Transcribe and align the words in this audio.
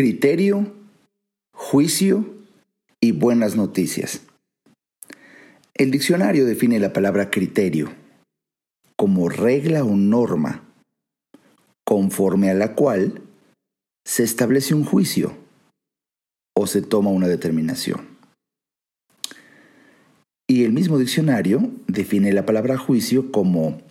criterio, 0.00 0.72
juicio 1.52 2.24
y 3.02 3.12
buenas 3.12 3.54
noticias. 3.54 4.22
El 5.74 5.90
diccionario 5.90 6.46
define 6.46 6.78
la 6.78 6.94
palabra 6.94 7.30
criterio 7.30 7.92
como 8.96 9.28
regla 9.28 9.84
o 9.84 9.94
norma 9.94 10.64
conforme 11.84 12.48
a 12.48 12.54
la 12.54 12.74
cual 12.74 13.20
se 14.06 14.22
establece 14.22 14.72
un 14.74 14.86
juicio 14.86 15.36
o 16.56 16.66
se 16.66 16.80
toma 16.80 17.10
una 17.10 17.28
determinación. 17.28 18.08
Y 20.48 20.64
el 20.64 20.72
mismo 20.72 20.96
diccionario 20.96 21.70
define 21.88 22.32
la 22.32 22.46
palabra 22.46 22.78
juicio 22.78 23.30
como 23.30 23.82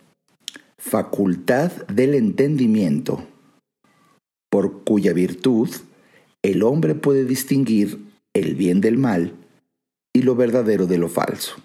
facultad 0.79 1.71
del 1.85 2.15
entendimiento, 2.15 3.27
por 4.49 4.83
cuya 4.83 5.13
virtud 5.13 5.69
el 6.43 6.63
hombre 6.63 6.95
puede 6.95 7.25
distinguir 7.25 7.99
el 8.33 8.55
bien 8.55 8.81
del 8.81 8.97
mal 8.97 9.33
y 10.13 10.21
lo 10.21 10.35
verdadero 10.35 10.87
de 10.87 10.97
lo 10.97 11.09
falso. 11.09 11.55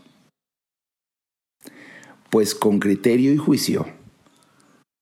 Pues 2.31 2.55
con 2.55 2.81
criterio 2.81 3.33
y 3.33 3.37
juicio 3.37 3.87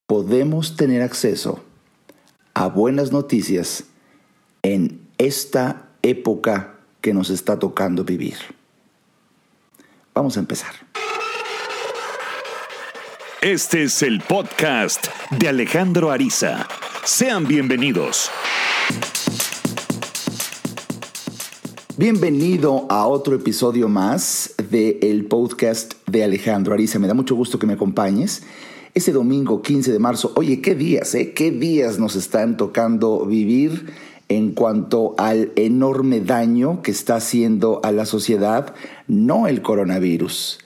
podemos 0.07 0.77
tener 0.77 1.03
acceso 1.03 1.65
a 2.55 2.69
buenas 2.69 3.13
noticias 3.13 3.85
en 4.63 5.01
esta 5.19 5.89
época 6.03 6.79
que 7.01 7.15
nos 7.15 7.31
está 7.31 7.59
tocando 7.59 8.05
vivir. 8.05 8.37
Vamos 10.15 10.37
a 10.37 10.41
empezar. 10.41 10.75
Este 13.41 13.85
es 13.85 14.03
el 14.03 14.21
podcast 14.21 15.07
de 15.31 15.49
Alejandro 15.49 16.11
Ariza. 16.11 16.69
Sean 17.05 17.47
bienvenidos. 17.49 18.31
Bienvenido 21.99 22.87
a 22.89 23.07
otro 23.07 23.37
episodio 23.37 23.87
más 23.87 24.55
del 24.71 24.97
el 25.03 25.27
podcast 25.27 25.93
de 26.09 26.25
Alejandro 26.25 26.73
Ariza. 26.73 26.99
Me 26.99 27.07
da 27.07 27.13
mucho 27.13 27.35
gusto 27.35 27.59
que 27.59 27.67
me 27.67 27.75
acompañes. 27.75 28.45
Ese 28.95 29.13
domingo 29.13 29.61
15 29.61 29.93
de 29.93 29.99
marzo, 29.99 30.33
oye, 30.35 30.63
qué 30.63 30.75
días, 30.75 31.15
¿eh? 31.15 31.35
¿Qué 31.35 31.51
días 31.51 31.99
nos 31.99 32.17
están 32.17 32.57
tocando 32.57 33.27
vivir 33.27 33.93
en 34.29 34.53
cuanto 34.53 35.15
al 35.19 35.53
enorme 35.55 36.23
daño 36.23 36.81
que 36.81 36.93
está 36.93 37.17
haciendo 37.17 37.83
a 37.85 37.93
la 37.93 38.07
sociedad? 38.07 38.75
No 39.07 39.47
el 39.47 39.61
coronavirus, 39.61 40.61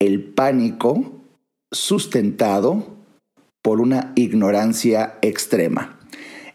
el 0.00 0.24
pánico 0.24 1.12
sustentado 1.70 2.86
por 3.62 3.80
una 3.80 4.12
ignorancia 4.16 5.16
extrema. 5.22 6.00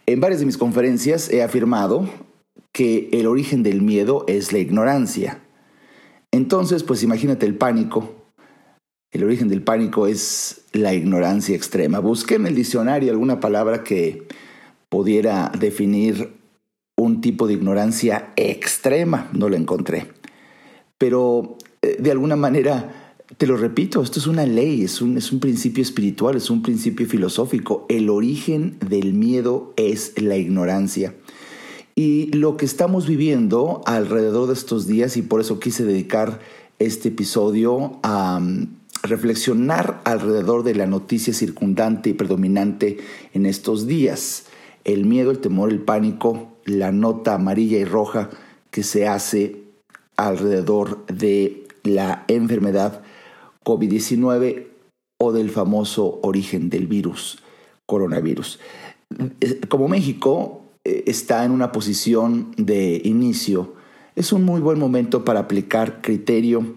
En 0.05 0.19
varias 0.19 0.41
de 0.41 0.47
mis 0.47 0.57
conferencias 0.57 1.29
he 1.29 1.41
afirmado 1.41 2.26
que 2.77 3.09
el 3.11 3.25
origen 3.25 3.63
del 3.63 3.81
miedo 3.81 4.23
es 4.27 4.53
la 4.53 4.59
ignorancia. 4.59 5.41
Entonces, 6.31 6.83
pues 6.83 7.01
imagínate 7.01 7.47
el 7.47 7.55
pánico. 7.55 8.13
El 9.11 9.23
origen 9.23 9.47
del 9.47 9.63
pánico 9.63 10.05
es 10.05 10.61
la 10.73 10.93
ignorancia 10.93 11.55
extrema. 11.55 11.97
Busqué 11.97 12.35
en 12.35 12.45
el 12.45 12.53
diccionario 12.53 13.11
alguna 13.11 13.39
palabra 13.39 13.83
que 13.83 14.27
pudiera 14.89 15.51
definir 15.59 16.33
un 16.95 17.19
tipo 17.19 17.47
de 17.47 17.55
ignorancia 17.55 18.31
extrema. 18.35 19.27
No 19.33 19.49
la 19.49 19.57
encontré. 19.57 20.11
Pero 20.99 21.57
eh, 21.81 21.97
de 21.99 22.11
alguna 22.11 22.35
manera, 22.35 23.15
te 23.37 23.47
lo 23.47 23.57
repito, 23.57 24.03
esto 24.03 24.19
es 24.19 24.27
una 24.27 24.45
ley, 24.45 24.83
es 24.83 25.01
un, 25.01 25.17
es 25.17 25.31
un 25.31 25.39
principio 25.39 25.81
espiritual, 25.81 26.35
es 26.37 26.51
un 26.51 26.61
principio 26.61 27.07
filosófico. 27.07 27.87
El 27.89 28.11
origen 28.11 28.77
del 28.87 29.15
miedo 29.15 29.73
es 29.77 30.21
la 30.21 30.37
ignorancia. 30.37 31.15
Y 31.99 32.31
lo 32.31 32.57
que 32.57 32.65
estamos 32.65 33.07
viviendo 33.07 33.81
alrededor 33.87 34.45
de 34.45 34.53
estos 34.53 34.85
días, 34.85 35.17
y 35.17 35.23
por 35.23 35.41
eso 35.41 35.59
quise 35.59 35.83
dedicar 35.83 36.39
este 36.77 37.07
episodio 37.07 37.97
a 38.03 38.39
mm, 38.39 38.67
reflexionar 39.01 39.99
alrededor 40.03 40.61
de 40.61 40.75
la 40.75 40.85
noticia 40.85 41.33
circundante 41.33 42.11
y 42.11 42.13
predominante 42.13 42.99
en 43.33 43.47
estos 43.47 43.87
días. 43.87 44.45
El 44.83 45.05
miedo, 45.05 45.31
el 45.31 45.39
temor, 45.39 45.71
el 45.71 45.79
pánico, 45.79 46.49
la 46.65 46.91
nota 46.91 47.33
amarilla 47.33 47.79
y 47.79 47.85
roja 47.85 48.29
que 48.69 48.83
se 48.83 49.07
hace 49.07 49.63
alrededor 50.17 51.03
de 51.07 51.65
la 51.81 52.25
enfermedad 52.27 53.01
COVID-19 53.65 54.67
o 55.19 55.31
del 55.31 55.49
famoso 55.49 56.19
origen 56.21 56.69
del 56.69 56.85
virus, 56.85 57.39
coronavirus. 57.87 58.59
Eh, 59.41 59.61
como 59.67 59.87
México, 59.87 60.61
está 61.05 61.45
en 61.45 61.51
una 61.51 61.71
posición 61.71 62.51
de 62.57 63.01
inicio, 63.03 63.75
es 64.15 64.33
un 64.33 64.43
muy 64.43 64.61
buen 64.61 64.79
momento 64.79 65.23
para 65.23 65.41
aplicar 65.41 66.01
criterio, 66.01 66.75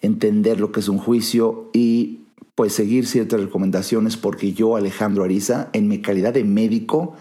entender 0.00 0.58
lo 0.58 0.72
que 0.72 0.80
es 0.80 0.88
un 0.88 0.98
juicio 0.98 1.70
y 1.74 2.20
pues 2.54 2.72
seguir 2.72 3.06
ciertas 3.06 3.40
recomendaciones 3.40 4.16
porque 4.16 4.52
yo, 4.52 4.74
Alejandro 4.74 5.22
Ariza, 5.22 5.68
en 5.74 5.86
mi 5.86 6.00
calidad 6.00 6.32
de 6.32 6.44
médico, 6.44 7.14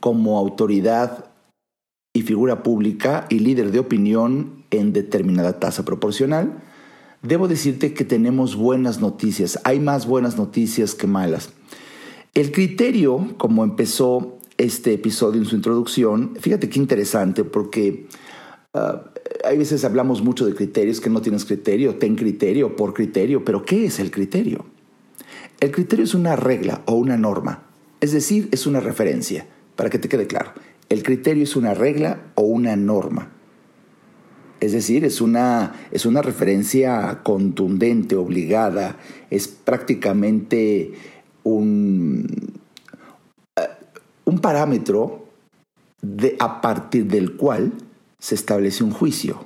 como 0.00 0.38
autoridad 0.38 1.30
y 2.12 2.22
figura 2.22 2.62
pública 2.62 3.26
y 3.30 3.38
líder 3.38 3.70
de 3.72 3.78
opinión 3.78 4.64
en 4.70 4.92
determinada 4.92 5.58
tasa 5.58 5.84
proporcional, 5.84 6.62
debo 7.22 7.48
decirte 7.48 7.94
que 7.94 8.04
tenemos 8.04 8.56
buenas 8.56 9.00
noticias. 9.00 9.58
Hay 9.64 9.80
más 9.80 10.06
buenas 10.06 10.36
noticias 10.36 10.94
que 10.94 11.06
malas. 11.06 11.50
El 12.34 12.52
criterio, 12.52 13.34
como 13.38 13.64
empezó 13.64 14.39
este 14.60 14.92
episodio 14.92 15.40
en 15.40 15.46
su 15.46 15.56
introducción, 15.56 16.36
fíjate 16.38 16.68
qué 16.68 16.78
interesante, 16.78 17.44
porque 17.44 18.06
uh, 18.74 18.98
hay 19.44 19.56
veces 19.56 19.84
hablamos 19.84 20.22
mucho 20.22 20.44
de 20.44 20.54
criterios, 20.54 21.00
que 21.00 21.08
no 21.08 21.22
tienes 21.22 21.46
criterio, 21.46 21.96
ten 21.96 22.14
criterio, 22.14 22.76
por 22.76 22.92
criterio, 22.92 23.42
pero 23.44 23.64
¿qué 23.64 23.86
es 23.86 23.98
el 24.00 24.10
criterio? 24.10 24.66
El 25.60 25.70
criterio 25.70 26.04
es 26.04 26.14
una 26.14 26.36
regla 26.36 26.82
o 26.84 26.94
una 26.94 27.16
norma, 27.16 27.62
es 28.00 28.12
decir, 28.12 28.48
es 28.52 28.66
una 28.66 28.80
referencia, 28.80 29.46
para 29.76 29.88
que 29.88 29.98
te 29.98 30.08
quede 30.08 30.26
claro. 30.26 30.52
El 30.90 31.02
criterio 31.02 31.44
es 31.44 31.56
una 31.56 31.72
regla 31.72 32.32
o 32.34 32.42
una 32.42 32.76
norma. 32.76 33.30
Es 34.60 34.72
decir, 34.72 35.06
es 35.06 35.22
una, 35.22 35.74
es 35.90 36.04
una 36.04 36.20
referencia 36.20 37.20
contundente, 37.22 38.14
obligada, 38.14 38.98
es 39.30 39.48
prácticamente 39.48 40.92
un, 41.44 42.59
un 44.30 44.38
parámetro 44.38 45.26
de, 46.00 46.36
a 46.38 46.60
partir 46.60 47.06
del 47.06 47.36
cual 47.36 47.72
se 48.18 48.36
establece 48.36 48.84
un 48.84 48.92
juicio 48.92 49.44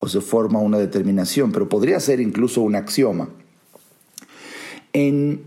o 0.00 0.08
se 0.08 0.20
forma 0.20 0.60
una 0.60 0.78
determinación, 0.78 1.50
pero 1.50 1.68
podría 1.68 1.98
ser 1.98 2.20
incluso 2.20 2.62
un 2.62 2.76
axioma. 2.76 3.28
En, 4.92 5.42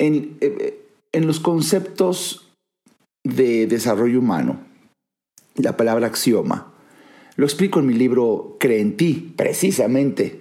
en, 0.00 0.38
eh, 0.40 0.80
en 1.12 1.26
los 1.26 1.40
conceptos 1.40 2.48
de 3.22 3.66
desarrollo 3.66 4.18
humano, 4.18 4.58
la 5.56 5.76
palabra 5.76 6.06
axioma, 6.06 6.72
lo 7.36 7.44
explico 7.44 7.80
en 7.80 7.86
mi 7.86 7.94
libro 7.94 8.56
Cree 8.58 8.80
en 8.80 8.96
ti, 8.96 9.34
precisamente 9.36 10.40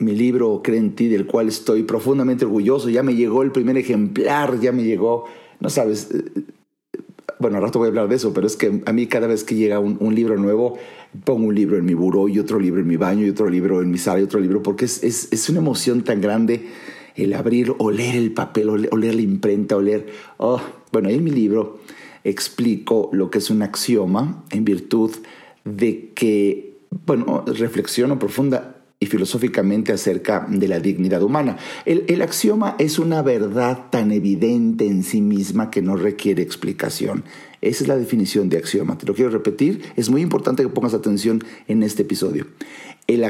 mi 0.00 0.16
libro 0.16 0.62
Cree 0.64 0.78
en 0.78 0.94
ti, 0.94 1.08
del 1.08 1.26
cual 1.26 1.48
estoy 1.48 1.82
profundamente 1.82 2.46
orgulloso. 2.46 2.88
Ya 2.88 3.02
me 3.02 3.14
llegó 3.14 3.42
el 3.42 3.52
primer 3.52 3.76
ejemplar, 3.76 4.58
ya 4.58 4.72
me 4.72 4.82
llegó 4.82 5.26
no 5.60 5.70
sabes, 5.70 6.08
eh, 6.12 6.42
bueno, 7.40 7.56
al 7.56 7.62
rato 7.62 7.78
voy 7.78 7.86
a 7.86 7.88
hablar 7.88 8.08
de 8.08 8.16
eso, 8.16 8.34
pero 8.34 8.46
es 8.46 8.56
que 8.56 8.82
a 8.84 8.92
mí 8.92 9.06
cada 9.06 9.26
vez 9.26 9.44
que 9.44 9.54
llega 9.54 9.78
un, 9.78 10.14
libro 10.14 10.36
nuevo, 10.36 10.78
pongo 11.24 11.48
un 11.48 11.54
libro 11.54 11.78
en 11.78 11.86
mi 11.86 11.94
buró 11.94 12.28
y 12.28 12.38
otro 12.38 12.60
libro 12.60 12.80
en 12.80 12.86
mi 12.86 12.96
baño 12.96 13.24
y 13.24 13.30
otro 13.30 13.48
libro 13.48 13.80
en 13.80 13.90
mi 13.90 13.98
sala 13.98 14.20
y 14.20 14.24
otro 14.24 14.40
libro, 14.40 14.62
porque 14.62 14.84
es, 14.84 15.02
es, 15.02 15.48
una 15.48 15.60
emoción 15.60 16.02
tan 16.02 16.20
grande 16.20 16.66
el 17.16 17.32
abrir, 17.32 17.74
oler 17.78 18.14
el 18.14 18.32
papel, 18.32 18.68
oler, 18.68 19.14
la 19.14 19.22
imprenta, 19.22 19.76
oler... 19.76 20.06
Oh, 20.36 20.60
bueno, 20.92 21.08
ahí 21.08 21.16
en 21.16 21.24
mi 21.24 21.30
libro 21.30 21.80
explico 22.24 23.08
lo 23.12 23.30
que 23.30 23.38
es 23.38 23.50
un 23.50 23.62
axioma 23.62 24.44
en 24.50 24.64
virtud 24.64 25.10
de 25.64 26.10
que, 26.14 26.78
bueno, 27.06 27.44
reflexiono 27.46 28.18
profunda 28.18 28.69
y 29.02 29.06
filosóficamente 29.06 29.92
acerca 29.92 30.46
de 30.48 30.68
la 30.68 30.78
dignidad 30.78 31.22
humana. 31.22 31.56
El, 31.86 32.20
axioma 32.20 32.76
es 32.78 32.98
una 32.98 33.22
verdad 33.22 33.86
tan 33.90 34.12
evidente 34.12 34.86
en 34.86 35.02
sí 35.02 35.22
misma 35.22 35.70
que 35.70 35.80
no 35.80 35.96
requiere 35.96 36.42
explicación. 36.42 37.24
Esa 37.62 37.84
es 37.84 37.88
la 37.88 37.96
definición 37.96 38.50
de 38.50 38.58
axioma. 38.58 38.98
Te 38.98 39.06
lo 39.06 39.14
quiero 39.14 39.30
repetir. 39.30 39.82
Es 39.96 40.10
muy 40.10 40.20
importante 40.20 40.62
que 40.62 40.68
pongas 40.68 40.92
atención 40.92 41.42
en 41.66 41.82
este 41.82 42.02
episodio. 42.02 42.46
El 43.06 43.24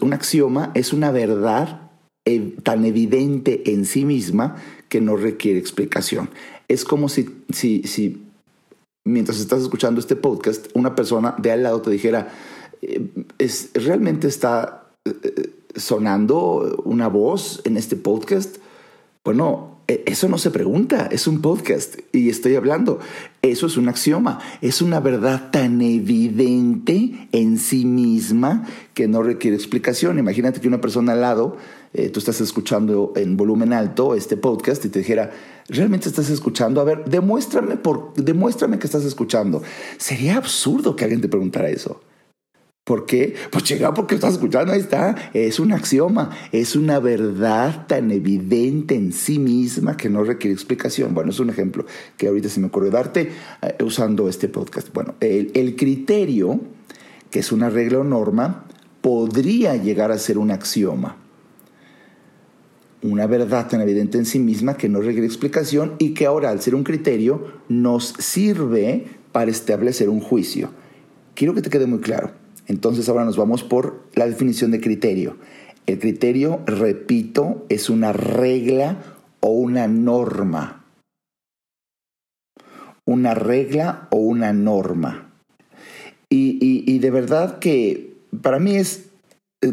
un 0.00 0.12
axioma 0.12 0.72
es 0.74 0.92
una 0.92 1.12
verdad 1.12 1.92
eh, 2.24 2.56
tan 2.64 2.84
evidente 2.84 3.70
en 3.72 3.84
sí 3.84 4.04
misma 4.04 4.56
que 4.88 5.00
no 5.00 5.14
requiere 5.14 5.60
explicación. 5.60 6.28
Es 6.66 6.84
como 6.84 7.08
si, 7.08 7.28
si, 7.50 7.84
si 7.84 8.22
mientras 9.04 9.38
estás 9.38 9.62
escuchando 9.62 10.00
este 10.00 10.16
podcast, 10.16 10.66
una 10.74 10.96
persona 10.96 11.36
de 11.38 11.52
al 11.52 11.62
lado 11.62 11.82
te 11.82 11.90
dijera, 11.90 12.32
eh, 12.82 13.08
es, 13.38 13.70
realmente 13.74 14.26
está 14.26 14.83
sonando 15.76 16.82
una 16.84 17.08
voz 17.08 17.60
en 17.64 17.76
este 17.76 17.96
podcast? 17.96 18.56
Bueno, 19.24 19.74
e, 19.88 20.02
eso 20.06 20.28
no 20.28 20.38
se 20.38 20.50
pregunta, 20.50 21.08
es 21.10 21.26
un 21.26 21.40
podcast 21.40 21.98
y 22.12 22.28
estoy 22.28 22.56
hablando. 22.56 23.00
Eso 23.42 23.66
es 23.66 23.76
un 23.76 23.88
axioma, 23.88 24.38
es 24.60 24.80
una 24.82 25.00
verdad 25.00 25.50
tan 25.50 25.80
evidente 25.82 27.28
en 27.32 27.58
sí 27.58 27.84
misma 27.84 28.66
que 28.94 29.08
no 29.08 29.22
requiere 29.22 29.56
explicación. 29.56 30.18
Imagínate 30.18 30.60
que 30.60 30.68
una 30.68 30.80
persona 30.80 31.12
al 31.12 31.20
lado, 31.20 31.56
eh, 31.92 32.08
tú 32.08 32.18
estás 32.18 32.40
escuchando 32.40 33.12
en 33.16 33.36
volumen 33.36 33.72
alto 33.72 34.14
este 34.14 34.36
podcast 34.36 34.84
y 34.84 34.88
te 34.88 35.00
dijera, 35.00 35.32
¿realmente 35.68 36.08
estás 36.08 36.30
escuchando? 36.30 36.80
A 36.80 36.84
ver, 36.84 37.04
demuéstrame, 37.04 37.76
por, 37.76 38.14
demuéstrame 38.14 38.78
que 38.78 38.86
estás 38.86 39.04
escuchando. 39.04 39.62
Sería 39.98 40.36
absurdo 40.36 40.96
que 40.96 41.04
alguien 41.04 41.20
te 41.20 41.28
preguntara 41.28 41.68
eso. 41.68 42.00
¿Por 42.84 43.06
qué? 43.06 43.34
Pues 43.50 43.64
llega 43.64 43.94
porque 43.94 44.14
estás 44.14 44.34
escuchando, 44.34 44.70
ahí 44.70 44.80
está. 44.80 45.30
Es 45.32 45.58
un 45.58 45.72
axioma, 45.72 46.28
es 46.52 46.76
una 46.76 46.98
verdad 46.98 47.86
tan 47.86 48.10
evidente 48.10 48.94
en 48.94 49.14
sí 49.14 49.38
misma 49.38 49.96
que 49.96 50.10
no 50.10 50.22
requiere 50.22 50.52
explicación. 50.52 51.14
Bueno, 51.14 51.30
es 51.30 51.40
un 51.40 51.48
ejemplo 51.48 51.86
que 52.18 52.28
ahorita 52.28 52.50
se 52.50 52.60
me 52.60 52.66
ocurre 52.66 52.90
darte 52.90 53.32
eh, 53.62 53.82
usando 53.82 54.28
este 54.28 54.48
podcast. 54.48 54.92
Bueno, 54.92 55.14
el, 55.20 55.50
el 55.54 55.76
criterio, 55.76 56.60
que 57.30 57.38
es 57.38 57.52
una 57.52 57.70
regla 57.70 58.00
o 58.00 58.04
norma, 58.04 58.66
podría 59.00 59.76
llegar 59.76 60.12
a 60.12 60.18
ser 60.18 60.36
un 60.36 60.50
axioma. 60.50 61.16
Una 63.00 63.26
verdad 63.26 63.66
tan 63.66 63.80
evidente 63.80 64.18
en 64.18 64.26
sí 64.26 64.38
misma 64.38 64.76
que 64.76 64.90
no 64.90 65.00
requiere 65.00 65.26
explicación 65.26 65.94
y 65.98 66.12
que 66.12 66.26
ahora, 66.26 66.50
al 66.50 66.60
ser 66.60 66.74
un 66.74 66.84
criterio, 66.84 67.46
nos 67.66 68.12
sirve 68.18 69.06
para 69.32 69.50
establecer 69.50 70.10
un 70.10 70.20
juicio. 70.20 70.68
Quiero 71.34 71.54
que 71.54 71.62
te 71.62 71.70
quede 71.70 71.86
muy 71.86 72.00
claro 72.00 72.43
entonces 72.66 73.08
ahora 73.08 73.24
nos 73.24 73.36
vamos 73.36 73.62
por 73.62 74.02
la 74.14 74.26
definición 74.26 74.70
de 74.70 74.80
criterio. 74.80 75.36
El 75.86 75.98
criterio, 75.98 76.62
repito, 76.66 77.66
es 77.68 77.90
una 77.90 78.12
regla 78.12 78.96
o 79.40 79.48
una 79.48 79.86
norma. 79.86 80.84
Una 83.04 83.34
regla 83.34 84.08
o 84.10 84.16
una 84.16 84.52
norma. 84.52 85.30
Y, 86.30 86.98
de 86.98 87.10
verdad 87.10 87.60
que 87.60 88.16
para 88.42 88.58
mí 88.58 88.74
es 88.74 89.04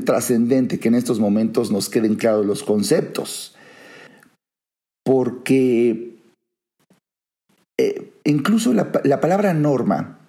trascendente 0.06 0.80
que 0.80 0.90
en 0.90 0.96
estos 0.96 1.20
momentos 1.20 1.72
nos 1.72 1.90
queden 1.90 2.16
claros 2.16 2.46
los 2.46 2.62
conceptos. 2.62 3.56
Porque 5.04 6.18
eh, 7.80 8.12
incluso 8.26 8.74
la, 8.74 8.92
la 9.04 9.22
palabra 9.22 9.56
norma 9.56 10.20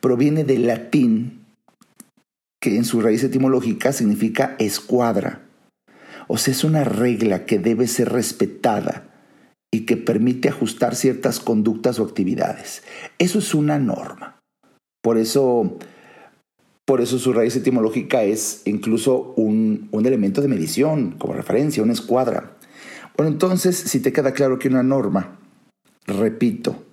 proviene 0.00 0.44
del 0.44 0.66
latín 0.66 1.41
que 2.62 2.76
en 2.76 2.84
su 2.84 3.00
raíz 3.00 3.24
etimológica 3.24 3.92
significa 3.92 4.54
escuadra. 4.60 5.42
O 6.28 6.38
sea, 6.38 6.52
es 6.52 6.62
una 6.62 6.84
regla 6.84 7.44
que 7.44 7.58
debe 7.58 7.88
ser 7.88 8.10
respetada 8.10 9.10
y 9.72 9.80
que 9.80 9.96
permite 9.96 10.48
ajustar 10.48 10.94
ciertas 10.94 11.40
conductas 11.40 11.98
o 11.98 12.04
actividades. 12.04 12.84
Eso 13.18 13.40
es 13.40 13.52
una 13.52 13.80
norma. 13.80 14.38
Por 15.02 15.18
eso, 15.18 15.76
por 16.86 17.00
eso 17.00 17.18
su 17.18 17.32
raíz 17.32 17.56
etimológica 17.56 18.22
es 18.22 18.62
incluso 18.64 19.34
un, 19.36 19.88
un 19.90 20.06
elemento 20.06 20.40
de 20.40 20.46
medición, 20.46 21.16
como 21.18 21.32
referencia, 21.32 21.82
una 21.82 21.94
escuadra. 21.94 22.58
Bueno, 23.16 23.32
entonces, 23.32 23.76
si 23.76 23.98
te 23.98 24.12
queda 24.12 24.34
claro 24.34 24.60
que 24.60 24.68
una 24.68 24.84
norma, 24.84 25.40
repito, 26.06 26.84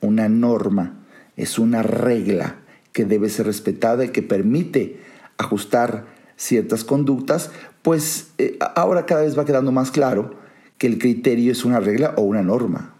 una 0.00 0.30
norma 0.30 1.06
es 1.36 1.58
una 1.58 1.82
regla 1.82 2.60
que 2.94 3.04
debe 3.04 3.28
ser 3.28 3.44
respetada 3.44 4.06
y 4.06 4.08
que 4.08 4.22
permite 4.22 5.17
ajustar 5.38 6.06
ciertas 6.36 6.84
conductas, 6.84 7.50
pues 7.82 8.32
eh, 8.38 8.58
ahora 8.76 9.06
cada 9.06 9.22
vez 9.22 9.38
va 9.38 9.44
quedando 9.44 9.72
más 9.72 9.90
claro 9.90 10.36
que 10.76 10.86
el 10.86 10.98
criterio 10.98 11.50
es 11.52 11.64
una 11.64 11.80
regla 11.80 12.14
o 12.16 12.22
una 12.22 12.42
norma. 12.42 12.94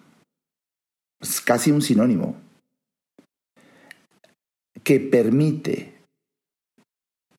Es 1.20 1.40
casi 1.40 1.70
un 1.70 1.82
sinónimo 1.82 2.36
que 4.82 5.00
permite 5.00 5.94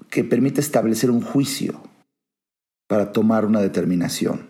que 0.10 0.24
permite 0.24 0.60
establecer 0.60 1.12
un 1.12 1.22
juicio 1.22 1.82
para 2.88 3.12
tomar 3.12 3.46
una 3.46 3.62
determinación. 3.62 4.48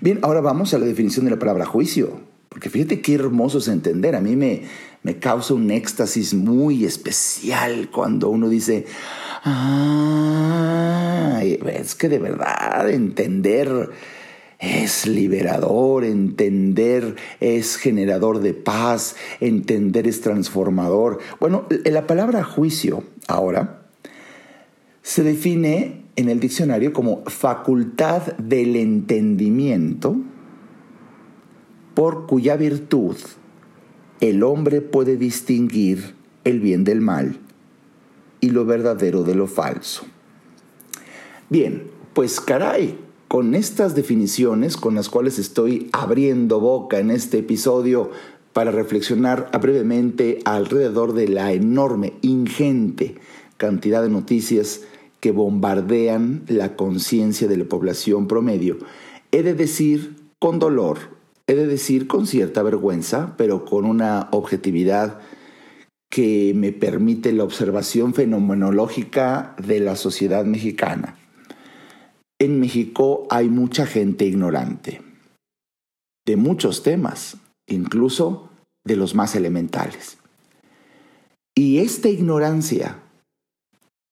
Bien, 0.00 0.20
ahora 0.22 0.40
vamos 0.40 0.72
a 0.72 0.78
la 0.78 0.86
definición 0.86 1.24
de 1.24 1.32
la 1.32 1.38
palabra 1.38 1.66
juicio, 1.66 2.20
porque 2.54 2.70
fíjate 2.70 3.00
qué 3.00 3.14
hermoso 3.14 3.58
es 3.58 3.66
entender. 3.66 4.14
A 4.14 4.20
mí 4.20 4.36
me, 4.36 4.62
me 5.02 5.18
causa 5.18 5.54
un 5.54 5.72
éxtasis 5.72 6.34
muy 6.34 6.84
especial 6.84 7.90
cuando 7.90 8.30
uno 8.30 8.48
dice, 8.48 8.86
Ah, 9.42 11.40
es 11.42 11.96
que 11.96 12.08
de 12.08 12.20
verdad 12.20 12.88
entender 12.90 13.90
es 14.60 15.08
liberador, 15.08 16.04
entender 16.04 17.16
es 17.40 17.74
generador 17.76 18.38
de 18.38 18.54
paz, 18.54 19.16
entender 19.40 20.06
es 20.06 20.20
transformador. 20.20 21.18
Bueno, 21.40 21.66
la 21.84 22.06
palabra 22.06 22.44
juicio 22.44 23.02
ahora 23.26 23.82
se 25.02 25.24
define 25.24 26.04
en 26.14 26.28
el 26.28 26.38
diccionario 26.38 26.92
como 26.92 27.24
facultad 27.24 28.22
del 28.38 28.76
entendimiento 28.76 30.20
por 31.94 32.26
cuya 32.26 32.56
virtud 32.56 33.16
el 34.20 34.42
hombre 34.42 34.80
puede 34.80 35.16
distinguir 35.16 36.14
el 36.44 36.60
bien 36.60 36.84
del 36.84 37.00
mal 37.00 37.38
y 38.40 38.50
lo 38.50 38.64
verdadero 38.64 39.22
de 39.22 39.34
lo 39.34 39.46
falso. 39.46 40.04
Bien, 41.48 41.84
pues 42.12 42.40
caray, 42.40 42.98
con 43.28 43.54
estas 43.54 43.94
definiciones 43.94 44.76
con 44.76 44.94
las 44.94 45.08
cuales 45.08 45.38
estoy 45.38 45.88
abriendo 45.92 46.60
boca 46.60 46.98
en 46.98 47.10
este 47.10 47.38
episodio 47.38 48.10
para 48.52 48.70
reflexionar 48.70 49.50
brevemente 49.60 50.38
alrededor 50.44 51.12
de 51.12 51.28
la 51.28 51.52
enorme, 51.52 52.14
ingente 52.22 53.16
cantidad 53.56 54.02
de 54.02 54.10
noticias 54.10 54.82
que 55.20 55.32
bombardean 55.32 56.42
la 56.48 56.76
conciencia 56.76 57.48
de 57.48 57.56
la 57.56 57.64
población 57.64 58.28
promedio, 58.28 58.78
he 59.32 59.42
de 59.42 59.54
decir 59.54 60.16
con 60.38 60.58
dolor, 60.58 60.98
he 61.46 61.54
de 61.54 61.66
decir 61.66 62.06
con 62.06 62.26
cierta 62.26 62.62
vergüenza, 62.62 63.34
pero 63.36 63.64
con 63.64 63.84
una 63.84 64.28
objetividad 64.30 65.20
que 66.10 66.52
me 66.54 66.72
permite 66.72 67.32
la 67.32 67.44
observación 67.44 68.14
fenomenológica 68.14 69.56
de 69.58 69.80
la 69.80 69.96
sociedad 69.96 70.44
mexicana. 70.44 71.18
En 72.38 72.60
México 72.60 73.26
hay 73.30 73.48
mucha 73.48 73.86
gente 73.86 74.24
ignorante 74.24 75.02
de 76.26 76.36
muchos 76.36 76.82
temas, 76.82 77.36
incluso 77.66 78.48
de 78.84 78.96
los 78.96 79.14
más 79.14 79.34
elementales. 79.34 80.18
Y 81.54 81.78
esta 81.78 82.08
ignorancia, 82.08 83.02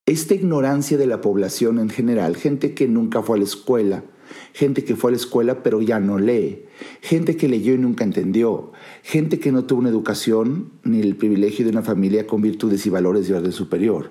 esta 0.07 0.35
ignorancia 0.35 0.99
de 0.99 1.07
la 1.07 1.21
población 1.21 1.79
en 1.79 1.89
general, 1.89 2.37
gente 2.37 2.75
que 2.75 2.87
nunca 2.87 3.23
fue 3.23 3.37
a 3.37 3.39
la 3.39 3.45
escuela, 3.45 4.05
gente 4.53 4.85
que 4.85 4.97
fue 4.97 5.11
a 5.11 5.13
la 5.13 5.17
escuela 5.17 5.63
pero 5.63 5.81
ya 5.81 6.01
no 6.01 6.19
lee, 6.19 6.65
gente 7.01 7.37
que 7.37 7.49
leyó 7.49 7.75
y 7.75 7.79
nunca 7.79 8.05
entendió, 8.05 8.73
gente 9.03 9.39
que 9.39 9.53
no 9.53 9.65
tuvo 9.65 9.81
una 9.81 9.89
educación 9.89 10.73
ni 10.85 11.01
el 11.01 11.17
privilegio 11.17 11.65
de 11.65 11.71
una 11.71 11.83
familia 11.83 12.27
con 12.27 12.43
virtudes 12.43 12.87
y 12.87 12.91
valores 12.91 13.29
de 13.29 13.35
orden 13.35 13.53
superior. 13.53 14.11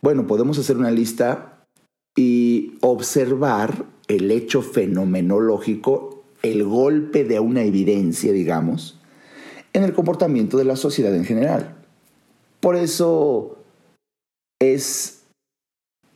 Bueno, 0.00 0.26
podemos 0.26 0.58
hacer 0.58 0.76
una 0.76 0.90
lista 0.90 1.64
y 2.16 2.74
observar 2.80 3.86
el 4.08 4.30
hecho 4.30 4.62
fenomenológico, 4.62 6.24
el 6.42 6.64
golpe 6.64 7.24
de 7.24 7.40
una 7.40 7.62
evidencia, 7.62 8.32
digamos, 8.32 9.00
en 9.72 9.82
el 9.82 9.92
comportamiento 9.92 10.56
de 10.56 10.64
la 10.64 10.76
sociedad 10.76 11.14
en 11.14 11.24
general. 11.24 11.76
Por 12.60 12.76
eso 12.76 13.58
es 14.60 15.24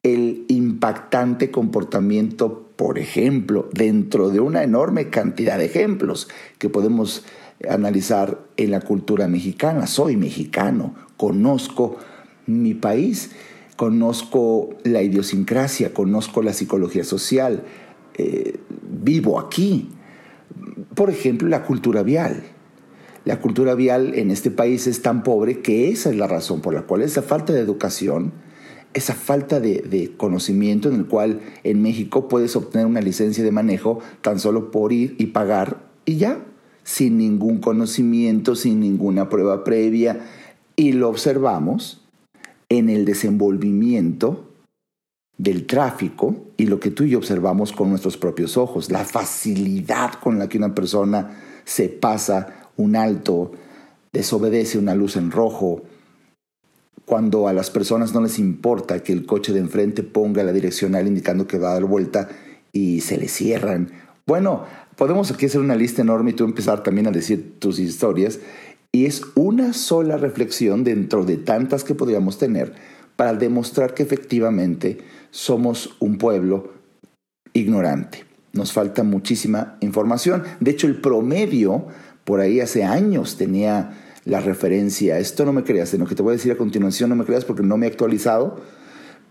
el 0.02 0.44
impactante 0.48 1.50
comportamiento 1.50 2.67
por 2.78 3.00
ejemplo, 3.00 3.68
dentro 3.72 4.30
de 4.30 4.38
una 4.38 4.62
enorme 4.62 5.10
cantidad 5.10 5.58
de 5.58 5.64
ejemplos 5.64 6.28
que 6.58 6.68
podemos 6.68 7.24
analizar 7.68 8.38
en 8.56 8.70
la 8.70 8.80
cultura 8.80 9.26
mexicana. 9.26 9.88
Soy 9.88 10.16
mexicano, 10.16 10.94
conozco 11.16 11.96
mi 12.46 12.74
país, 12.74 13.32
conozco 13.74 14.76
la 14.84 15.02
idiosincrasia, 15.02 15.92
conozco 15.92 16.40
la 16.40 16.52
psicología 16.52 17.02
social, 17.02 17.64
eh, 18.14 18.60
vivo 18.88 19.40
aquí. 19.40 19.90
Por 20.94 21.10
ejemplo, 21.10 21.48
la 21.48 21.64
cultura 21.64 22.04
vial. 22.04 22.44
La 23.24 23.40
cultura 23.40 23.74
vial 23.74 24.14
en 24.14 24.30
este 24.30 24.52
país 24.52 24.86
es 24.86 25.02
tan 25.02 25.24
pobre 25.24 25.62
que 25.62 25.90
esa 25.90 26.10
es 26.10 26.16
la 26.16 26.28
razón 26.28 26.60
por 26.60 26.74
la 26.74 26.82
cual 26.82 27.02
esa 27.02 27.22
falta 27.22 27.52
de 27.52 27.58
educación 27.58 28.32
esa 28.94 29.14
falta 29.14 29.60
de, 29.60 30.12
conocimiento 30.16 30.88
en 30.88 30.96
el 30.96 31.06
cual 31.06 31.40
en 31.64 31.82
México 31.82 32.28
puedes 32.28 32.56
obtener 32.56 32.86
una 32.86 33.00
licencia 33.00 33.44
de 33.44 33.52
manejo 33.52 34.00
tan 34.22 34.38
solo 34.38 34.70
por 34.70 34.92
ir 34.92 35.14
y 35.18 35.26
pagar 35.26 35.88
y 36.04 36.16
ya, 36.16 36.44
sin 36.84 37.18
ningún 37.18 37.58
conocimiento, 37.58 38.56
sin 38.56 38.80
ninguna 38.80 39.28
prueba 39.28 39.62
previa. 39.62 40.26
Y 40.74 40.92
lo 40.92 41.08
observamos 41.08 42.02
en 42.68 42.88
el 42.88 43.04
desenvolvimiento 43.04 44.48
del 45.36 45.66
tráfico 45.66 46.36
y 46.56 46.66
lo 46.66 46.80
que 46.80 46.90
tú 46.90 47.04
y 47.04 47.10
yo 47.10 47.18
observamos 47.18 47.72
con 47.72 47.90
nuestros 47.90 48.16
propios 48.16 48.56
ojos, 48.56 48.90
la 48.90 49.04
facilidad 49.04 50.14
con 50.14 50.38
la 50.38 50.48
que 50.48 50.58
una 50.58 50.74
persona 50.74 51.38
se 51.64 51.88
pasa 51.88 52.70
un 52.76 52.96
alto, 52.96 53.52
desobedece 54.12 54.78
una 54.78 54.94
luz 54.94 55.16
en 55.16 55.30
rojo, 55.30 55.82
cuando 57.08 57.48
a 57.48 57.54
las 57.54 57.70
personas 57.70 58.12
no 58.12 58.20
les 58.20 58.38
importa 58.38 59.02
que 59.02 59.14
el 59.14 59.24
coche 59.24 59.54
de 59.54 59.60
enfrente 59.60 60.02
ponga 60.02 60.44
la 60.44 60.52
direccional 60.52 61.06
indicando 61.06 61.46
que 61.46 61.58
va 61.58 61.70
a 61.70 61.74
dar 61.74 61.84
vuelta 61.84 62.28
y 62.72 63.00
se 63.00 63.16
le 63.16 63.28
cierran. 63.28 63.90
Bueno, 64.26 64.64
podemos 64.94 65.30
aquí 65.30 65.46
hacer 65.46 65.62
una 65.62 65.74
lista 65.74 66.02
enorme 66.02 66.30
y 66.30 66.34
tú 66.34 66.44
empezar 66.44 66.82
también 66.82 67.06
a 67.06 67.10
decir 67.10 67.58
tus 67.58 67.78
historias 67.78 68.40
y 68.92 69.06
es 69.06 69.22
una 69.34 69.72
sola 69.72 70.18
reflexión 70.18 70.84
dentro 70.84 71.24
de 71.24 71.38
tantas 71.38 71.82
que 71.82 71.94
podríamos 71.94 72.38
tener 72.38 72.74
para 73.16 73.32
demostrar 73.32 73.94
que 73.94 74.02
efectivamente 74.02 74.98
somos 75.30 75.96
un 76.00 76.18
pueblo 76.18 76.72
ignorante. 77.54 78.26
Nos 78.52 78.72
falta 78.72 79.02
muchísima 79.02 79.78
información. 79.80 80.42
De 80.60 80.72
hecho, 80.72 80.86
el 80.86 81.00
promedio, 81.00 81.86
por 82.24 82.40
ahí 82.40 82.60
hace 82.60 82.84
años 82.84 83.38
tenía 83.38 84.07
la 84.28 84.40
referencia, 84.40 85.18
esto 85.18 85.44
no 85.46 85.52
me 85.52 85.64
creas, 85.64 85.94
en 85.94 86.00
lo 86.00 86.06
que 86.06 86.14
te 86.14 86.22
voy 86.22 86.32
a 86.32 86.36
decir 86.36 86.52
a 86.52 86.56
continuación 86.56 87.08
no 87.08 87.16
me 87.16 87.24
creas 87.24 87.46
porque 87.46 87.62
no 87.62 87.78
me 87.78 87.86
he 87.86 87.88
actualizado, 87.88 88.60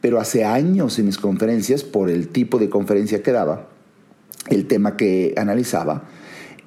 pero 0.02 0.20
hace 0.20 0.44
años 0.44 0.98
en 0.98 1.06
mis 1.06 1.18
conferencias, 1.18 1.84
por 1.84 2.10
el 2.10 2.30
tipo 2.30 2.58
de 2.58 2.70
conferencia 2.70 3.22
que 3.22 3.32
daba, 3.32 3.70
el 4.50 4.66
tema 4.66 4.98
que 4.98 5.36
analizaba, 5.38 6.06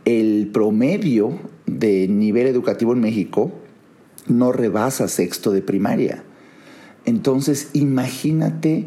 el 0.05 0.49
promedio 0.53 1.39
de 1.67 2.07
nivel 2.09 2.47
educativo 2.47 2.93
en 2.93 3.01
México 3.01 3.53
no 4.29 4.53
rebasa 4.53 5.09
sexto 5.09 5.51
de 5.51 5.63
primaria. 5.63 6.23
Entonces, 7.05 7.71
imagínate 7.73 8.87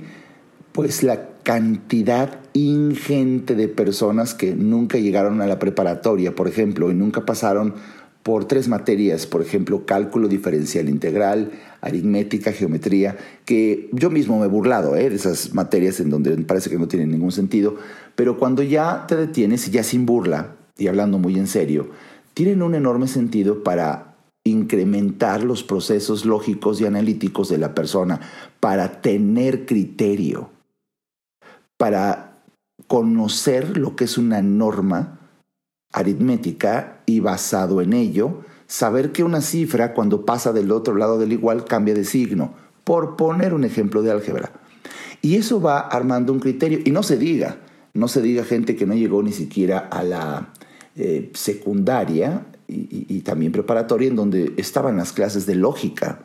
pues 0.71 1.03
la 1.03 1.29
cantidad 1.43 2.39
ingente 2.53 3.55
de 3.55 3.67
personas 3.67 4.33
que 4.33 4.55
nunca 4.55 4.97
llegaron 4.97 5.41
a 5.41 5.47
la 5.47 5.59
preparatoria, 5.59 6.33
por 6.33 6.47
ejemplo, 6.47 6.91
y 6.91 6.95
nunca 6.95 7.25
pasaron 7.25 7.75
por 8.23 8.45
tres 8.45 8.69
materias, 8.69 9.27
por 9.27 9.41
ejemplo, 9.41 9.85
cálculo 9.85 10.29
diferencial 10.29 10.87
integral, 10.87 11.51
aritmética, 11.81 12.53
geometría, 12.53 13.17
que 13.43 13.89
yo 13.91 14.09
mismo 14.09 14.39
me 14.39 14.45
he 14.45 14.49
burlado 14.49 14.95
¿eh? 14.95 15.09
de 15.09 15.15
esas 15.17 15.53
materias 15.53 15.99
en 15.99 16.09
donde 16.09 16.35
parece 16.37 16.69
que 16.69 16.79
no 16.79 16.87
tienen 16.87 17.11
ningún 17.11 17.33
sentido, 17.33 17.75
pero 18.15 18.37
cuando 18.39 18.63
ya 18.63 19.05
te 19.07 19.17
detienes 19.17 19.69
ya 19.69 19.83
sin 19.83 20.05
burla, 20.05 20.55
y 20.77 20.87
hablando 20.87 21.19
muy 21.19 21.37
en 21.37 21.47
serio, 21.47 21.89
tienen 22.33 22.61
un 22.61 22.75
enorme 22.75 23.07
sentido 23.09 23.61
para 23.61 24.15
incrementar 24.45 25.43
los 25.43 25.63
procesos 25.63 26.25
lógicos 26.25 26.79
y 26.79 26.85
analíticos 26.85 27.49
de 27.49 27.57
la 27.57 27.75
persona, 27.75 28.21
para 28.61 29.01
tener 29.01 29.65
criterio, 29.65 30.49
para 31.77 32.37
conocer 32.87 33.77
lo 33.77 33.95
que 33.95 34.05
es 34.05 34.17
una 34.17 34.41
norma 34.41 35.19
aritmética 35.93 37.01
y 37.05 37.19
basado 37.19 37.81
en 37.81 37.93
ello, 37.93 38.41
saber 38.67 39.11
que 39.11 39.23
una 39.23 39.41
cifra 39.41 39.93
cuando 39.93 40.25
pasa 40.25 40.51
del 40.51 40.71
otro 40.71 40.95
lado 40.95 41.19
del 41.19 41.31
igual 41.31 41.65
cambia 41.65 41.93
de 41.93 42.03
signo, 42.03 42.53
por 42.83 43.15
poner 43.15 43.53
un 43.53 43.63
ejemplo 43.63 44.01
de 44.01 44.11
álgebra. 44.11 44.51
Y 45.21 45.35
eso 45.35 45.61
va 45.61 45.79
armando 45.79 46.33
un 46.33 46.39
criterio, 46.39 46.79
y 46.83 46.91
no 46.91 47.03
se 47.03 47.17
diga, 47.17 47.57
no 47.93 48.07
se 48.07 48.21
diga 48.21 48.43
gente 48.43 48.75
que 48.75 48.85
no 48.85 48.95
llegó 48.95 49.23
ni 49.23 49.31
siquiera 49.31 49.77
a 49.79 50.03
la 50.03 50.49
eh, 50.95 51.31
secundaria 51.33 52.45
y, 52.67 53.21
también 53.21 53.51
preparatoria 53.51 54.07
en 54.07 54.15
donde 54.15 54.53
estaban 54.57 54.97
las 54.97 55.13
clases 55.13 55.45
de 55.45 55.55
lógica. 55.55 56.19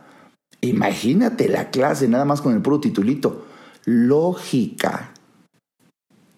Imagínate 0.61 1.49
la 1.49 1.71
clase 1.71 2.09
nada 2.09 2.25
más 2.25 2.41
con 2.41 2.55
el 2.55 2.63
puro 2.63 2.81
titulito, 2.81 3.45
lógica. 3.85 5.13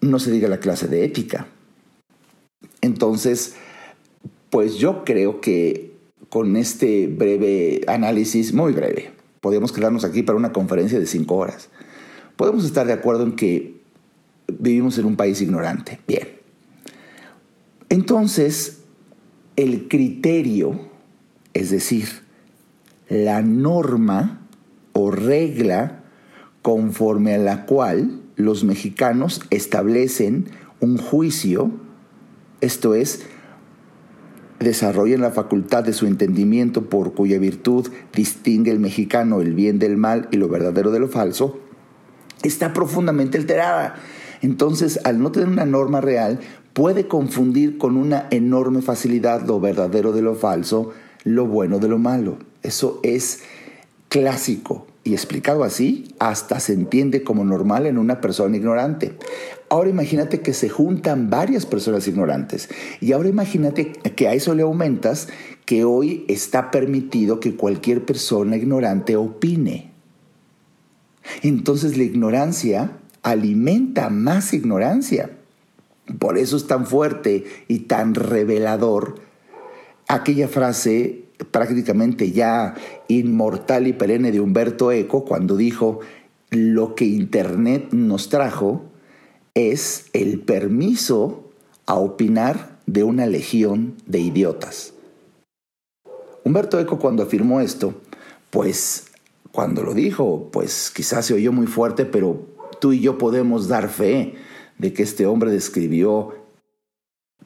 No 0.01 0.19
se 0.19 0.31
diga 0.31 0.49
la 0.49 0.59
clase 0.59 0.87
de 0.87 1.05
ética. 1.05 1.47
Entonces, 2.81 3.55
pues 4.49 4.75
yo 4.75 5.03
creo 5.05 5.39
que 5.41 5.95
con 6.29 6.55
este 6.55 7.07
breve 7.07 7.81
análisis, 7.87 8.53
muy 8.53 8.73
breve, 8.73 9.11
podemos 9.39 9.71
quedarnos 9.71 10.03
aquí 10.05 10.23
para 10.23 10.37
una 10.37 10.51
conferencia 10.51 10.99
de 10.99 11.05
cinco 11.05 11.35
horas. 11.35 11.69
Podemos 12.35 12.65
estar 12.65 12.87
de 12.87 12.93
acuerdo 12.93 13.23
en 13.23 13.35
que 13.35 13.81
vivimos 14.47 14.97
en 14.97 15.05
un 15.05 15.15
país 15.15 15.41
ignorante. 15.41 15.99
Bien. 16.07 16.27
Entonces, 17.89 18.79
el 19.55 19.87
criterio, 19.87 20.79
es 21.53 21.71
decir, 21.71 22.07
la 23.09 23.41
norma 23.41 24.47
o 24.93 25.11
regla 25.11 26.03
conforme 26.61 27.35
a 27.35 27.37
la 27.37 27.65
cual 27.65 28.21
los 28.35 28.63
mexicanos 28.63 29.41
establecen 29.49 30.49
un 30.79 30.97
juicio, 30.97 31.71
esto 32.61 32.95
es, 32.95 33.23
desarrollan 34.59 35.21
la 35.21 35.31
facultad 35.31 35.83
de 35.83 35.93
su 35.93 36.05
entendimiento 36.05 36.89
por 36.89 37.13
cuya 37.13 37.39
virtud 37.39 37.87
distingue 38.13 38.71
el 38.71 38.79
mexicano 38.79 39.41
el 39.41 39.53
bien 39.53 39.79
del 39.79 39.97
mal 39.97 40.27
y 40.31 40.37
lo 40.37 40.47
verdadero 40.47 40.91
de 40.91 40.99
lo 40.99 41.07
falso, 41.07 41.59
está 42.43 42.73
profundamente 42.73 43.37
alterada. 43.37 43.95
Entonces, 44.41 44.99
al 45.03 45.19
no 45.21 45.31
tener 45.31 45.49
una 45.49 45.65
norma 45.65 46.01
real, 46.01 46.39
puede 46.73 47.07
confundir 47.07 47.77
con 47.77 47.97
una 47.97 48.27
enorme 48.31 48.81
facilidad 48.81 49.45
lo 49.45 49.59
verdadero 49.59 50.13
de 50.13 50.21
lo 50.21 50.35
falso, 50.35 50.91
lo 51.23 51.45
bueno 51.45 51.79
de 51.79 51.87
lo 51.87 51.97
malo. 51.97 52.37
Eso 52.63 52.99
es 53.03 53.41
clásico 54.09 54.87
y 55.03 55.13
explicado 55.13 55.63
así, 55.63 56.15
hasta 56.19 56.59
se 56.59 56.73
entiende 56.73 57.23
como 57.23 57.43
normal 57.43 57.87
en 57.87 57.97
una 57.97 58.21
persona 58.21 58.55
ignorante. 58.55 59.13
Ahora 59.71 59.89
imagínate 59.89 60.41
que 60.41 60.53
se 60.53 60.67
juntan 60.67 61.29
varias 61.29 61.65
personas 61.65 62.05
ignorantes 62.05 62.67
y 62.99 63.13
ahora 63.13 63.29
imagínate 63.29 63.93
que 63.93 64.27
a 64.27 64.33
eso 64.33 64.53
le 64.53 64.63
aumentas 64.63 65.29
que 65.63 65.85
hoy 65.85 66.25
está 66.27 66.71
permitido 66.71 67.39
que 67.39 67.55
cualquier 67.55 68.03
persona 68.05 68.57
ignorante 68.57 69.15
opine. 69.15 69.91
Entonces 71.41 71.95
la 71.95 72.03
ignorancia 72.03 72.97
alimenta 73.23 74.09
más 74.09 74.53
ignorancia. 74.53 75.29
Por 76.19 76.37
eso 76.37 76.57
es 76.57 76.67
tan 76.67 76.85
fuerte 76.85 77.45
y 77.69 77.79
tan 77.79 78.13
revelador 78.13 79.21
aquella 80.09 80.49
frase 80.49 81.27
prácticamente 81.49 82.33
ya 82.33 82.75
inmortal 83.07 83.87
y 83.87 83.93
perenne 83.93 84.33
de 84.33 84.41
Humberto 84.41 84.91
Eco 84.91 85.23
cuando 85.23 85.55
dijo, 85.55 86.01
lo 86.49 86.93
que 86.93 87.05
Internet 87.05 87.93
nos 87.93 88.27
trajo 88.27 88.90
es 89.53 90.05
el 90.13 90.39
permiso 90.39 91.51
a 91.85 91.95
opinar 91.95 92.79
de 92.85 93.03
una 93.03 93.25
legión 93.25 93.95
de 94.05 94.19
idiotas. 94.19 94.93
Humberto 96.43 96.79
Eco 96.79 96.99
cuando 96.99 97.23
afirmó 97.23 97.61
esto, 97.61 97.93
pues 98.49 99.11
cuando 99.51 99.83
lo 99.83 99.93
dijo, 99.93 100.49
pues 100.51 100.91
quizás 100.93 101.25
se 101.25 101.33
oyó 101.33 101.51
muy 101.51 101.67
fuerte, 101.67 102.05
pero 102.05 102.47
tú 102.79 102.93
y 102.93 103.01
yo 103.01 103.17
podemos 103.17 103.67
dar 103.67 103.89
fe 103.89 104.35
de 104.77 104.93
que 104.93 105.03
este 105.03 105.25
hombre 105.25 105.51
describió 105.51 106.35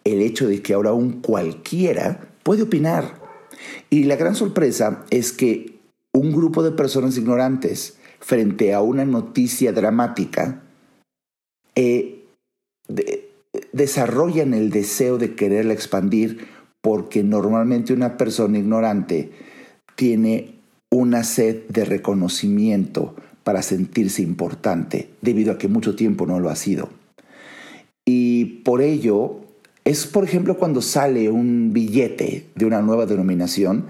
el 0.04 0.22
hecho 0.22 0.48
de 0.48 0.62
que 0.62 0.74
ahora 0.74 0.94
un 0.94 1.22
cualquiera 1.22 2.30
puede 2.44 2.64
opinar. 2.64 3.22
Y 3.90 4.04
la 4.04 4.16
gran 4.16 4.36
sorpresa 4.36 5.04
es 5.10 5.32
que 5.32 5.80
un 6.14 6.32
grupo 6.32 6.64
de 6.64 6.72
personas 6.72 7.18
ignorantes 7.18 7.98
frente 8.20 8.74
a 8.74 8.82
una 8.82 9.04
noticia 9.06 9.74
dramática 9.74 10.65
eh, 11.76 12.24
desarrollan 13.72 14.54
el 14.54 14.70
deseo 14.70 15.18
de 15.18 15.36
quererla 15.36 15.74
expandir 15.74 16.48
porque 16.82 17.24
normalmente 17.24 17.94
una 17.94 18.18
persona 18.18 18.58
ignorante 18.58 19.32
tiene 19.96 20.56
una 20.92 21.24
sed 21.24 21.64
de 21.68 21.86
reconocimiento 21.86 23.16
para 23.44 23.62
sentirse 23.62 24.22
importante 24.22 25.10
debido 25.22 25.52
a 25.52 25.58
que 25.58 25.68
mucho 25.68 25.96
tiempo 25.96 26.26
no 26.26 26.40
lo 26.40 26.50
ha 26.50 26.56
sido. 26.56 26.90
Y 28.06 28.46
por 28.64 28.82
ello, 28.82 29.42
es 29.84 30.06
por 30.06 30.24
ejemplo 30.24 30.58
cuando 30.58 30.82
sale 30.82 31.30
un 31.30 31.74
billete 31.74 32.46
de 32.56 32.66
una 32.66 32.82
nueva 32.82 33.06
denominación, 33.06 33.86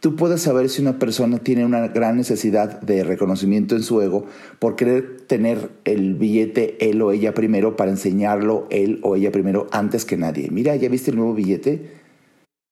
tú 0.00 0.16
puedes 0.16 0.40
saber 0.40 0.68
si 0.68 0.82
una 0.82 0.98
persona 0.98 1.38
tiene 1.38 1.64
una 1.64 1.88
gran 1.88 2.16
necesidad 2.16 2.80
de 2.80 3.04
reconocimiento 3.04 3.76
en 3.76 3.82
su 3.82 4.00
ego 4.00 4.24
por 4.58 4.74
querer 4.74 5.20
tener 5.26 5.70
el 5.84 6.14
billete 6.14 6.90
él 6.90 7.00
o 7.02 7.12
ella 7.12 7.34
primero 7.34 7.76
para 7.76 7.90
enseñarlo 7.90 8.66
él 8.70 8.98
o 9.02 9.14
ella 9.14 9.30
primero 9.30 9.68
antes 9.70 10.04
que 10.04 10.16
nadie. 10.16 10.48
Mira, 10.50 10.74
¿ya 10.76 10.88
viste 10.88 11.10
el 11.10 11.18
nuevo 11.18 11.34
billete? 11.34 12.00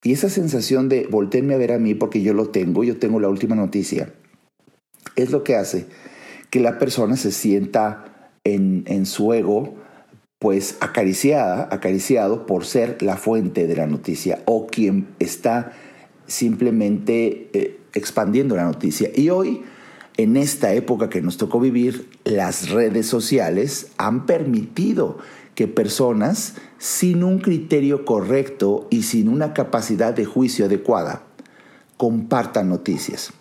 Y 0.03 0.13
esa 0.13 0.29
sensación 0.29 0.89
de 0.89 1.07
voltearme 1.09 1.53
a 1.53 1.57
ver 1.57 1.71
a 1.71 1.79
mí 1.79 1.93
porque 1.93 2.21
yo 2.21 2.33
lo 2.33 2.49
tengo, 2.49 2.83
yo 2.83 2.97
tengo 2.97 3.19
la 3.19 3.29
última 3.29 3.55
noticia, 3.55 4.13
es 5.15 5.31
lo 5.31 5.43
que 5.43 5.55
hace 5.55 5.85
que 6.49 6.59
la 6.59 6.79
persona 6.79 7.15
se 7.15 7.31
sienta 7.31 8.31
en, 8.43 8.83
en 8.87 9.05
su 9.05 9.33
ego 9.33 9.75
pues 10.39 10.77
acariciada, 10.79 11.67
acariciado 11.69 12.45
por 12.45 12.65
ser 12.65 13.01
la 13.01 13.17
fuente 13.17 13.67
de 13.67 13.75
la 13.75 13.87
noticia 13.87 14.41
o 14.45 14.67
quien 14.67 15.07
está 15.19 15.73
simplemente 16.29 17.49
eh, 17.53 17.79
expandiendo 17.93 18.55
la 18.55 18.63
noticia. 18.63 19.09
Y 19.13 19.29
hoy 19.29 19.63
en 20.17 20.37
esta 20.37 20.73
época 20.73 21.09
que 21.09 21.21
nos 21.21 21.37
tocó 21.37 21.59
vivir, 21.59 22.09
las 22.25 22.69
redes 22.69 23.07
sociales 23.07 23.91
han 23.97 24.25
permitido 24.25 25.17
que 25.55 25.67
personas 25.67 26.55
sin 26.77 27.23
un 27.23 27.39
criterio 27.39 28.05
correcto 28.05 28.87
y 28.89 29.03
sin 29.03 29.29
una 29.29 29.53
capacidad 29.53 30.13
de 30.13 30.25
juicio 30.25 30.65
adecuada 30.65 31.23
compartan 31.97 32.69
noticias. 32.69 33.31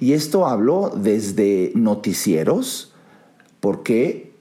Y 0.00 0.14
esto 0.14 0.46
hablo 0.46 0.92
desde 0.96 1.72
noticieros, 1.74 2.92
porque 3.60 4.31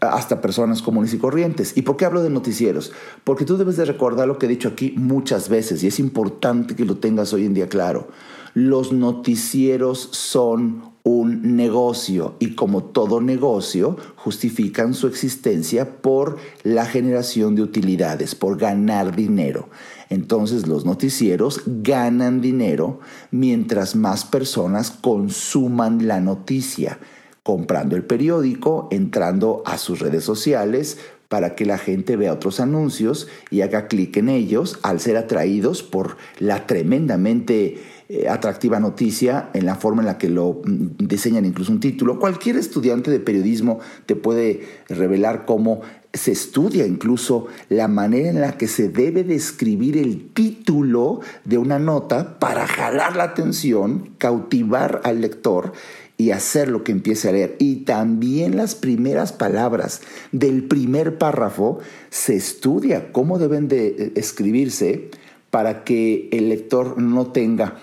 hasta 0.00 0.40
personas 0.40 0.82
comunes 0.82 1.12
y 1.14 1.18
corrientes. 1.18 1.76
¿Y 1.76 1.82
por 1.82 1.96
qué 1.96 2.04
hablo 2.04 2.22
de 2.22 2.30
noticieros? 2.30 2.92
Porque 3.24 3.44
tú 3.44 3.56
debes 3.56 3.76
de 3.76 3.84
recordar 3.84 4.26
lo 4.26 4.38
que 4.38 4.46
he 4.46 4.48
dicho 4.48 4.68
aquí 4.68 4.94
muchas 4.96 5.48
veces 5.48 5.82
y 5.82 5.86
es 5.86 5.98
importante 5.98 6.74
que 6.74 6.84
lo 6.84 6.96
tengas 6.96 7.32
hoy 7.32 7.44
en 7.44 7.54
día 7.54 7.68
claro. 7.68 8.08
Los 8.54 8.92
noticieros 8.92 10.08
son 10.12 10.90
un 11.02 11.56
negocio 11.56 12.34
y 12.40 12.54
como 12.54 12.84
todo 12.84 13.20
negocio 13.20 13.96
justifican 14.16 14.92
su 14.92 15.06
existencia 15.06 16.02
por 16.02 16.36
la 16.62 16.84
generación 16.84 17.54
de 17.54 17.62
utilidades, 17.62 18.34
por 18.34 18.58
ganar 18.58 19.16
dinero. 19.16 19.68
Entonces 20.10 20.66
los 20.66 20.84
noticieros 20.84 21.62
ganan 21.66 22.40
dinero 22.40 23.00
mientras 23.30 23.96
más 23.96 24.24
personas 24.24 24.90
consuman 24.90 26.06
la 26.06 26.20
noticia, 26.20 26.98
comprando 27.42 27.96
el 27.96 28.04
periódico, 28.04 28.88
entrando 28.90 29.62
a 29.66 29.78
sus 29.78 30.00
redes 30.00 30.24
sociales, 30.24 30.98
para 31.30 31.54
que 31.54 31.64
la 31.64 31.78
gente 31.78 32.16
vea 32.16 32.32
otros 32.32 32.58
anuncios 32.58 33.28
y 33.52 33.60
haga 33.60 33.86
clic 33.86 34.16
en 34.16 34.28
ellos 34.28 34.80
al 34.82 34.98
ser 34.98 35.16
atraídos 35.16 35.84
por 35.84 36.16
la 36.40 36.66
tremendamente 36.66 37.78
eh, 38.08 38.28
atractiva 38.28 38.80
noticia 38.80 39.50
en 39.54 39.64
la 39.64 39.76
forma 39.76 40.02
en 40.02 40.06
la 40.06 40.18
que 40.18 40.28
lo 40.28 40.60
mm, 40.64 41.06
diseñan 41.06 41.44
incluso 41.44 41.70
un 41.70 41.78
título. 41.78 42.18
Cualquier 42.18 42.56
estudiante 42.56 43.12
de 43.12 43.20
periodismo 43.20 43.78
te 44.06 44.16
puede 44.16 44.66
revelar 44.88 45.46
cómo 45.46 45.82
se 46.12 46.32
estudia 46.32 46.84
incluso 46.84 47.46
la 47.68 47.86
manera 47.86 48.30
en 48.30 48.40
la 48.40 48.58
que 48.58 48.66
se 48.66 48.88
debe 48.88 49.22
describir 49.22 49.96
el 49.96 50.32
título 50.32 51.20
de 51.44 51.58
una 51.58 51.78
nota 51.78 52.40
para 52.40 52.66
jalar 52.66 53.14
la 53.14 53.22
atención, 53.22 54.10
cautivar 54.18 55.00
al 55.04 55.20
lector 55.20 55.72
y 56.20 56.32
hacer 56.32 56.68
lo 56.68 56.84
que 56.84 56.92
empiece 56.92 57.30
a 57.30 57.32
leer. 57.32 57.56
Y 57.58 57.76
también 57.76 58.54
las 58.54 58.74
primeras 58.74 59.32
palabras 59.32 60.02
del 60.32 60.64
primer 60.64 61.16
párrafo 61.16 61.78
se 62.10 62.36
estudia 62.36 63.10
cómo 63.10 63.38
deben 63.38 63.68
de 63.68 63.86
eh, 63.86 64.12
escribirse 64.16 65.08
para 65.48 65.82
que 65.82 66.28
el 66.30 66.50
lector 66.50 67.00
no 67.00 67.28
tenga 67.28 67.78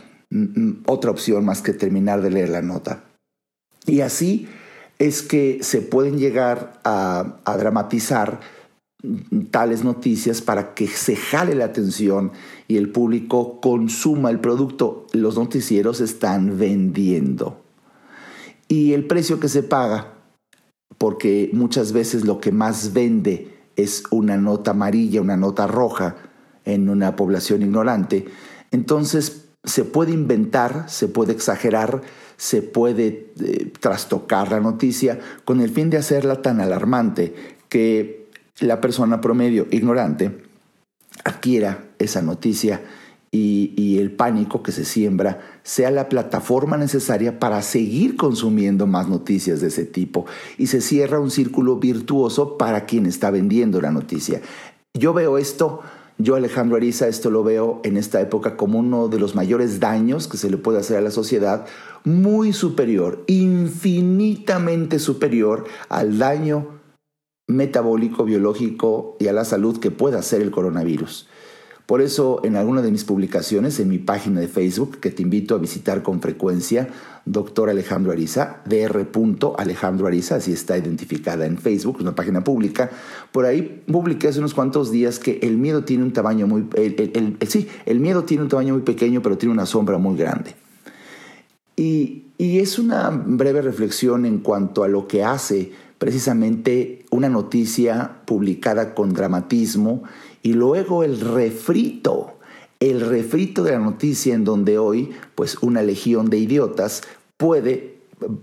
otra 0.85 1.09
opción 1.09 1.45
más 1.45 1.63
que 1.63 1.73
terminar 1.73 2.21
de 2.21 2.29
leer 2.29 2.49
la 2.49 2.61
nota. 2.61 3.05
Y 3.87 4.01
así 4.01 4.47
es 4.99 5.23
que 5.23 5.57
se 5.63 5.81
pueden 5.81 6.19
llegar 6.19 6.79
a, 6.83 7.39
dramatizar 7.57 8.39
tales 9.49 9.83
noticias 9.83 10.43
para 10.43 10.75
que 10.75 10.85
se 10.85 11.15
jale 11.15 11.55
la 11.55 11.65
atención 11.65 12.33
y 12.67 12.77
el 12.77 12.91
público 12.91 13.59
consuma 13.61 14.29
el 14.29 14.39
producto. 14.39 15.07
Los 15.13 15.37
noticieros 15.37 16.01
están 16.01 16.59
vendiendo. 16.59 17.66
Y 18.67 18.93
el 18.93 19.05
precio 19.05 19.39
que 19.39 19.47
se 19.47 19.63
paga, 19.63 20.13
porque 20.97 21.49
muchas 21.53 21.93
veces 21.93 22.25
lo 22.25 22.39
que 22.39 22.51
más 22.51 22.93
vende 22.93 23.57
es 23.75 24.03
una 24.11 24.37
nota 24.37 24.71
amarilla, 24.71 25.21
una 25.21 25.37
nota 25.37 25.67
roja 25.67 26.15
en 26.65 26.89
una 26.89 27.15
población 27.15 27.61
ignorante, 27.61 28.25
entonces 28.71 29.45
se 29.63 29.83
puede 29.83 30.11
inventar, 30.11 30.89
se 30.89 31.07
puede 31.07 31.33
exagerar, 31.33 32.01
se 32.37 32.61
puede 32.61 33.31
eh, 33.39 33.71
trastocar 33.79 34.51
la 34.51 34.59
noticia 34.59 35.19
con 35.45 35.61
el 35.61 35.69
fin 35.69 35.89
de 35.89 35.97
hacerla 35.97 36.41
tan 36.41 36.61
alarmante 36.61 37.33
que 37.69 38.29
la 38.59 38.81
persona 38.81 39.21
promedio 39.21 39.67
ignorante 39.71 40.43
adquiera 41.23 41.85
esa 41.99 42.21
noticia 42.21 42.81
y, 43.29 43.73
y, 43.75 43.99
el 43.99 44.11
pánico 44.11 44.63
que 44.63 44.71
se 44.71 44.85
siembra 44.85 45.56
sea 45.67 45.91
la 45.91 46.07
plataforma 46.07 46.77
necesaria 46.77 47.39
para 47.39 47.61
seguir 47.61 48.15
consumiendo 48.15 48.87
más 48.87 49.09
noticias 49.09 49.59
de 49.59 49.67
ese 49.67 49.83
tipo 49.83 50.25
y 50.57 50.67
se 50.67 50.79
cierra 50.79 51.19
un 51.19 51.29
círculo 51.29 51.75
virtuoso 51.75 52.57
para 52.57 52.85
quien 52.85 53.05
está 53.05 53.31
vendiendo 53.31 53.81
la 53.81 53.91
noticia. 53.91 54.41
Yo 54.93 55.13
veo 55.13 55.37
esto 55.37 55.81
yo, 56.19 56.35
Alejandro 56.35 56.77
Ariza, 56.77 57.07
esto 57.07 57.29
lo 57.29 57.43
veo 57.43 57.81
en 57.83 57.97
esta 57.97 58.21
época 58.21 58.55
como 58.55 58.79
uno 58.79 59.09
de 59.09 59.19
los 59.19 59.35
mayores 59.35 59.79
daños 59.79 60.27
que 60.27 60.37
se 60.37 60.49
le 60.49 60.57
puede 60.57 60.79
hacer 60.79 60.97
a 60.97 61.01
la 61.01 61.11
sociedad, 61.11 61.67
muy 62.05 62.53
superior, 62.53 63.23
infinitamente 63.27 64.97
superior 64.99 65.65
al 65.89 66.17
daño 66.17 66.79
metabólico, 67.45 68.23
biológico 68.23 69.17
y 69.19 69.27
a 69.27 69.33
la 69.33 69.45
salud 69.45 69.79
que 69.79 69.91
puede 69.91 70.17
hacer 70.17 70.41
el 70.41 70.49
coronavirus. 70.49 71.27
Por 71.87 72.01
eso, 72.01 72.41
en 72.43 72.57
alguna 72.57 72.81
de 72.81 72.91
mis 72.91 73.05
publicaciones, 73.05 73.79
en 73.79 73.87
mi 73.87 73.97
página 73.97 74.41
de 74.41 74.49
Facebook, 74.49 74.99
que 74.99 75.09
te 75.09 75.23
invito 75.23 75.55
a 75.55 75.57
visitar 75.57 76.03
con 76.03 76.19
frecuencia, 76.19 76.89
doctor 77.23 77.69
Alejandro 77.69 78.11
Ariza, 78.11 78.57
dr. 78.65 79.55
Alejandro 79.57 80.05
Ariza, 80.05 80.35
así 80.35 80.51
está 80.51 80.77
identificada 80.77 81.45
en 81.45 81.57
Facebook, 81.57 81.95
es 81.95 82.01
una 82.01 82.13
página 82.13 82.43
pública. 82.43 82.91
Por 83.31 83.45
ahí 83.45 83.83
publiqué 83.89 84.27
hace 84.27 84.39
unos 84.39 84.53
cuantos 84.53 84.91
días 84.91 85.17
que 85.17 85.39
el 85.41 85.55
miedo 85.57 85.85
tiene 85.85 86.03
un 86.03 86.11
tamaño 86.11 86.45
muy, 86.45 86.67
sí, 87.47 87.69
el 87.85 88.01
miedo 88.01 88.25
tiene 88.25 88.43
un 88.43 88.49
tamaño 88.49 88.73
muy 88.73 88.83
pequeño, 88.83 89.21
pero 89.21 89.37
tiene 89.37 89.53
una 89.53 89.65
sombra 89.65 89.97
muy 89.97 90.17
grande. 90.17 90.55
Y, 91.77 92.25
y 92.37 92.59
es 92.59 92.79
una 92.79 93.11
breve 93.11 93.61
reflexión 93.61 94.25
en 94.25 94.39
cuanto 94.39 94.83
a 94.83 94.89
lo 94.89 95.07
que 95.07 95.23
hace 95.23 95.71
precisamente 95.97 97.05
una 97.09 97.29
noticia 97.29 98.21
publicada 98.25 98.93
con 98.93 99.13
dramatismo 99.13 100.03
y 100.43 100.53
luego 100.53 101.03
el 101.03 101.19
refrito, 101.19 102.37
el 102.79 103.01
refrito 103.01 103.63
de 103.63 103.71
la 103.71 103.79
noticia 103.79 104.35
en 104.35 104.43
donde 104.43 104.77
hoy, 104.77 105.11
pues 105.35 105.57
una 105.61 105.81
legión 105.81 106.29
de 106.29 106.37
idiotas 106.37 107.01
puede, 107.37 107.97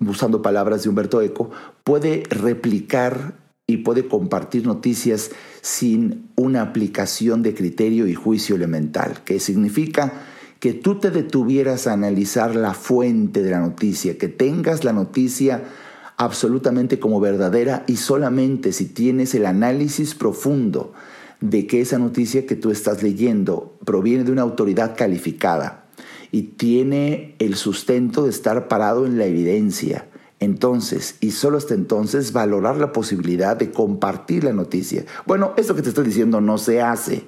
usando 0.07 0.43
palabras 0.43 0.83
de 0.83 0.89
Humberto 0.89 1.21
Eco, 1.21 1.51
puede 1.85 2.25
replicar 2.29 3.35
y 3.67 3.79
puede 3.79 4.07
compartir 4.07 4.67
noticias 4.67 5.31
sin 5.63 6.29
una 6.37 6.63
aplicación 6.63 7.43
de 7.43 7.55
criterio 7.55 8.07
y 8.07 8.15
juicio 8.15 8.57
elemental, 8.57 9.23
que 9.25 9.41
significa 9.41 10.13
que 10.61 10.75
tú 10.75 10.99
te 10.99 11.11
detuvieras 11.11 11.87
a 11.87 11.93
analizar 11.93 12.57
la 12.57 12.75
fuente 12.75 13.43
de 13.43 13.51
la 13.51 13.61
noticia, 13.61 14.19
que 14.19 14.29
tengas 14.29 14.85
la 14.85 14.93
noticia 14.93 15.65
absolutamente 16.17 16.99
como 16.99 17.21
verdadera 17.21 17.85
y 17.87 17.97
solamente 17.97 18.73
si 18.73 18.87
tienes 18.87 19.35
el 19.35 19.47
análisis 19.47 20.15
profundo 20.15 20.93
de 21.41 21.67
que 21.67 21.81
esa 21.81 21.99
noticia 21.99 22.47
que 22.47 22.57
tú 22.57 22.71
estás 22.71 23.03
leyendo 23.03 23.77
proviene 23.85 24.25
de 24.25 24.33
una 24.33 24.43
autoridad 24.43 24.97
calificada 24.97 25.87
y 26.31 26.43
tiene 26.43 27.37
el 27.39 27.55
sustento 27.55 28.25
de 28.25 28.31
estar 28.31 28.69
parado 28.69 29.07
en 29.07 29.19
la 29.19 29.27
evidencia. 29.27 30.09
Entonces, 30.41 31.17
y 31.21 31.31
solo 31.31 31.59
hasta 31.59 31.75
entonces, 31.75 32.33
valorar 32.33 32.77
la 32.77 32.93
posibilidad 32.93 33.57
de 33.57 33.71
compartir 33.71 34.45
la 34.45 34.53
noticia. 34.53 35.05
Bueno, 35.27 35.53
esto 35.57 35.75
que 35.75 35.83
te 35.83 35.91
estoy 35.91 36.05
diciendo 36.05 36.41
no 36.41 36.59
se 36.59 36.83
hace 36.83 37.25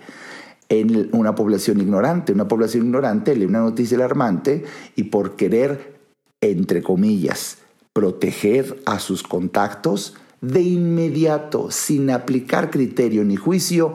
en 0.68 1.08
una 1.12 1.34
población 1.34 1.80
ignorante. 1.80 2.32
Una 2.32 2.48
población 2.48 2.86
ignorante 2.86 3.36
lee 3.36 3.46
una 3.46 3.60
noticia 3.60 3.96
alarmante 3.96 4.64
y 4.96 5.04
por 5.04 5.36
querer, 5.36 5.98
entre 6.40 6.82
comillas, 6.82 7.58
proteger 7.96 8.82
a 8.84 8.98
sus 8.98 9.22
contactos, 9.22 10.16
de 10.42 10.60
inmediato, 10.60 11.70
sin 11.70 12.10
aplicar 12.10 12.70
criterio 12.70 13.24
ni 13.24 13.36
juicio, 13.36 13.94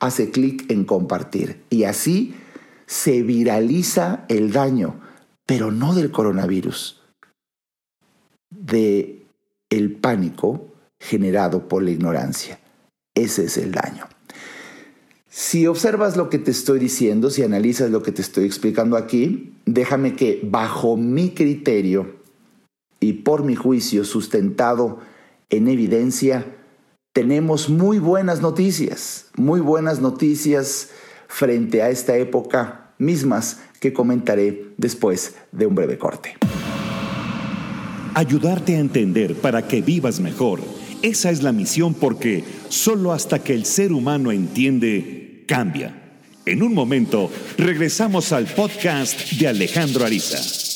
hace 0.00 0.32
clic 0.32 0.68
en 0.68 0.84
compartir. 0.84 1.62
Y 1.70 1.84
así 1.84 2.34
se 2.86 3.22
viraliza 3.22 4.24
el 4.28 4.50
daño, 4.50 5.00
pero 5.46 5.70
no 5.70 5.94
del 5.94 6.10
coronavirus, 6.10 7.00
de 8.50 9.24
el 9.70 9.92
pánico 9.92 10.66
generado 10.98 11.68
por 11.68 11.84
la 11.84 11.92
ignorancia. 11.92 12.58
Ese 13.14 13.44
es 13.44 13.58
el 13.58 13.70
daño. 13.70 14.08
Si 15.28 15.68
observas 15.68 16.16
lo 16.16 16.30
que 16.30 16.40
te 16.40 16.50
estoy 16.50 16.80
diciendo, 16.80 17.30
si 17.30 17.44
analizas 17.44 17.92
lo 17.92 18.02
que 18.02 18.10
te 18.10 18.22
estoy 18.22 18.44
explicando 18.44 18.96
aquí, 18.96 19.52
déjame 19.66 20.16
que 20.16 20.40
bajo 20.42 20.96
mi 20.96 21.30
criterio 21.30 22.15
y 23.00 23.14
por 23.14 23.44
mi 23.44 23.54
juicio 23.54 24.04
sustentado 24.04 25.00
en 25.50 25.68
evidencia, 25.68 26.56
tenemos 27.12 27.68
muy 27.68 27.98
buenas 27.98 28.42
noticias, 28.42 29.26
muy 29.36 29.60
buenas 29.60 30.00
noticias 30.00 30.90
frente 31.28 31.82
a 31.82 31.90
esta 31.90 32.16
época 32.16 32.92
mismas 32.98 33.60
que 33.80 33.92
comentaré 33.92 34.72
después 34.76 35.34
de 35.52 35.66
un 35.66 35.74
breve 35.74 35.98
corte. 35.98 36.36
Ayudarte 38.14 38.76
a 38.76 38.80
entender 38.80 39.34
para 39.34 39.66
que 39.66 39.82
vivas 39.82 40.20
mejor. 40.20 40.60
Esa 41.02 41.30
es 41.30 41.42
la 41.42 41.52
misión 41.52 41.94
porque 41.94 42.44
solo 42.68 43.12
hasta 43.12 43.38
que 43.42 43.54
el 43.54 43.66
ser 43.66 43.92
humano 43.92 44.32
entiende, 44.32 45.44
cambia. 45.46 46.02
En 46.46 46.62
un 46.62 46.72
momento, 46.72 47.30
regresamos 47.58 48.32
al 48.32 48.46
podcast 48.46 49.32
de 49.32 49.48
Alejandro 49.48 50.04
Ariza. 50.04 50.75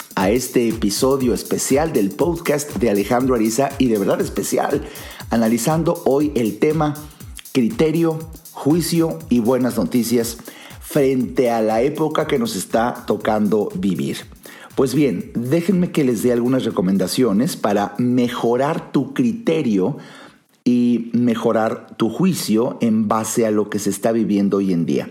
a 0.15 0.29
este 0.29 0.67
episodio 0.69 1.33
especial 1.33 1.93
del 1.93 2.09
podcast 2.09 2.75
de 2.77 2.89
Alejandro 2.89 3.35
Ariza 3.35 3.69
y 3.77 3.87
de 3.87 3.97
verdad 3.97 4.21
especial, 4.21 4.87
analizando 5.29 6.01
hoy 6.05 6.31
el 6.35 6.59
tema 6.59 6.95
criterio, 7.51 8.19
juicio 8.51 9.19
y 9.29 9.39
buenas 9.39 9.77
noticias 9.77 10.37
frente 10.81 11.49
a 11.49 11.61
la 11.61 11.81
época 11.81 12.27
que 12.27 12.39
nos 12.39 12.55
está 12.55 13.03
tocando 13.07 13.69
vivir. 13.75 14.17
Pues 14.75 14.95
bien, 14.95 15.31
déjenme 15.35 15.91
que 15.91 16.03
les 16.03 16.23
dé 16.23 16.31
algunas 16.31 16.65
recomendaciones 16.65 17.57
para 17.57 17.93
mejorar 17.97 18.91
tu 18.91 19.13
criterio 19.13 19.97
y 20.63 21.09
mejorar 21.13 21.95
tu 21.97 22.09
juicio 22.09 22.77
en 22.81 23.07
base 23.07 23.45
a 23.45 23.51
lo 23.51 23.69
que 23.69 23.79
se 23.79 23.89
está 23.89 24.11
viviendo 24.11 24.57
hoy 24.57 24.73
en 24.73 24.85
día. 24.85 25.09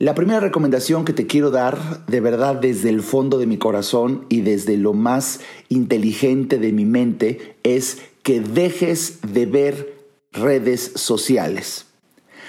La 0.00 0.14
primera 0.14 0.40
recomendación 0.40 1.04
que 1.04 1.12
te 1.12 1.26
quiero 1.26 1.50
dar 1.50 2.06
de 2.06 2.22
verdad 2.22 2.54
desde 2.54 2.88
el 2.88 3.02
fondo 3.02 3.36
de 3.36 3.46
mi 3.46 3.58
corazón 3.58 4.24
y 4.30 4.40
desde 4.40 4.78
lo 4.78 4.94
más 4.94 5.40
inteligente 5.68 6.58
de 6.58 6.72
mi 6.72 6.86
mente 6.86 7.56
es 7.64 7.98
que 8.22 8.40
dejes 8.40 9.18
de 9.34 9.44
ver 9.44 9.92
redes 10.32 10.92
sociales. 10.94 11.84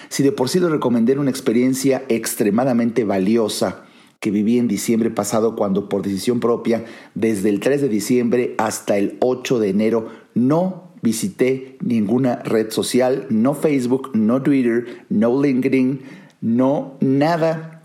Si 0.08 0.24
de 0.24 0.32
por 0.32 0.48
sí 0.48 0.62
te 0.62 0.70
recomendé 0.70 1.20
una 1.20 1.30
experiencia 1.30 2.06
extremadamente 2.08 3.04
valiosa 3.04 3.84
que 4.22 4.32
viví 4.32 4.58
en 4.58 4.70
diciembre 4.70 5.10
pasado 5.10 5.58
cuando 5.58 5.90
por 5.90 6.04
decisión 6.04 6.40
propia, 6.40 6.86
desde 7.16 7.50
el 7.50 7.60
3 7.60 7.82
de 7.82 7.90
diciembre 7.90 8.56
hasta 8.60 8.98
el 8.98 9.18
8 9.20 9.60
de 9.60 9.68
enero, 9.68 10.08
no 10.36 10.94
visité 11.02 11.78
ninguna 11.82 12.38
red 12.44 12.72
social, 12.72 13.26
no 13.30 13.56
Facebook, 13.56 14.12
no 14.14 14.42
Twitter, 14.42 15.06
no 15.10 15.42
LinkedIn, 15.42 16.02
no 16.42 16.98
nada 17.00 17.82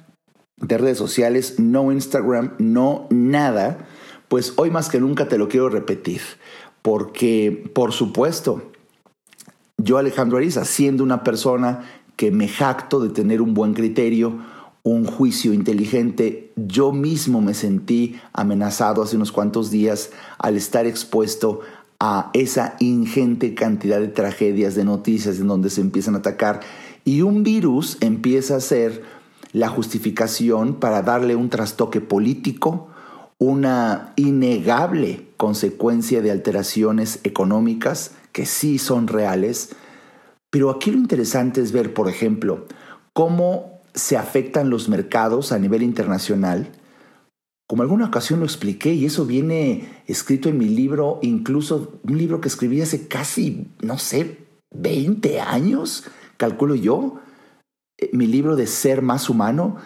de 0.56 0.78
redes 0.78 0.98
sociales, 0.98 1.58
no 1.58 1.92
Instagram, 1.92 2.54
no 2.58 3.06
nada, 3.10 3.86
pues 4.28 4.54
hoy 4.56 4.70
más 4.70 4.88
que 4.88 5.00
nunca 5.00 5.28
te 5.28 5.38
lo 5.38 5.48
quiero 5.48 5.68
repetir, 5.68 6.22
porque 6.82 7.70
por 7.74 7.92
supuesto, 7.92 8.72
yo 9.76 9.98
Alejandro 9.98 10.38
Ariza, 10.38 10.64
siendo 10.64 11.04
una 11.04 11.22
persona 11.22 11.84
que 12.16 12.30
me 12.30 12.48
jacto 12.48 13.00
de 13.00 13.10
tener 13.10 13.42
un 13.42 13.52
buen 13.52 13.74
criterio, 13.74 14.40
un 14.82 15.04
juicio 15.04 15.52
inteligente, 15.52 16.52
yo 16.56 16.92
mismo 16.92 17.42
me 17.42 17.54
sentí 17.54 18.18
amenazado 18.32 19.02
hace 19.02 19.16
unos 19.16 19.32
cuantos 19.32 19.70
días 19.70 20.10
al 20.38 20.56
estar 20.56 20.86
expuesto 20.86 21.60
a 21.98 22.30
esa 22.34 22.76
ingente 22.78 23.54
cantidad 23.54 24.00
de 24.00 24.08
tragedias, 24.08 24.74
de 24.74 24.84
noticias 24.84 25.38
en 25.38 25.48
donde 25.48 25.70
se 25.70 25.80
empiezan 25.80 26.14
a 26.14 26.18
atacar 26.18 26.60
y 27.06 27.22
un 27.22 27.44
virus 27.44 27.98
empieza 28.00 28.56
a 28.56 28.60
ser 28.60 29.04
la 29.52 29.68
justificación 29.68 30.80
para 30.80 31.02
darle 31.02 31.36
un 31.36 31.50
trastoque 31.50 32.00
político, 32.00 32.88
una 33.38 34.12
innegable 34.16 35.28
consecuencia 35.36 36.20
de 36.20 36.32
alteraciones 36.32 37.20
económicas 37.22 38.10
que 38.32 38.44
sí 38.44 38.78
son 38.78 39.06
reales. 39.06 39.70
Pero 40.50 40.68
aquí 40.68 40.90
lo 40.90 40.98
interesante 40.98 41.60
es 41.60 41.70
ver, 41.70 41.94
por 41.94 42.08
ejemplo, 42.08 42.66
cómo 43.12 43.80
se 43.94 44.16
afectan 44.16 44.68
los 44.68 44.88
mercados 44.88 45.52
a 45.52 45.60
nivel 45.60 45.84
internacional. 45.84 46.72
Como 47.68 47.82
alguna 47.82 48.06
ocasión 48.06 48.40
lo 48.40 48.46
expliqué, 48.46 48.94
y 48.94 49.06
eso 49.06 49.26
viene 49.26 50.02
escrito 50.08 50.48
en 50.48 50.58
mi 50.58 50.66
libro, 50.68 51.20
incluso 51.22 52.00
un 52.02 52.18
libro 52.18 52.40
que 52.40 52.48
escribí 52.48 52.80
hace 52.80 53.06
casi, 53.06 53.68
no 53.80 53.96
sé, 53.96 54.38
20 54.72 55.40
años, 55.40 56.04
calculo 56.36 56.74
yo, 56.74 57.20
eh, 57.98 58.10
mi 58.12 58.26
libro 58.26 58.56
de 58.56 58.66
Ser 58.66 59.02
más 59.02 59.30
humano, 59.30 59.76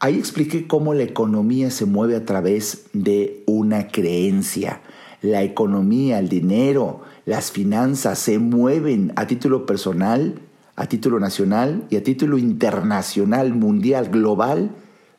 ahí 0.00 0.18
expliqué 0.18 0.66
cómo 0.66 0.94
la 0.94 1.02
economía 1.02 1.70
se 1.70 1.86
mueve 1.86 2.16
a 2.16 2.24
través 2.24 2.86
de 2.92 3.44
una 3.46 3.88
creencia. 3.88 4.80
La 5.22 5.42
economía, 5.42 6.18
el 6.18 6.28
dinero, 6.28 7.02
las 7.26 7.52
finanzas 7.52 8.18
se 8.18 8.38
mueven 8.38 9.12
a 9.16 9.26
título 9.26 9.66
personal, 9.66 10.40
a 10.76 10.86
título 10.86 11.20
nacional 11.20 11.84
y 11.90 11.96
a 11.96 12.02
título 12.02 12.38
internacional, 12.38 13.54
mundial, 13.54 14.08
global, 14.08 14.70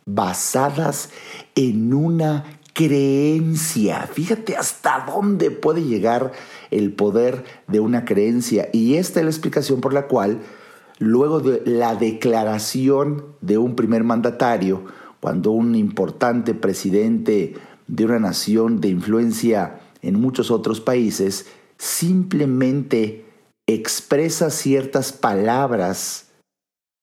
basadas 0.06 1.10
en 1.56 1.93
una 1.93 2.45
creencia. 2.73 4.10
Fíjate 4.12 4.56
hasta 4.56 5.06
dónde 5.06 5.51
puede 5.51 5.84
llegar 5.84 6.32
el 6.71 6.93
poder 6.93 7.43
de 7.67 7.80
una 7.80 8.06
creencia. 8.06 8.69
Y 8.73 8.95
esta 8.95 9.19
es 9.19 9.25
la 9.25 9.32
explicación 9.32 9.82
por 9.82 9.93
la 9.93 10.08
cual 10.08 10.39
luego 11.01 11.39
de 11.39 11.63
la 11.65 11.95
declaración 11.95 13.25
de 13.41 13.57
un 13.57 13.75
primer 13.75 14.03
mandatario, 14.03 14.83
cuando 15.19 15.49
un 15.49 15.73
importante 15.73 16.53
presidente 16.53 17.55
de 17.87 18.05
una 18.05 18.19
nación 18.19 18.79
de 18.79 18.89
influencia 18.89 19.81
en 20.03 20.21
muchos 20.21 20.51
otros 20.51 20.79
países 20.79 21.47
simplemente 21.79 23.25
expresa 23.65 24.51
ciertas 24.51 25.11
palabras 25.11 26.27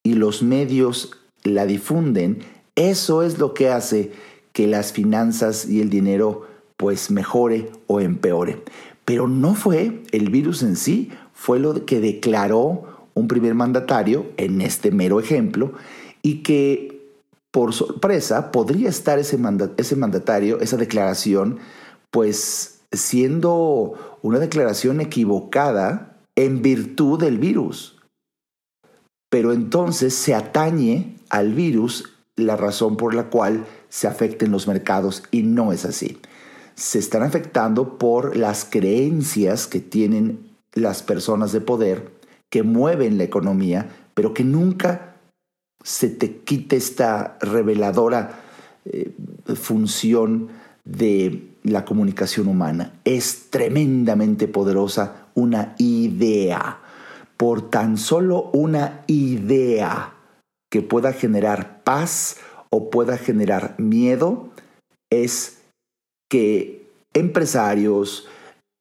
y 0.05 0.15
los 0.15 0.45
medios 0.45 1.19
la 1.43 1.67
difunden, 1.67 2.39
eso 2.77 3.25
es 3.25 3.41
lo 3.41 3.53
que 3.53 3.69
hace 3.69 4.13
que 4.53 4.69
las 4.69 4.93
finanzas 4.93 5.69
y 5.69 5.81
el 5.81 5.91
dinero 5.91 6.47
pues 6.77 7.11
mejore 7.11 7.69
o 7.89 8.01
empeore. 8.01 8.63
Pero 9.05 9.27
no 9.27 9.57
fue 9.57 10.05
el 10.13 10.31
virus 10.31 10.63
en 10.63 10.77
sí, 10.77 11.11
fue 11.33 11.59
lo 11.59 11.85
que 11.85 11.99
declaró 11.99 12.98
un 13.19 13.29
primer 13.29 13.55
mandatario, 13.55 14.27
en 14.37 14.61
este 14.61 14.91
mero 14.91 15.21
ejemplo, 15.21 15.73
y 16.23 16.43
que 16.43 16.99
por 17.51 17.73
sorpresa 17.73 18.53
podría 18.53 18.89
estar 18.89 19.19
ese, 19.19 19.39
ese 19.77 19.97
mandatario, 19.97 20.61
esa 20.61 20.77
declaración, 20.77 21.59
pues 22.11 22.81
siendo 22.93 24.19
una 24.23 24.39
declaración 24.39 25.01
equivocada 25.01 26.17
en 26.37 26.63
virtud 26.63 27.19
del 27.21 27.39
virus. 27.39 27.97
Pero 29.31 29.53
entonces 29.53 30.15
se 30.15 30.35
atañe 30.35 31.17
al 31.29 31.53
virus 31.53 32.11
la 32.37 32.57
razón 32.57 32.97
por 32.97 33.15
la 33.15 33.25
cual 33.25 33.67
se 33.89 34.07
afecten 34.07 34.53
los 34.53 34.69
mercados 34.69 35.23
y 35.31 35.43
no 35.43 35.73
es 35.73 35.85
así. 35.85 36.19
Se 36.75 36.99
están 36.99 37.23
afectando 37.23 37.99
por 37.99 38.37
las 38.37 38.65
creencias 38.65 39.67
que 39.67 39.81
tienen 39.81 40.49
las 40.75 41.03
personas 41.03 41.53
de 41.53 41.61
poder 41.61 42.18
que 42.51 42.63
mueven 42.63 43.19
la 43.19 43.25
economía, 43.25 43.89
pero 44.15 44.35
que 44.35 44.45
nunca 44.45 45.17
se 45.83 46.09
te 46.09 46.39
quite 46.39 46.77
esta 46.77 47.39
reveladora 47.41 48.41
eh, 48.85 49.13
función 49.55 50.49
de 50.85 51.49
la 51.63 51.85
comunicación 51.85 52.49
humana. 52.49 53.01
Es 53.05 53.51
tremendamente 53.51 54.49
poderosa 54.49 55.29
una 55.35 55.75
idea. 55.79 56.81
Por 57.37 57.71
tan 57.71 57.97
solo 57.97 58.51
una 58.53 59.05
idea 59.07 60.15
que 60.71 60.83
pueda 60.83 61.13
generar 61.13 61.83
paz 61.85 62.39
o 62.71 62.91
pueda 62.91 63.17
generar 63.17 63.75
miedo, 63.79 64.51
es 65.11 65.63
que 66.31 66.87
empresarios, 67.15 68.29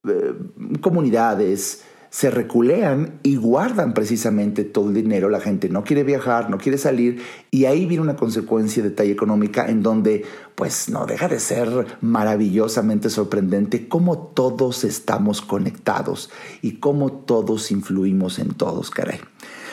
eh, 0.08 0.34
comunidades, 0.82 1.84
se 2.10 2.30
reculean 2.32 3.20
y 3.24 3.36
guardan 3.36 3.94
precisamente 3.94 4.64
todo 4.64 4.90
el 4.90 4.96
dinero. 4.96 5.30
La 5.30 5.40
gente 5.40 5.70
no 5.70 5.84
quiere 5.84 6.04
viajar, 6.04 6.50
no 6.50 6.58
quiere 6.58 6.78
salir 6.78 7.22
y 7.52 7.66
ahí 7.66 7.86
viene 7.86 8.04
una 8.04 8.16
consecuencia 8.16 8.84
de 8.84 8.92
talla 8.92 9.12
económica 9.12 9.68
en 9.68 9.84
donde 9.84 10.26
pues 10.56 10.90
no 10.90 11.06
deja 11.06 11.28
de 11.28 11.40
ser 11.40 11.98
maravillosamente 12.02 13.10
sorprendente 13.10 13.88
cómo 13.88 14.18
todos 14.18 14.84
estamos 14.84 15.42
conectados 15.42 16.30
y 16.62 16.74
cómo 16.74 17.12
todos 17.12 17.72
influimos 17.72 18.40
en 18.40 18.50
todos, 18.50 18.90
caray. 18.90 19.20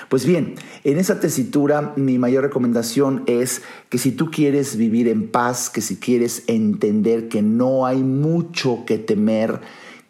Pues 0.09 0.27
bien, 0.27 0.55
en 0.85 0.99
esa 0.99 1.21
tesitura 1.21 1.95
mi 1.97 2.19
mayor 2.19 2.45
recomendación 2.45 3.23
es 3.27 3.63
que 3.89 3.99
si 3.99 4.13
tú 4.13 4.31
quieres 4.31 4.77
vivir 4.77 5.09
en 5.09 5.29
paz, 5.29 5.71
que 5.71 5.81
si 5.81 5.97
quieres 5.97 6.45
entender 6.47 7.29
que 7.29 7.43
no 7.43 7.87
hay 7.87 8.03
mucho 8.03 8.85
que 8.87 8.99
temer, 8.99 9.61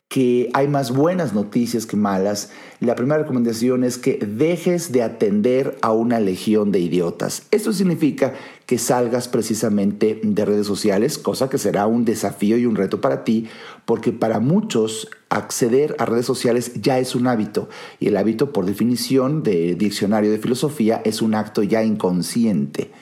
que 0.08 0.50
hay 0.54 0.68
más 0.68 0.92
buenas 0.92 1.34
noticias 1.34 1.86
que 1.86 1.96
malas, 1.96 2.50
la 2.78 2.94
primera 2.94 3.22
recomendación 3.22 3.82
es 3.82 3.98
que 3.98 4.18
dejes 4.18 4.92
de 4.92 5.02
atender 5.02 5.76
a 5.82 5.92
una 5.92 6.20
legión 6.20 6.70
de 6.70 6.78
idiotas. 6.78 7.46
Esto 7.50 7.72
significa 7.72 8.34
que 8.66 8.78
salgas 8.78 9.26
precisamente 9.26 10.20
de 10.22 10.44
redes 10.44 10.66
sociales, 10.66 11.18
cosa 11.18 11.48
que 11.48 11.58
será 11.58 11.86
un 11.86 12.04
desafío 12.04 12.56
y 12.56 12.66
un 12.66 12.76
reto 12.76 13.00
para 13.00 13.24
ti, 13.24 13.48
porque 13.86 14.12
para 14.12 14.38
muchos 14.38 15.08
acceder 15.30 15.96
a 15.98 16.04
redes 16.04 16.26
sociales 16.26 16.72
ya 16.80 16.98
es 16.98 17.16
un 17.16 17.26
hábito 17.26 17.68
y 17.98 18.08
el 18.08 18.16
hábito 18.16 18.52
por 18.52 18.66
definición 18.66 19.42
de 19.42 19.74
diccionario 19.74 20.30
de 20.30 20.38
filosofía 20.38 21.02
es 21.04 21.22
un 21.22 21.34
acto 21.34 21.62
ya 21.62 21.82
inconsciente 21.82 22.92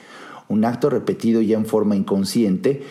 un 0.53 0.65
acto 0.65 0.91
repetido 0.91 1.41
ya 1.41 1.57
en 1.57 1.67
forma 1.67 1.97
inconsciente, 1.97 2.83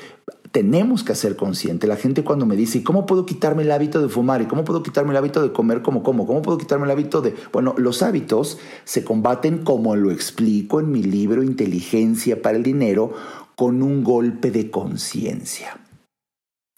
tenemos 0.51 1.03
que 1.03 1.15
ser 1.15 1.35
conscientes. 1.35 1.87
La 1.87 1.95
gente 1.95 2.23
cuando 2.23 2.45
me 2.45 2.55
dice, 2.55 2.83
¿cómo 2.83 3.05
puedo 3.05 3.25
quitarme 3.25 3.63
el 3.63 3.71
hábito 3.71 4.01
de 4.01 4.09
fumar? 4.09 4.41
¿Y 4.41 4.45
cómo 4.45 4.63
puedo 4.63 4.83
quitarme 4.83 5.11
el 5.11 5.17
hábito 5.17 5.41
de 5.41 5.53
comer 5.53 5.81
como 5.81 6.03
como? 6.03 6.27
¿Cómo 6.27 6.41
puedo 6.41 6.57
quitarme 6.57 6.85
el 6.85 6.91
hábito 6.91 7.21
de...? 7.21 7.35
Bueno, 7.53 7.73
los 7.77 8.03
hábitos 8.03 8.59
se 8.83 9.03
combaten 9.03 9.59
como 9.63 9.95
lo 9.95 10.11
explico 10.11 10.79
en 10.79 10.91
mi 10.91 11.03
libro 11.03 11.41
Inteligencia 11.41 12.41
para 12.41 12.57
el 12.57 12.63
Dinero 12.63 13.13
con 13.55 13.81
un 13.81 14.03
golpe 14.03 14.51
de 14.51 14.69
conciencia. 14.69 15.79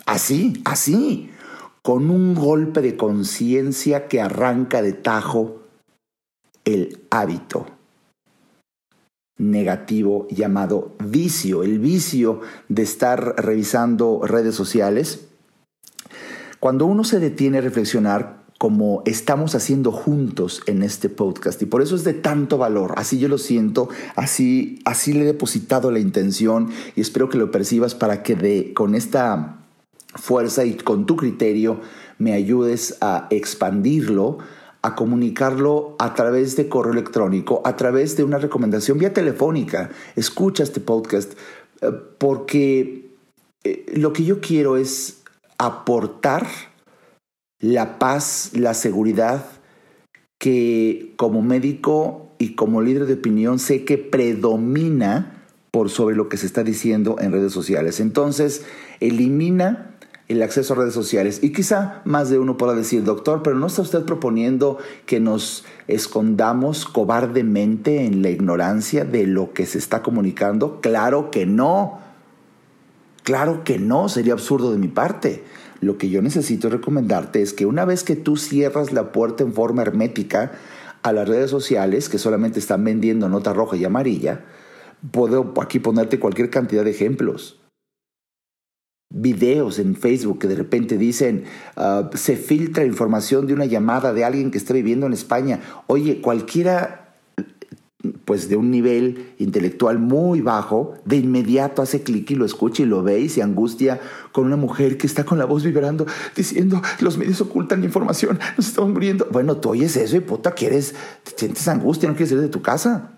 Así, 0.06 0.62
así, 0.66 1.32
con 1.82 2.10
un 2.12 2.36
golpe 2.36 2.82
de 2.82 2.96
conciencia 2.96 4.08
que 4.08 4.22
arranca 4.22 4.82
de 4.82 4.94
tajo 4.94 5.62
el 6.66 7.02
hábito 7.10 7.66
negativo 9.38 10.28
llamado 10.30 10.96
vicio, 11.04 11.64
el 11.64 11.80
vicio 11.80 12.42
de 12.70 12.84
estar 12.84 13.36
revisando 13.38 14.22
redes 14.24 14.56
sociales. 14.56 15.28
Cuando 16.60 16.86
uno 16.86 17.04
se 17.04 17.20
detiene 17.20 17.58
a 17.58 17.62
reflexionar, 17.62 18.44
como 18.64 19.02
estamos 19.06 19.56
haciendo 19.56 19.92
juntos 19.92 20.62
en 20.68 20.84
este 20.84 21.10
podcast 21.10 21.62
y 21.62 21.66
por 21.66 21.82
eso 21.82 21.96
es 21.96 22.06
de 22.06 22.14
tanto 22.14 22.58
valor, 22.58 22.94
así 22.96 23.20
yo 23.20 23.28
lo 23.28 23.38
siento, 23.38 23.90
así 24.16 24.80
así 24.86 25.12
le 25.12 25.24
he 25.24 25.26
depositado 25.26 25.92
la 25.92 26.00
intención 26.00 26.70
y 26.96 27.02
espero 27.02 27.28
que 27.28 27.38
lo 27.38 27.52
percibas 27.52 27.94
para 27.94 28.24
que 28.24 28.36
de 28.36 28.74
con 28.74 28.96
esta 28.96 29.66
fuerza 30.16 30.64
y 30.64 30.76
con 30.76 31.06
tu 31.06 31.18
criterio 31.18 31.82
me 32.20 32.32
ayudes 32.32 32.98
a 33.02 33.28
expandirlo 33.32 34.38
a 34.84 34.96
comunicarlo 34.96 35.96
a 35.98 36.14
través 36.14 36.56
de 36.58 36.68
correo 36.68 36.94
electrónico, 36.94 37.62
a 37.66 37.76
través 37.78 38.18
de 38.18 38.24
una 38.24 38.38
recomendación 38.38 39.00
vía 39.00 39.14
telefónica. 39.14 39.90
Escucha 40.16 40.64
este 40.64 40.82
podcast 40.82 41.34
eh, 41.82 41.92
porque 42.18 43.10
eh, 43.64 43.86
lo 43.96 44.12
que 44.12 44.26
yo 44.26 44.42
quiero 44.42 44.76
es 44.78 45.24
aportar 45.58 46.46
la 47.60 47.98
paz, 47.98 48.52
la 48.54 48.74
seguridad 48.74 49.46
que 50.38 51.14
como 51.16 51.42
médico 51.42 52.28
y 52.38 52.56
como 52.56 52.82
líder 52.82 53.06
de 53.06 53.14
opinión 53.14 53.60
sé 53.60 53.86
que 53.86 53.98
predomina 53.98 55.46
por 55.72 55.90
sobre 55.90 56.18
lo 56.18 56.28
que 56.28 56.36
se 56.36 56.46
está 56.46 56.64
diciendo 56.64 57.16
en 57.20 57.32
redes 57.32 57.54
sociales. 57.54 58.02
Entonces, 58.02 58.66
elimina 59.00 59.93
el 60.34 60.44
acceso 60.44 60.74
a 60.74 60.78
redes 60.78 60.94
sociales. 60.94 61.40
Y 61.42 61.52
quizá 61.52 62.02
más 62.06 62.30
de 62.30 62.40
uno 62.40 62.58
pueda 62.58 62.74
decir, 62.74 63.04
doctor, 63.04 63.42
pero 63.44 63.58
¿no 63.58 63.68
está 63.68 63.82
usted 63.82 64.04
proponiendo 64.04 64.78
que 65.06 65.20
nos 65.20 65.66
escondamos 65.88 66.86
cobardemente 66.86 68.06
en 68.06 68.22
la 68.22 68.30
ignorancia 68.30 69.06
de 69.06 69.26
lo 69.26 69.54
que 69.54 69.66
se 69.66 69.78
está 69.78 70.04
comunicando? 70.04 70.82
Claro 70.82 71.32
que 71.32 71.46
no. 71.46 72.00
Claro 73.24 73.64
que 73.64 73.80
no, 73.80 74.10
sería 74.10 74.34
absurdo 74.34 74.72
de 74.72 74.78
mi 74.78 74.90
parte. 74.90 75.44
Lo 75.80 75.98
que 75.98 76.10
yo 76.10 76.22
necesito 76.22 76.70
recomendarte 76.70 77.42
es 77.42 77.54
que 77.54 77.66
una 77.66 77.86
vez 77.86 78.04
que 78.04 78.16
tú 78.16 78.38
cierras 78.38 78.92
la 78.92 79.12
puerta 79.12 79.44
en 79.44 79.54
forma 79.54 79.82
hermética 79.82 80.52
a 81.04 81.12
las 81.14 81.28
redes 81.28 81.50
sociales 81.50 82.10
que 82.10 82.18
solamente 82.18 82.60
están 82.60 82.84
vendiendo 82.84 83.30
nota 83.30 83.54
roja 83.54 83.76
y 83.76 83.86
amarilla, 83.86 84.46
puedo 85.12 85.54
aquí 85.62 85.80
ponerte 85.80 86.20
cualquier 86.20 86.50
cantidad 86.50 86.86
de 86.86 86.92
ejemplos 86.92 87.63
videos 89.14 89.80
en 89.80 89.96
Facebook 89.96 90.40
que 90.40 90.48
de 90.48 90.56
repente 90.56 90.98
dicen, 90.98 91.46
ah, 91.78 92.10
se 92.16 92.36
filtra 92.36 92.84
información 92.84 93.48
de 93.48 93.54
una 93.54 93.66
llamada 93.66 94.12
de 94.12 94.26
alguien 94.26 94.52
que 94.52 94.58
está 94.58 94.74
viviendo 94.74 95.06
en 95.06 95.14
España. 95.14 95.62
Oye, 95.88 96.20
cualquiera 96.20 97.00
pues 98.26 98.50
de 98.50 98.58
un 98.58 98.70
nivel 98.70 99.34
intelectual 99.38 99.98
muy 99.98 100.42
bajo, 100.42 100.96
de 101.06 101.18
inmediato 101.18 101.82
hace 101.82 102.04
clic 102.04 102.32
y 102.32 102.36
lo 102.36 102.44
escucha 102.44 102.84
y 102.84 102.86
lo 102.86 103.02
ve 103.02 103.22
y 103.22 103.30
se 103.30 103.42
angustia 103.42 104.02
con 104.34 104.46
una 104.46 104.58
mujer 104.58 104.98
que 104.98 105.08
está 105.08 105.24
con 105.24 105.38
la 105.38 105.46
voz 105.46 105.64
vibrando 105.64 106.06
diciendo, 106.36 106.82
los 107.00 107.18
medios 107.18 107.40
ocultan 107.40 107.84
información, 107.84 108.40
nos 108.58 108.68
estamos 108.68 108.92
muriendo. 108.92 109.28
Bueno, 109.32 109.58
tú 109.58 109.70
oyes 109.70 109.96
eso 109.96 110.18
y 110.18 110.20
puta, 110.20 110.52
¿quieres? 110.52 110.96
¿Te 111.24 111.32
sientes 111.38 111.66
angustia? 111.70 112.10
¿No 112.10 112.16
quieres 112.16 112.30
salir 112.30 112.44
de 112.44 112.50
tu 112.50 112.62
casa? 112.62 113.12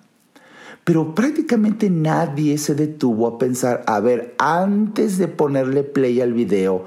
Pero 0.86 1.16
prácticamente 1.16 1.90
nadie 1.90 2.60
se 2.60 2.76
detuvo 2.76 3.28
a 3.28 3.38
pensar, 3.40 3.84
a 3.88 4.00
ver, 4.00 4.36
antes 4.38 5.18
de 5.18 5.28
ponerle 5.28 5.84
play 5.84 6.22
al 6.22 6.34
video, 6.34 6.86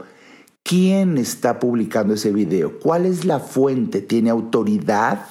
¿quién 0.62 1.18
está 1.18 1.58
publicando 1.58 2.14
ese 2.14 2.30
video? 2.32 2.78
¿Cuál 2.78 3.06
es 3.06 3.24
la 3.24 3.40
fuente? 3.40 4.00
¿Tiene 4.00 4.30
autoridad 4.30 5.26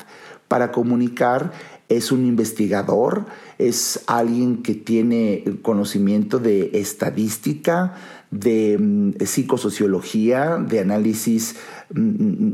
para 0.49 0.73
comunicar? 0.73 1.53
¿Es 1.88 2.12
un 2.12 2.25
investigador? 2.25 3.27
¿Es 3.58 4.01
alguien 4.06 4.62
que 4.63 4.73
tiene 4.75 5.45
conocimiento 5.62 6.38
de 6.38 6.71
estadística, 6.73 7.93
de 8.32 8.77
mm, 8.77 9.23
psicosociología, 9.23 10.58
de 10.58 10.82
análisis 10.82 11.56
mm, 11.93 12.51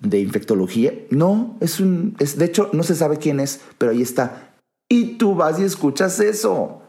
de 0.00 0.18
infectología? 0.18 0.94
No, 1.10 1.58
es 1.60 1.78
un, 1.78 2.16
es, 2.20 2.38
de 2.38 2.46
hecho 2.46 2.70
no 2.72 2.82
se 2.84 2.94
sabe 2.94 3.18
quién 3.18 3.38
es, 3.38 3.60
pero 3.76 3.92
ahí 3.92 4.00
está 4.00 4.45
y 4.88 5.18
tú 5.18 5.34
vas 5.34 5.58
y 5.58 5.64
escuchas 5.64 6.20
eso. 6.20 6.82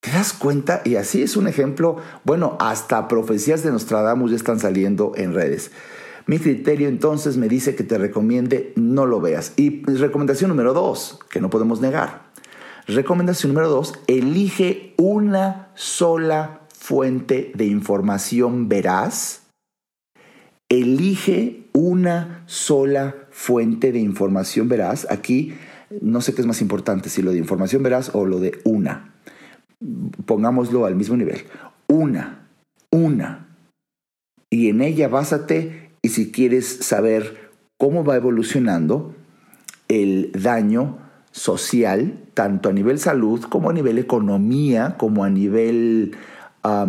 ¿Te 0.00 0.12
das 0.12 0.32
cuenta? 0.32 0.82
Y 0.84 0.96
así 0.96 1.22
es 1.22 1.36
un 1.36 1.48
ejemplo. 1.48 1.96
Bueno, 2.24 2.56
hasta 2.60 3.08
profecías 3.08 3.62
de 3.62 3.70
Nostradamus 3.70 4.30
ya 4.30 4.36
están 4.36 4.60
saliendo 4.60 5.12
en 5.16 5.34
redes. 5.34 5.70
Mi 6.26 6.38
criterio 6.38 6.88
entonces 6.88 7.36
me 7.36 7.48
dice 7.48 7.74
que 7.74 7.84
te 7.84 7.98
recomiende 7.98 8.72
no 8.76 9.06
lo 9.06 9.20
veas. 9.20 9.54
Y 9.56 9.82
recomendación 9.84 10.50
número 10.50 10.74
dos, 10.74 11.18
que 11.30 11.40
no 11.40 11.50
podemos 11.50 11.80
negar. 11.80 12.28
Recomendación 12.86 13.52
número 13.52 13.70
dos, 13.70 13.94
elige 14.06 14.94
una 14.98 15.70
sola 15.74 16.60
fuente 16.68 17.50
de 17.54 17.66
información 17.66 18.68
veraz. 18.68 19.42
Elige 20.68 21.64
una 21.72 22.44
sola 22.46 23.14
fuente 23.30 23.90
de 23.92 23.98
información 23.98 24.68
veraz. 24.68 25.06
Aquí 25.10 25.54
no 26.00 26.20
sé 26.20 26.34
qué 26.34 26.40
es 26.40 26.46
más 26.46 26.60
importante, 26.60 27.08
si 27.08 27.22
lo 27.22 27.32
de 27.32 27.38
información 27.38 27.82
veraz 27.82 28.10
o 28.14 28.26
lo 28.26 28.40
de 28.40 28.60
una. 28.64 29.14
Pongámoslo 30.26 30.86
al 30.86 30.96
mismo 30.96 31.16
nivel. 31.16 31.42
Una, 31.88 32.48
una. 32.90 33.56
Y 34.50 34.68
en 34.68 34.80
ella 34.82 35.08
básate 35.08 35.90
y 36.02 36.08
si 36.10 36.30
quieres 36.30 36.66
saber 36.66 37.50
cómo 37.78 38.04
va 38.04 38.16
evolucionando 38.16 39.14
el 39.88 40.32
daño 40.32 40.98
social, 41.32 42.18
tanto 42.34 42.68
a 42.68 42.72
nivel 42.72 42.98
salud 42.98 43.42
como 43.42 43.70
a 43.70 43.72
nivel 43.72 43.98
economía, 43.98 44.96
como 44.98 45.24
a 45.24 45.30
nivel 45.30 46.16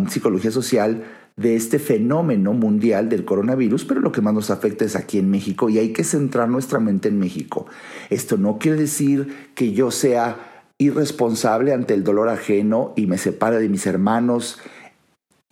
psicología 0.08 0.50
social, 0.50 1.04
de 1.40 1.56
este 1.56 1.78
fenómeno 1.78 2.52
mundial 2.52 3.08
del 3.08 3.24
coronavirus, 3.24 3.86
pero 3.86 4.00
lo 4.00 4.12
que 4.12 4.20
más 4.20 4.34
nos 4.34 4.50
afecta 4.50 4.84
es 4.84 4.94
aquí 4.94 5.18
en 5.18 5.30
México 5.30 5.70
y 5.70 5.78
hay 5.78 5.92
que 5.92 6.04
centrar 6.04 6.50
nuestra 6.50 6.80
mente 6.80 7.08
en 7.08 7.18
México. 7.18 7.66
Esto 8.10 8.36
no 8.36 8.58
quiere 8.58 8.76
decir 8.76 9.48
que 9.54 9.72
yo 9.72 9.90
sea 9.90 10.36
irresponsable 10.76 11.72
ante 11.72 11.94
el 11.94 12.04
dolor 12.04 12.28
ajeno 12.28 12.92
y 12.94 13.06
me 13.06 13.16
separe 13.16 13.58
de 13.58 13.70
mis 13.70 13.86
hermanos 13.86 14.58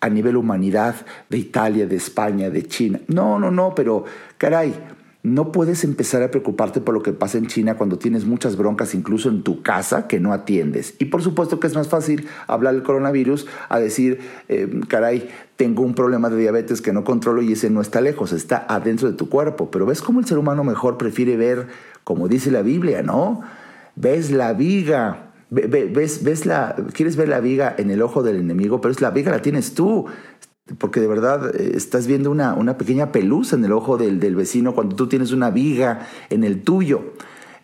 a 0.00 0.10
nivel 0.10 0.36
humanidad 0.36 0.94
de 1.30 1.38
Italia, 1.38 1.86
de 1.86 1.96
España, 1.96 2.50
de 2.50 2.64
China. 2.64 3.00
No, 3.08 3.38
no, 3.38 3.50
no, 3.50 3.74
pero 3.74 4.04
caray, 4.36 4.74
no 5.22 5.52
puedes 5.52 5.84
empezar 5.84 6.22
a 6.22 6.30
preocuparte 6.30 6.80
por 6.80 6.94
lo 6.94 7.02
que 7.02 7.12
pasa 7.12 7.38
en 7.38 7.46
China 7.46 7.76
cuando 7.76 7.98
tienes 7.98 8.24
muchas 8.24 8.56
broncas 8.56 8.94
incluso 8.94 9.28
en 9.28 9.42
tu 9.42 9.62
casa 9.62 10.06
que 10.06 10.20
no 10.20 10.32
atiendes. 10.32 10.94
Y 10.98 11.06
por 11.06 11.22
supuesto 11.22 11.58
que 11.58 11.66
es 11.66 11.74
más 11.74 11.88
fácil 11.88 12.28
hablar 12.46 12.74
del 12.74 12.82
coronavirus 12.82 13.46
a 13.68 13.80
decir, 13.80 14.20
eh, 14.48 14.68
caray, 14.86 15.28
tengo 15.58 15.82
un 15.82 15.94
problema 15.94 16.30
de 16.30 16.36
diabetes 16.36 16.80
que 16.80 16.92
no 16.92 17.02
controlo 17.02 17.42
y 17.42 17.52
ese 17.52 17.68
no 17.68 17.80
está 17.80 18.00
lejos, 18.00 18.32
está 18.32 18.64
adentro 18.68 19.10
de 19.10 19.16
tu 19.16 19.28
cuerpo. 19.28 19.72
Pero 19.72 19.86
ves 19.86 20.00
cómo 20.00 20.20
el 20.20 20.26
ser 20.26 20.38
humano 20.38 20.62
mejor 20.62 20.96
prefiere 20.96 21.36
ver, 21.36 21.66
como 22.04 22.28
dice 22.28 22.52
la 22.52 22.62
Biblia, 22.62 23.02
¿no? 23.02 23.40
Ves 23.96 24.30
la 24.30 24.52
viga, 24.52 25.32
ves, 25.50 26.22
ves 26.22 26.46
la, 26.46 26.76
quieres 26.92 27.16
ver 27.16 27.28
la 27.28 27.40
viga 27.40 27.74
en 27.76 27.90
el 27.90 28.02
ojo 28.02 28.22
del 28.22 28.36
enemigo, 28.36 28.80
pero 28.80 28.92
es 28.92 29.00
la 29.00 29.10
viga 29.10 29.32
la 29.32 29.42
tienes 29.42 29.74
tú 29.74 30.06
porque 30.78 31.00
de 31.00 31.08
verdad 31.08 31.52
eh, 31.56 31.72
estás 31.74 32.06
viendo 32.06 32.30
una, 32.30 32.54
una, 32.54 32.78
pequeña 32.78 33.10
pelusa 33.10 33.56
en 33.56 33.64
el 33.64 33.72
ojo 33.72 33.96
del, 33.96 34.20
del, 34.20 34.36
vecino 34.36 34.76
cuando 34.76 34.94
tú 34.94 35.08
tienes 35.08 35.32
una 35.32 35.50
viga 35.50 36.06
en 36.30 36.44
el 36.44 36.62
tuyo. 36.62 37.14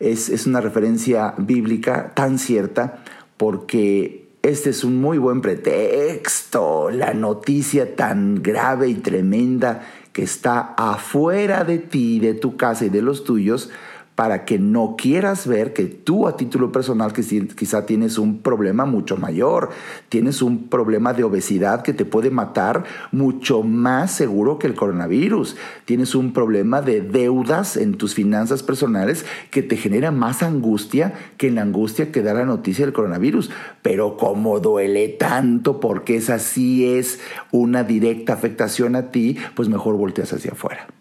Es, 0.00 0.30
es, 0.30 0.48
una 0.48 0.60
referencia 0.60 1.34
bíblica 1.38 2.12
tan 2.14 2.40
cierta 2.40 3.04
porque 3.36 4.23
este 4.44 4.70
es 4.70 4.84
un 4.84 5.00
muy 5.00 5.16
buen 5.16 5.40
pretexto, 5.40 6.90
la 6.90 7.14
noticia 7.14 7.96
tan 7.96 8.42
grave 8.42 8.88
y 8.88 8.94
tremenda 8.96 9.88
que 10.12 10.22
está 10.22 10.74
afuera 10.76 11.64
de 11.64 11.78
ti, 11.78 12.20
de 12.20 12.34
tu 12.34 12.58
casa 12.58 12.84
y 12.84 12.90
de 12.90 13.00
los 13.00 13.24
tuyos, 13.24 13.70
para 14.14 14.44
que 14.44 14.58
no 14.58 14.94
quieras 14.96 15.46
ver 15.46 15.72
que 15.72 15.86
tú 15.86 16.28
a 16.28 16.36
título 16.36 16.70
personal 16.70 17.12
que 17.12 17.22
quizá 17.56 17.84
tienes 17.84 18.16
un 18.18 18.38
problema 18.38 18.84
mucho 18.84 19.16
mayor, 19.16 19.70
tienes 20.08 20.40
un 20.40 20.68
problema 20.68 21.14
de 21.14 21.24
obesidad 21.24 21.82
que 21.82 21.92
te 21.92 22.04
puede 22.04 22.30
matar 22.30 22.84
mucho 23.10 23.62
más 23.62 24.12
seguro 24.12 24.58
que 24.58 24.68
el 24.68 24.74
coronavirus, 24.74 25.56
tienes 25.84 26.14
un 26.14 26.32
problema 26.32 26.80
de 26.80 27.00
deudas 27.00 27.76
en 27.76 27.94
tus 27.94 28.14
finanzas 28.14 28.62
personales 28.62 29.26
que 29.50 29.62
te 29.62 29.76
genera 29.76 30.12
más 30.12 30.42
angustia 30.42 31.14
que 31.36 31.50
la 31.50 31.62
angustia 31.62 32.12
que 32.12 32.22
da 32.22 32.34
la 32.34 32.44
noticia 32.44 32.84
del 32.84 32.94
coronavirus, 32.94 33.50
pero 33.82 34.16
como 34.16 34.60
duele 34.60 35.08
tanto 35.08 35.80
porque 35.80 36.16
esa 36.16 36.38
sí 36.38 36.86
es 36.86 37.18
una 37.50 37.82
directa 37.82 38.32
afectación 38.32 38.94
a 38.94 39.10
ti, 39.10 39.36
pues 39.56 39.68
mejor 39.68 39.96
volteas 39.96 40.32
hacia 40.32 40.52
afuera. 40.52 40.93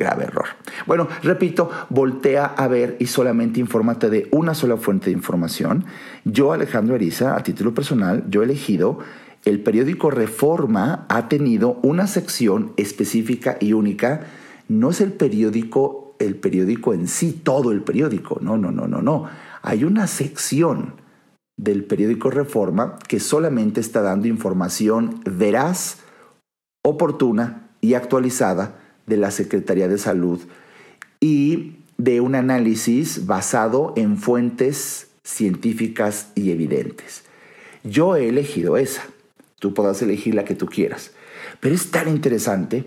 Grave 0.00 0.24
error. 0.24 0.46
Bueno, 0.86 1.08
repito, 1.22 1.70
voltea 1.90 2.46
a 2.46 2.68
ver 2.68 2.96
y 2.98 3.06
solamente 3.06 3.60
infórmate 3.60 4.08
de 4.08 4.28
una 4.30 4.54
sola 4.54 4.78
fuente 4.78 5.06
de 5.06 5.12
información. 5.12 5.84
Yo, 6.24 6.52
Alejandro 6.52 6.94
Ariza, 6.94 7.36
a 7.36 7.42
título 7.42 7.74
personal, 7.74 8.24
yo 8.30 8.40
he 8.40 8.46
elegido 8.46 8.98
el 9.44 9.62
periódico 9.62 10.10
Reforma 10.10 11.06
ha 11.08 11.28
tenido 11.28 11.78
una 11.82 12.06
sección 12.06 12.72
específica 12.76 13.56
y 13.60 13.72
única. 13.72 14.26
No 14.68 14.90
es 14.90 15.00
el 15.00 15.12
periódico, 15.12 16.14
el 16.18 16.36
periódico 16.36 16.92
en 16.92 17.08
sí, 17.08 17.40
todo 17.42 17.72
el 17.72 17.82
periódico. 17.82 18.38
No, 18.42 18.58
no, 18.58 18.70
no, 18.70 18.86
no, 18.86 19.00
no. 19.00 19.28
Hay 19.62 19.84
una 19.84 20.06
sección 20.06 20.94
del 21.58 21.84
periódico 21.84 22.30
Reforma 22.30 22.98
que 23.06 23.20
solamente 23.20 23.80
está 23.80 24.00
dando 24.02 24.28
información 24.28 25.20
veraz, 25.24 25.98
oportuna 26.82 27.70
y 27.80 27.94
actualizada 27.94 28.76
de 29.10 29.18
la 29.18 29.30
Secretaría 29.30 29.88
de 29.88 29.98
Salud 29.98 30.40
y 31.20 31.76
de 31.98 32.22
un 32.22 32.34
análisis 32.34 33.26
basado 33.26 33.92
en 33.96 34.16
fuentes 34.16 35.08
científicas 35.22 36.32
y 36.34 36.50
evidentes. 36.50 37.24
Yo 37.84 38.16
he 38.16 38.28
elegido 38.28 38.78
esa. 38.78 39.02
Tú 39.58 39.74
podrás 39.74 40.00
elegir 40.00 40.34
la 40.34 40.44
que 40.44 40.54
tú 40.54 40.66
quieras. 40.66 41.12
Pero 41.60 41.74
es 41.74 41.90
tan 41.90 42.08
interesante, 42.08 42.86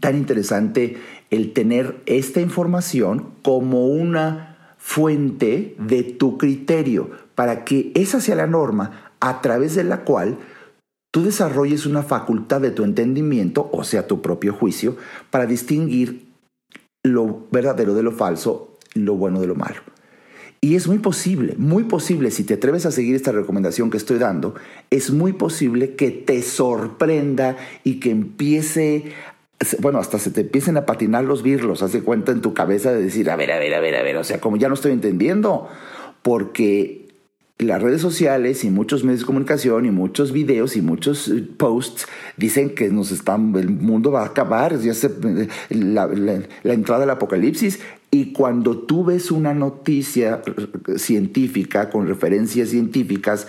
tan 0.00 0.16
interesante 0.16 0.98
el 1.30 1.54
tener 1.54 2.02
esta 2.04 2.40
información 2.40 3.30
como 3.42 3.86
una 3.86 4.74
fuente 4.76 5.74
de 5.78 6.02
tu 6.02 6.36
criterio 6.36 7.10
para 7.34 7.64
que 7.64 7.92
esa 7.94 8.20
sea 8.20 8.34
la 8.34 8.46
norma 8.46 9.12
a 9.20 9.40
través 9.40 9.74
de 9.74 9.84
la 9.84 10.00
cual 10.00 10.36
tú 11.12 11.22
desarrolles 11.22 11.86
una 11.86 12.02
facultad 12.02 12.60
de 12.60 12.72
tu 12.72 12.82
entendimiento, 12.82 13.68
o 13.72 13.84
sea, 13.84 14.08
tu 14.08 14.20
propio 14.20 14.54
juicio, 14.54 14.96
para 15.30 15.46
distinguir 15.46 16.26
lo 17.04 17.46
verdadero 17.52 17.94
de 17.94 18.02
lo 18.02 18.12
falso, 18.12 18.78
lo 18.94 19.14
bueno 19.14 19.40
de 19.40 19.46
lo 19.46 19.54
malo. 19.54 19.76
Y 20.60 20.74
es 20.74 20.88
muy 20.88 20.98
posible, 20.98 21.54
muy 21.58 21.84
posible, 21.84 22.30
si 22.30 22.44
te 22.44 22.54
atreves 22.54 22.86
a 22.86 22.92
seguir 22.92 23.14
esta 23.14 23.32
recomendación 23.32 23.90
que 23.90 23.96
estoy 23.98 24.18
dando, 24.18 24.54
es 24.90 25.10
muy 25.10 25.34
posible 25.34 25.96
que 25.96 26.10
te 26.10 26.40
sorprenda 26.40 27.56
y 27.84 28.00
que 28.00 28.10
empiece, 28.10 29.12
bueno, 29.80 29.98
hasta 29.98 30.18
se 30.18 30.30
te 30.30 30.42
empiecen 30.42 30.76
a 30.76 30.86
patinar 30.86 31.24
los 31.24 31.42
birlos, 31.42 31.82
haz 31.82 31.92
de 31.92 32.02
cuenta 32.02 32.32
en 32.32 32.40
tu 32.40 32.54
cabeza 32.54 32.92
de 32.92 33.02
decir, 33.02 33.28
a 33.28 33.36
ver, 33.36 33.52
a 33.52 33.58
ver, 33.58 33.74
a 33.74 33.80
ver, 33.80 33.96
a 33.96 34.02
ver, 34.02 34.16
o 34.16 34.24
sea, 34.24 34.40
como 34.40 34.56
ya 34.56 34.68
no 34.68 34.74
estoy 34.74 34.92
entendiendo, 34.92 35.68
porque 36.22 37.01
las 37.62 37.82
redes 37.82 38.00
sociales 38.00 38.64
y 38.64 38.70
muchos 38.70 39.04
medios 39.04 39.20
de 39.20 39.26
comunicación 39.26 39.86
y 39.86 39.90
muchos 39.90 40.32
videos 40.32 40.76
y 40.76 40.82
muchos 40.82 41.28
eh, 41.28 41.44
posts 41.56 42.06
dicen 42.36 42.70
que 42.70 42.88
nos 42.90 43.12
están, 43.12 43.54
el 43.56 43.70
mundo 43.70 44.10
va 44.10 44.22
a 44.22 44.26
acabar, 44.26 44.78
ya 44.78 44.94
se, 44.94 45.10
la, 45.70 46.06
la 46.06 46.72
entrada 46.72 47.00
del 47.00 47.10
apocalipsis. 47.10 47.80
Y 48.10 48.32
cuando 48.32 48.76
tú 48.76 49.06
ves 49.06 49.30
una 49.30 49.54
noticia 49.54 50.42
científica 50.96 51.88
con 51.88 52.06
referencias 52.06 52.68
científicas, 52.68 53.46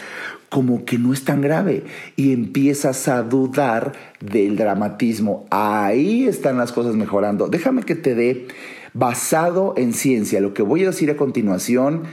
como 0.54 0.86
que 0.86 1.00
no 1.00 1.12
es 1.14 1.26
tan 1.26 1.42
grave 1.42 1.84
y 2.16 2.32
empiezas 2.32 3.08
a 3.08 3.24
dudar 3.24 3.94
del 4.22 4.56
dramatismo. 4.56 5.48
Ahí 5.50 6.26
están 6.26 6.58
las 6.58 6.72
cosas 6.72 6.96
mejorando. 6.96 7.48
Déjame 7.48 7.82
que 7.82 7.96
te 7.96 8.14
dé, 8.14 8.48
basado 8.94 9.74
en 9.78 9.94
ciencia, 9.94 10.40
lo 10.42 10.54
que 10.54 10.62
voy 10.62 10.84
a 10.84 10.88
decir 10.88 11.10
a 11.10 11.18
continuación 11.18 12.04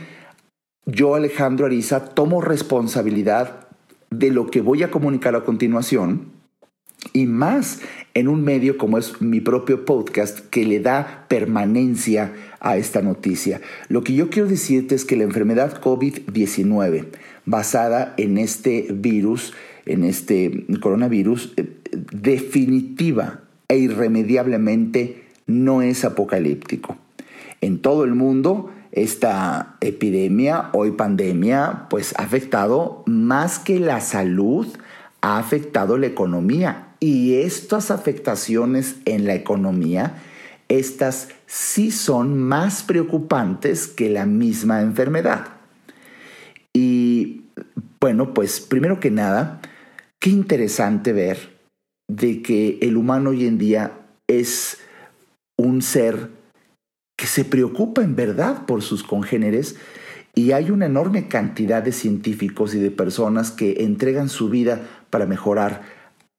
yo, 0.87 1.15
Alejandro 1.15 1.67
Ariza, 1.67 2.07
tomo 2.07 2.41
responsabilidad 2.41 3.69
de 4.11 4.31
lo 4.31 4.51
que 4.51 4.61
voy 4.61 4.83
a 4.83 4.91
comunicar 4.91 5.37
a 5.37 5.45
continuación 5.45 6.41
y 7.13 7.27
más 7.27 7.81
en 8.15 8.29
un 8.29 8.43
medio 8.43 8.77
como 8.77 8.99
es 8.99 9.21
mi 9.23 9.41
propio 9.41 9.85
podcast 9.85 10.41
que 10.51 10.65
le 10.65 10.81
da 10.81 11.27
permanencia 11.29 12.33
a 12.61 12.77
esta 12.77 13.03
noticia. 13.03 13.61
Lo 13.89 14.03
que 14.05 14.15
yo 14.15 14.31
quiero 14.31 14.49
decirte 14.49 14.95
es 14.95 15.05
que 15.05 15.17
la 15.17 15.25
enfermedad 15.25 15.81
COVID-19, 15.81 17.07
basada 17.47 18.15
en 18.17 18.39
este 18.39 18.89
virus, 18.93 19.55
en 19.87 20.05
este 20.05 20.67
coronavirus, 20.81 21.55
eh, 21.57 21.69
definitiva 22.13 23.41
e 23.69 23.79
irremediablemente 23.79 25.25
no 25.47 25.83
es 25.83 26.05
apocalíptico. 26.05 26.97
En 27.61 27.79
todo 27.79 28.05
el 28.05 28.15
mundo, 28.15 28.71
esta 28.93 29.77
epidemia, 29.81 30.71
hoy 30.73 30.93
pandemia, 30.93 31.87
pues 31.89 32.15
ha 32.19 32.23
afectado 32.23 33.03
más 33.07 33.59
que 33.59 33.79
la 33.79 34.01
salud, 34.01 34.67
ha 35.21 35.39
afectado 35.39 35.97
la 35.97 36.07
economía. 36.07 36.95
Y 37.01 37.37
estas 37.37 37.91
afectaciones 37.91 38.97
en 39.05 39.27
la 39.27 39.35
economía, 39.35 40.23
estas 40.69 41.29
sí 41.47 41.91
son 41.91 42.39
más 42.39 42.83
preocupantes 42.83 43.87
que 43.87 44.11
la 44.11 44.27
misma 44.27 44.83
enfermedad. 44.83 45.47
Y 46.73 47.45
bueno, 48.01 48.35
pues 48.35 48.61
primero 48.61 49.01
que 49.01 49.11
nada, 49.11 49.61
qué 50.19 50.31
interesante 50.31 51.13
ver 51.13 51.59
de 52.09 52.43
que 52.43 52.79
el 52.83 52.97
humano 52.97 53.31
hoy 53.31 53.47
en 53.47 53.59
día 53.59 53.93
es 54.27 54.79
un 55.57 55.83
ser 55.83 56.40
que 57.21 57.27
se 57.27 57.45
preocupa 57.45 58.03
en 58.03 58.17
verdad 58.17 58.65
por 58.65 58.81
sus 58.81 59.03
congéneres 59.03 59.77
y 60.35 60.53
hay 60.53 60.71
una 60.71 60.87
enorme 60.87 61.29
cantidad 61.29 61.83
de 61.83 61.93
científicos 61.93 62.75
y 62.75 62.79
de 62.79 62.91
personas 62.91 63.51
que 63.51 63.85
entregan 63.85 64.31
su 64.31 64.49
vida 64.49 64.81
para 65.11 65.27
mejorar 65.27 65.83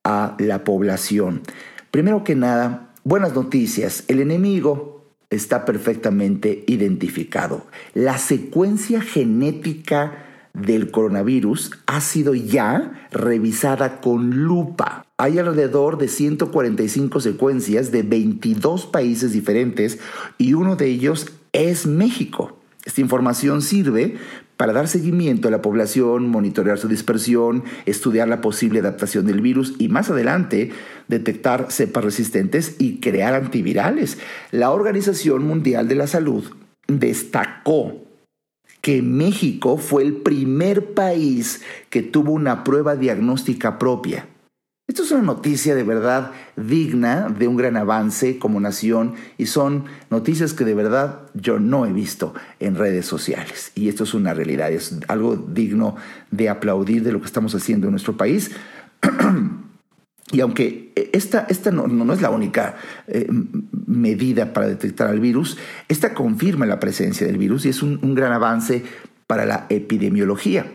a 0.03 0.35
la 0.39 0.63
población. 0.63 1.43
Primero 1.91 2.23
que 2.23 2.33
nada, 2.33 2.93
buenas 3.03 3.35
noticias. 3.35 4.05
El 4.07 4.21
enemigo 4.21 5.05
está 5.29 5.65
perfectamente 5.65 6.63
identificado. 6.65 7.67
La 7.93 8.17
secuencia 8.17 9.01
genética 9.01 10.25
del 10.53 10.89
coronavirus 10.89 11.73
ha 11.85 12.01
sido 12.01 12.33
ya 12.33 13.07
revisada 13.11 14.01
con 14.01 14.45
lupa. 14.45 15.05
Hay 15.21 15.37
alrededor 15.37 15.99
de 15.99 16.07
145 16.07 17.19
secuencias 17.19 17.91
de 17.91 18.01
22 18.01 18.87
países 18.87 19.31
diferentes 19.31 19.99
y 20.39 20.55
uno 20.55 20.75
de 20.77 20.87
ellos 20.87 21.27
es 21.53 21.85
México. 21.85 22.57
Esta 22.85 23.01
información 23.01 23.61
sirve 23.61 24.15
para 24.57 24.73
dar 24.73 24.87
seguimiento 24.87 25.47
a 25.47 25.51
la 25.51 25.61
población, 25.61 26.27
monitorear 26.27 26.79
su 26.79 26.87
dispersión, 26.87 27.63
estudiar 27.85 28.29
la 28.29 28.41
posible 28.41 28.79
adaptación 28.79 29.27
del 29.27 29.41
virus 29.41 29.75
y 29.77 29.89
más 29.89 30.09
adelante 30.09 30.71
detectar 31.07 31.67
cepas 31.71 32.03
resistentes 32.03 32.77
y 32.79 32.99
crear 32.99 33.35
antivirales. 33.35 34.17
La 34.49 34.71
Organización 34.71 35.45
Mundial 35.45 35.87
de 35.87 35.95
la 35.97 36.07
Salud 36.07 36.45
destacó 36.87 38.07
que 38.81 39.03
México 39.03 39.77
fue 39.77 40.01
el 40.01 40.13
primer 40.13 40.95
país 40.95 41.61
que 41.91 42.01
tuvo 42.01 42.31
una 42.31 42.63
prueba 42.63 42.95
diagnóstica 42.95 43.77
propia 43.77 44.25
Esto 44.91 45.03
es 45.03 45.11
una 45.11 45.21
noticia 45.21 45.73
de 45.73 45.83
verdad 45.83 46.31
digna 46.57 47.29
de 47.29 47.47
un 47.47 47.55
gran 47.55 47.77
avance 47.77 48.37
como 48.37 48.59
nación 48.59 49.13
y 49.37 49.45
son 49.45 49.85
noticias 50.09 50.53
que 50.53 50.65
de 50.65 50.73
verdad 50.73 51.21
yo 51.33 51.61
no 51.61 51.85
he 51.85 51.93
visto 51.93 52.33
en 52.59 52.75
redes 52.75 53.05
sociales. 53.05 53.71
Y 53.73 53.87
esto 53.87 54.03
es 54.03 54.13
una 54.13 54.33
realidad, 54.33 54.69
es 54.69 54.99
algo 55.07 55.37
digno 55.37 55.95
de 56.29 56.49
aplaudir 56.49 57.03
de 57.03 57.13
lo 57.13 57.21
que 57.21 57.27
estamos 57.27 57.55
haciendo 57.55 57.87
en 57.87 57.91
nuestro 57.91 58.17
país. 58.17 58.51
y 60.33 60.41
aunque 60.41 60.91
esta, 61.13 61.45
esta 61.47 61.71
no, 61.71 62.13
es 62.13 62.21
la 62.21 62.29
única 62.29 62.75
eh, 63.07 63.29
medida 63.87 64.51
para 64.51 64.67
detectar 64.67 65.07
al 65.07 65.21
virus, 65.21 65.57
esta 65.87 66.13
confirma 66.13 66.65
la 66.65 66.81
presencia 66.81 67.25
del 67.25 67.37
virus 67.37 67.65
y 67.65 67.69
es 67.69 67.81
un 67.81 68.13
gran 68.13 68.33
avance 68.33 68.83
para 69.31 69.45
la 69.45 69.67
epidemiología. 69.69 70.65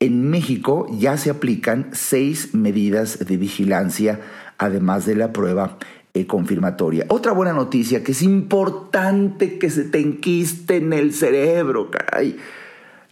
En 0.00 0.30
México 0.30 0.86
ya 0.90 1.18
se 1.18 1.28
aplican 1.28 1.90
seis 1.92 2.54
medidas 2.54 3.18
de 3.18 3.36
vigilancia, 3.36 4.20
además 4.56 5.04
de 5.04 5.14
la 5.14 5.30
prueba 5.30 5.76
eh, 6.14 6.26
confirmatoria. 6.26 7.04
Otra 7.08 7.32
buena 7.32 7.52
noticia 7.52 8.02
que 8.02 8.12
es 8.12 8.22
importante 8.22 9.58
que 9.58 9.68
se 9.68 9.84
te 9.84 10.00
enquiste 10.00 10.76
en 10.76 10.94
el 10.94 11.12
cerebro, 11.12 11.90
caray. 11.90 12.38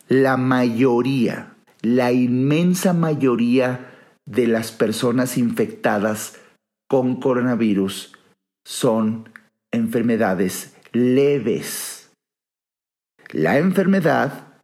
La 0.09 0.39
mayoría, 0.39 1.55
la 1.82 2.11
inmensa 2.11 2.95
mayoría 2.95 3.91
de 4.24 4.47
las 4.47 4.72
personas 4.72 5.36
infectadas 5.36 6.39
con 6.89 7.20
coronavirus 7.20 8.14
son 8.64 9.28
enfermedades 9.70 10.74
leves. 10.93 12.11
La 13.30 13.59
enfermedad, 13.59 14.61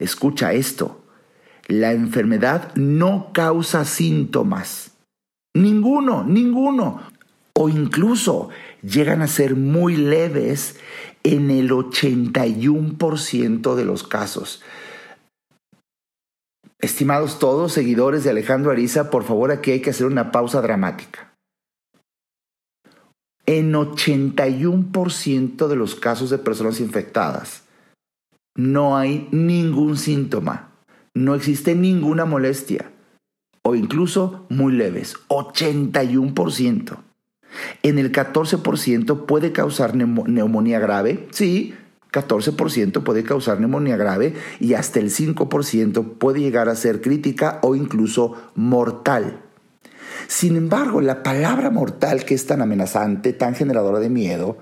escucha 0.00 0.52
esto, 0.52 0.99
la 1.70 1.92
enfermedad 1.92 2.74
no 2.74 3.30
causa 3.32 3.84
síntomas. 3.84 4.96
Ninguno, 5.54 6.24
ninguno. 6.24 7.00
O 7.54 7.68
incluso 7.68 8.48
llegan 8.82 9.22
a 9.22 9.28
ser 9.28 9.54
muy 9.54 9.96
leves 9.96 10.78
en 11.22 11.50
el 11.50 11.70
81% 11.70 13.74
de 13.74 13.84
los 13.84 14.02
casos. 14.02 14.62
Estimados 16.80 17.38
todos, 17.38 17.72
seguidores 17.72 18.24
de 18.24 18.30
Alejandro 18.30 18.72
Ariza, 18.72 19.10
por 19.10 19.24
favor 19.24 19.52
aquí 19.52 19.70
hay 19.70 19.80
que 19.80 19.90
hacer 19.90 20.06
una 20.06 20.32
pausa 20.32 20.62
dramática. 20.62 21.34
En 23.46 23.74
81% 23.74 25.68
de 25.68 25.76
los 25.76 25.94
casos 25.94 26.30
de 26.30 26.38
personas 26.38 26.80
infectadas 26.80 27.62
no 28.56 28.96
hay 28.96 29.28
ningún 29.30 29.96
síntoma 29.96 30.69
no 31.14 31.34
existe 31.34 31.74
ninguna 31.74 32.24
molestia, 32.24 32.90
o 33.62 33.74
incluso 33.74 34.46
muy 34.48 34.72
leves, 34.72 35.16
81%. 35.28 36.98
En 37.82 37.98
el 37.98 38.12
14% 38.12 39.26
puede 39.26 39.52
causar 39.52 39.96
neumonía 39.96 40.78
grave, 40.78 41.26
sí, 41.30 41.74
14% 42.12 43.02
puede 43.02 43.22
causar 43.22 43.60
neumonía 43.60 43.96
grave 43.96 44.34
y 44.58 44.74
hasta 44.74 44.98
el 45.00 45.10
5% 45.10 46.18
puede 46.18 46.40
llegar 46.40 46.68
a 46.68 46.74
ser 46.74 47.00
crítica 47.00 47.58
o 47.62 47.74
incluso 47.74 48.34
mortal. 48.54 49.42
Sin 50.26 50.56
embargo, 50.56 51.00
la 51.00 51.22
palabra 51.22 51.70
mortal 51.70 52.24
que 52.24 52.34
es 52.34 52.46
tan 52.46 52.62
amenazante, 52.62 53.32
tan 53.32 53.54
generadora 53.54 54.00
de 54.00 54.10
miedo, 54.10 54.58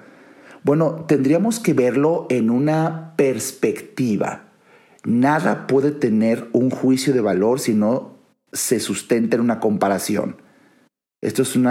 bueno, 0.62 1.05
tendríamos 1.07 1.61
que 1.61 1.72
verlo 1.72 2.26
en 2.30 2.51
una 2.51 3.14
perspectiva. 3.16 4.47
Nada 5.05 5.66
puede 5.66 5.92
tener 5.92 6.49
un 6.53 6.70
juicio 6.70 7.12
de 7.12 7.20
valor 7.20 7.61
si 7.61 7.74
no 7.74 8.16
se 8.53 8.80
sustenta 8.80 9.36
en 9.36 9.42
una 9.42 9.61
comparación. 9.61 10.36
Esto 11.20 11.42
es, 11.42 11.57
un 11.57 11.66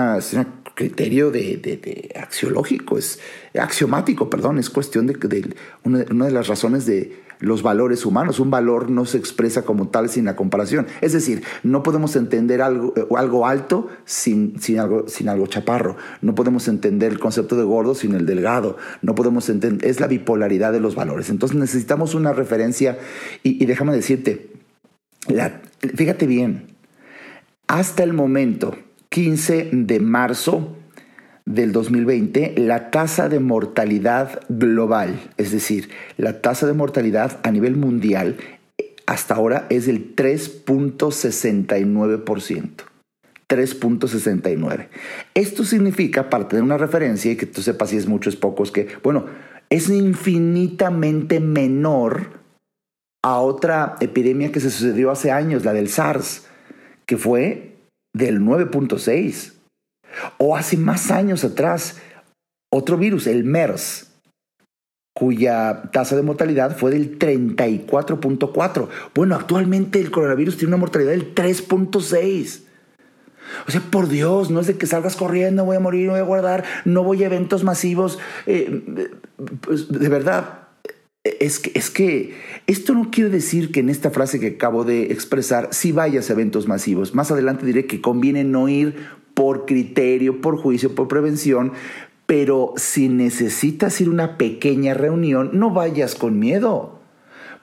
criterio 0.76 1.32
de, 1.32 2.12
axiológico, 2.20 2.98
es 2.98 3.20
axiomático, 3.58 4.30
perdón, 4.30 4.60
es 4.60 4.70
cuestión 4.70 5.08
de, 5.08 5.56
una, 5.84 6.00
de 6.04 6.32
las 6.32 6.48
razones 6.48 6.86
de 6.86 7.24
los 7.40 7.64
valores 7.64 8.06
humanos. 8.06 8.40
Un 8.40 8.50
valor 8.50 8.90
no 8.90 9.06
se 9.06 9.18
expresa 9.18 9.64
como 9.64 9.90
tal 9.90 10.10
sin 10.10 10.26
la 10.26 10.36
comparación. 10.36 10.88
Es 11.02 11.14
decir, 11.14 11.44
no 11.64 11.84
podemos 11.84 12.16
entender 12.16 12.62
algo, 12.62 12.94
eh, 12.96 13.06
algo 13.16 13.48
alto 13.48 13.88
sin, 14.06 14.60
sin, 14.60 14.80
algo, 14.80 15.08
sin 15.08 15.30
algo 15.30 15.48
chaparro. 15.48 15.98
No 16.22 16.36
podemos 16.36 16.68
entender 16.68 17.12
el 17.12 17.20
concepto 17.20 17.56
de 17.56 17.64
gordo 17.64 17.96
sin 17.96 18.14
el 18.14 18.26
delgado. 18.26 18.78
No 19.02 19.16
podemos 19.16 19.50
entender, 19.50 19.88
es 19.88 20.00
la 20.00 20.08
bipolaridad 20.08 20.72
de 20.72 20.80
los 20.80 20.96
valores. 20.96 21.30
Entonces 21.30 21.58
necesitamos 21.58 22.16
una 22.16 22.34
referencia 22.34 22.98
y, 23.44 23.66
déjame 23.66 23.94
decirte, 23.94 24.52
fíjate 25.96 26.28
bien, 26.28 26.76
hasta 27.68 28.04
el 28.04 28.14
momento 28.14 28.76
15 29.10 29.70
de 29.74 30.00
marzo 30.00 30.77
del 31.48 31.72
2020, 31.72 32.54
la 32.58 32.92
tasa 32.92 33.30
de 33.30 33.40
mortalidad 33.40 34.42
global, 34.50 35.20
es 35.38 35.52
decir, 35.52 35.90
la 36.18 36.42
tasa 36.42 36.68
de 36.68 36.74
mortalidad 36.74 37.40
a 37.44 37.52
nivel 37.52 37.78
mundial, 37.78 38.36
hasta 39.06 39.36
ahora 39.36 39.66
es 39.70 39.86
del 39.86 40.14
3.69%. 40.14 42.70
3.69. 43.50 44.90
Esto 45.34 45.64
significa, 45.64 46.30
para 46.30 46.50
tener 46.50 46.64
una 46.64 46.78
referencia 46.78 47.32
y 47.32 47.38
que 47.38 47.46
tú 47.46 47.62
sepas 47.62 47.92
si 47.92 47.98
es 47.98 48.08
mucho, 48.08 48.30
es 48.30 48.36
poco, 48.36 48.66
que, 48.66 48.90
bueno, 49.02 49.28
es 49.70 49.90
infinitamente 49.90 51.40
menor 51.40 52.42
a 53.24 53.40
otra 53.40 53.96
epidemia 54.02 54.52
que 54.52 54.60
se 54.60 54.70
sucedió 54.70 55.12
hace 55.12 55.32
años, 55.32 55.64
la 55.64 55.72
del 55.72 55.88
SARS, 55.88 56.46
que 57.06 57.16
fue 57.16 57.78
del 58.14 58.42
9.6. 58.42 59.54
O 60.38 60.56
hace 60.56 60.78
más 60.78 61.12
años 61.12 61.44
atrás, 61.44 61.98
otro 62.70 62.98
virus, 62.98 63.28
el 63.28 63.44
MERS, 63.44 64.08
cuya 65.14 65.90
tasa 65.92 66.16
de 66.16 66.22
mortalidad 66.22 66.78
fue 66.78 66.92
del 66.92 67.18
34.4. 67.18 68.88
Bueno, 69.16 69.36
actualmente 69.36 70.00
el 70.00 70.12
coronavirus 70.12 70.58
tiene 70.58 70.70
una 70.70 70.78
mortalidad 70.78 71.12
del 71.12 71.34
3.6. 71.34 72.62
O 73.68 73.72
sea, 73.72 73.82
por 73.82 74.10
Dios, 74.10 74.52
no 74.52 74.60
es 74.60 74.68
de 74.68 74.78
que 74.78 74.86
salgas 74.86 75.16
corriendo, 75.16 75.66
voy 75.66 75.78
a 75.78 75.80
morir, 75.80 76.10
voy 76.10 76.20
a 76.20 76.24
guardar, 76.24 76.64
no 76.86 77.04
voy 77.04 77.24
a 77.24 77.28
eventos 77.28 77.64
masivos. 77.64 78.20
Eh, 78.46 79.08
pues, 79.62 79.90
de 79.90 80.10
verdad, 80.10 80.68
es 81.24 81.60
que, 81.60 81.72
es 81.74 81.90
que 81.90 82.36
esto 82.68 82.94
no 82.94 83.10
quiere 83.12 83.30
decir 83.30 83.72
que 83.72 83.80
en 83.80 83.90
esta 83.90 84.12
frase 84.12 84.40
que 84.40 84.48
acabo 84.48 84.84
de 84.84 85.12
expresar 85.12 85.70
si 85.72 85.92
vayas 85.92 86.30
a 86.30 86.34
eventos 86.34 86.68
masivos. 86.68 87.16
Más 87.16 87.32
adelante 87.32 87.66
diré 87.66 87.86
que 87.86 88.02
conviene 88.02 88.44
no 88.44 88.70
ir 88.70 88.96
por 89.38 89.68
criterio, 89.68 90.42
por 90.42 90.58
juicio, 90.58 90.96
por 90.96 91.08
prevención, 91.08 91.74
pero 92.26 92.74
si 92.76 93.08
necesitas 93.08 94.02
ir 94.02 94.08
a 94.08 94.10
una 94.12 94.38
pequeña 94.40 94.96
reunión, 94.96 95.52
no 95.54 95.70
vayas 95.70 96.16
con 96.16 96.40
miedo, 96.40 97.00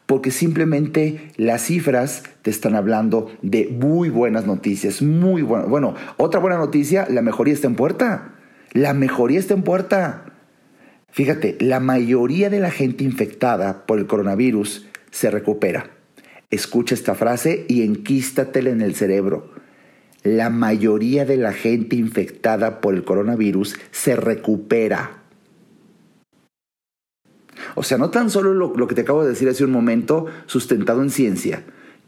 porque 0.07 0.31
simplemente 0.31 1.33
las 1.37 1.62
cifras 1.62 2.22
te 2.43 2.51
están 2.53 2.77
hablando 2.77 3.29
de 3.43 3.66
muy 3.66 4.09
buenas 4.09 4.47
noticias, 4.47 5.03
muy 5.03 5.43
buenas. 5.43 5.68
Bueno, 5.68 5.97
otra 6.16 6.39
buena 6.39 6.59
noticia, 6.59 7.09
la 7.11 7.22
mejoría 7.22 7.55
está 7.55 7.66
en 7.66 7.75
puerta. 7.75 8.37
La 8.70 8.95
mejoría 8.95 9.41
está 9.41 9.55
en 9.55 9.64
puerta. 9.64 10.27
Fíjate, 11.11 11.57
la 11.59 11.81
mayoría 11.81 12.51
de 12.51 12.61
la 12.61 12.70
gente 12.70 13.03
infectada 13.03 13.85
por 13.85 13.99
el 13.99 14.07
coronavirus 14.07 14.87
se 15.11 15.29
recupera. 15.29 15.91
Escucha 16.53 16.95
esta 16.95 17.16
frase 17.16 17.64
y 17.66 17.83
enquístatela 17.83 18.70
en 18.70 18.81
el 18.81 18.95
cerebro. 18.95 19.54
La 20.25 20.51
mayoría 20.51 21.27
de 21.27 21.37
la 21.37 21.53
gente 21.53 21.97
infectada 21.97 22.81
por 22.81 22.95
el 22.95 23.05
coronavirus 23.05 23.77
se 23.91 24.16
recupera. 24.16 25.22
O 27.75 27.83
sea, 27.83 27.99
no 27.99 28.11
tan 28.11 28.31
solo 28.31 28.55
lo, 28.55 28.87
que 28.87 28.95
te 28.95 29.03
acabo 29.03 29.22
de 29.22 29.29
decir 29.29 29.49
hace 29.49 29.64
un 29.64 29.70
momento, 29.70 30.27
sustentado 30.47 31.03
en 31.03 31.11
ciencia, 31.11 31.64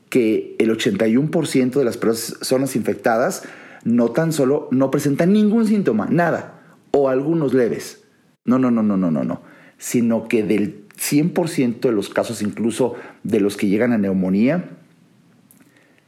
que 0.09 0.57
el 0.59 0.71
81% 0.71 1.73
de 1.73 1.85
las 1.85 1.99
personas 1.99 2.75
infectadas 2.75 3.43
no 3.85 4.09
tan 4.09 4.33
solo 4.33 4.69
no 4.71 4.91
presentan 4.91 5.33
ningún 5.33 5.67
síntoma, 5.67 6.07
nada, 6.11 6.63
o 6.93 7.09
algunos 7.09 7.53
leves. 7.53 8.05
No, 8.45 8.59
no, 8.59 8.71
no, 8.71 8.83
no, 8.83 8.97
no, 8.97 9.11
no, 9.11 9.25
no. 9.25 9.43
Sino 9.77 10.27
que 10.27 10.43
del 10.43 10.87
100% 10.97 11.81
de 11.81 11.93
los 11.93 12.09
casos, 12.09 12.41
incluso 12.41 12.95
de 13.25 13.41
los 13.41 13.59
que 13.59 13.69
llegan 13.69 13.93
a 13.93 13.99
neumonía, 13.99 14.71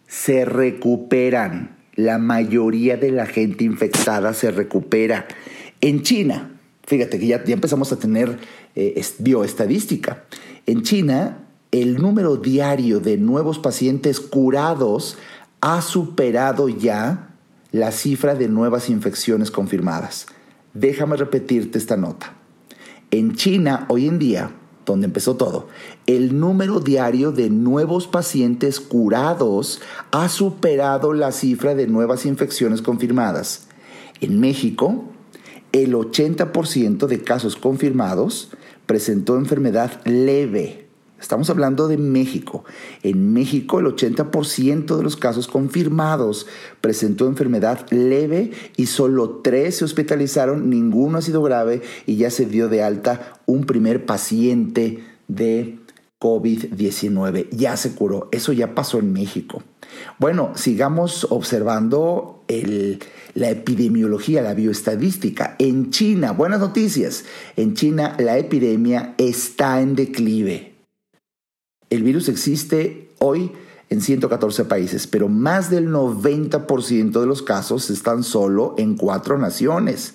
se 0.06 0.46
recuperan. 0.46 1.78
La 1.99 2.18
mayoría 2.18 2.96
de 2.96 3.11
la 3.11 3.26
gente 3.26 3.64
infectada 3.64 4.32
se 4.32 4.53
recupera. 4.53 5.26
En 5.80 6.03
China, 6.03 6.53
fíjate 6.86 7.18
que 7.18 7.26
ya, 7.26 7.42
empezamos 7.44 7.90
a 7.90 7.99
tener 7.99 8.38
eh, 8.76 9.05
bioestadística. 9.18 10.22
En 10.66 10.82
China, 10.82 11.38
el 11.72 11.96
número 11.96 12.36
diario 12.36 13.01
de 13.01 13.16
nuevos 13.16 13.59
pacientes 13.59 14.20
curados 14.20 15.18
ha 15.61 15.82
superado 15.82 16.68
ya 16.68 17.30
la 17.72 17.90
cifra 17.90 18.36
de 18.36 18.46
nuevas 18.46 18.90
infecciones 18.90 19.51
confirmadas. 19.51 20.26
Déjame 20.74 21.16
repetirte 21.16 21.78
esta 21.78 21.96
nota. 21.96 22.32
En 23.11 23.34
China, 23.34 23.86
hoy 23.88 24.07
en 24.07 24.20
día, 24.20 24.53
donde 24.93 25.07
empezó 25.07 25.36
todo, 25.36 25.68
el 26.07 26.39
número 26.39 26.80
diario 26.80 27.32
de 27.32 27.51
nuevos 27.51 28.07
pacientes 28.07 28.80
curados 28.80 29.80
ha 30.11 30.28
superado 30.28 31.12
la 31.12 31.32
cifra 31.32 31.74
de 31.74 31.86
nuevas 31.86 32.26
infecciones 32.26 32.82
confirmadas. 32.82 33.68
En 34.20 34.41
México, 34.41 35.05
el 35.72 35.95
80% 35.95 37.07
de 37.07 37.22
casos 37.22 37.57
confirmados 37.57 38.51
presentó 38.86 39.36
enfermedad 39.36 40.01
leve. 40.05 40.88
Estamos 41.20 41.50
hablando 41.50 41.88
de 41.88 41.96
México. 41.98 42.64
En 43.02 43.32
México 43.32 43.80
el 43.80 43.86
80% 43.86 44.96
de 44.96 45.02
los 45.02 45.16
casos 45.16 45.48
confirmados 45.48 46.46
presentó 46.80 47.26
enfermedad 47.26 47.86
leve 47.90 48.52
y 48.76 48.86
solo 48.86 49.40
tres 49.42 49.78
se 49.78 49.84
hospitalizaron, 49.84 50.70
ninguno 50.70 51.18
ha 51.18 51.22
sido 51.22 51.42
grave 51.42 51.82
y 52.06 52.16
ya 52.16 52.30
se 52.30 52.46
dio 52.46 52.68
de 52.68 52.82
alta 52.82 53.40
un 53.46 53.64
primer 53.64 54.06
paciente 54.06 55.02
de 55.26 55.78
COVID-19. 56.20 57.48
Ya 57.50 57.76
se 57.76 57.94
curó. 57.94 58.28
Eso 58.32 58.52
ya 58.52 58.74
pasó 58.74 58.98
en 58.98 59.12
México. 59.12 59.62
Bueno, 60.18 60.52
sigamos 60.54 61.26
observando 61.30 62.44
la 63.34 63.50
epidemiología, 63.50 64.42
la 64.42 64.54
bioestadística. 64.54 65.56
En 65.58 65.90
China, 65.90 66.32
buenas 66.32 66.60
noticias. 66.60 67.24
En 67.56 67.74
China 67.74 68.16
la 68.18 68.38
epidemia 68.38 69.14
está 69.18 69.80
en 69.80 69.94
declive. 69.94 70.78
El 71.91 72.03
virus 72.03 72.28
existe 72.28 73.11
hoy 73.18 73.53
en 73.91 74.01
114 74.01 74.64
países, 74.64 75.07
pero 75.07 75.28
más 75.28 75.70
del 75.70 75.89
90% 75.89 77.20
de 77.20 77.26
los 77.26 77.43
casos 77.43 77.89
están 77.91 78.22
solo 78.22 78.74
en 78.76 78.97
cuatro 78.97 79.39
naciones. 79.39 80.14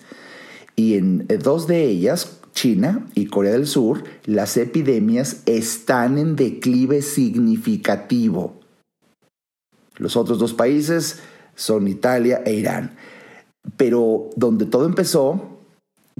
Y 0.76 0.96
en 0.96 1.28
dos 1.42 1.68
de 1.68 1.84
ellas, 1.86 2.40
China 2.54 3.08
y 3.16 3.28
Corea 3.28 3.54
del 3.54 3.68
Sur, 3.68 4.04
las 4.26 4.58
epidemias 4.58 5.42
están 5.46 6.18
en 6.18 6.36
declive 6.36 7.02
significativo. 7.02 8.60
Los 9.98 10.16
otros 10.16 10.40
dos 10.40 10.54
países 10.54 11.20
son 11.56 11.88
Italia 11.88 12.42
e 12.46 12.54
Irán. 12.54 12.96
Pero 13.78 14.30
donde 14.36 14.66
todo 14.66 14.86
empezó, 14.86 15.60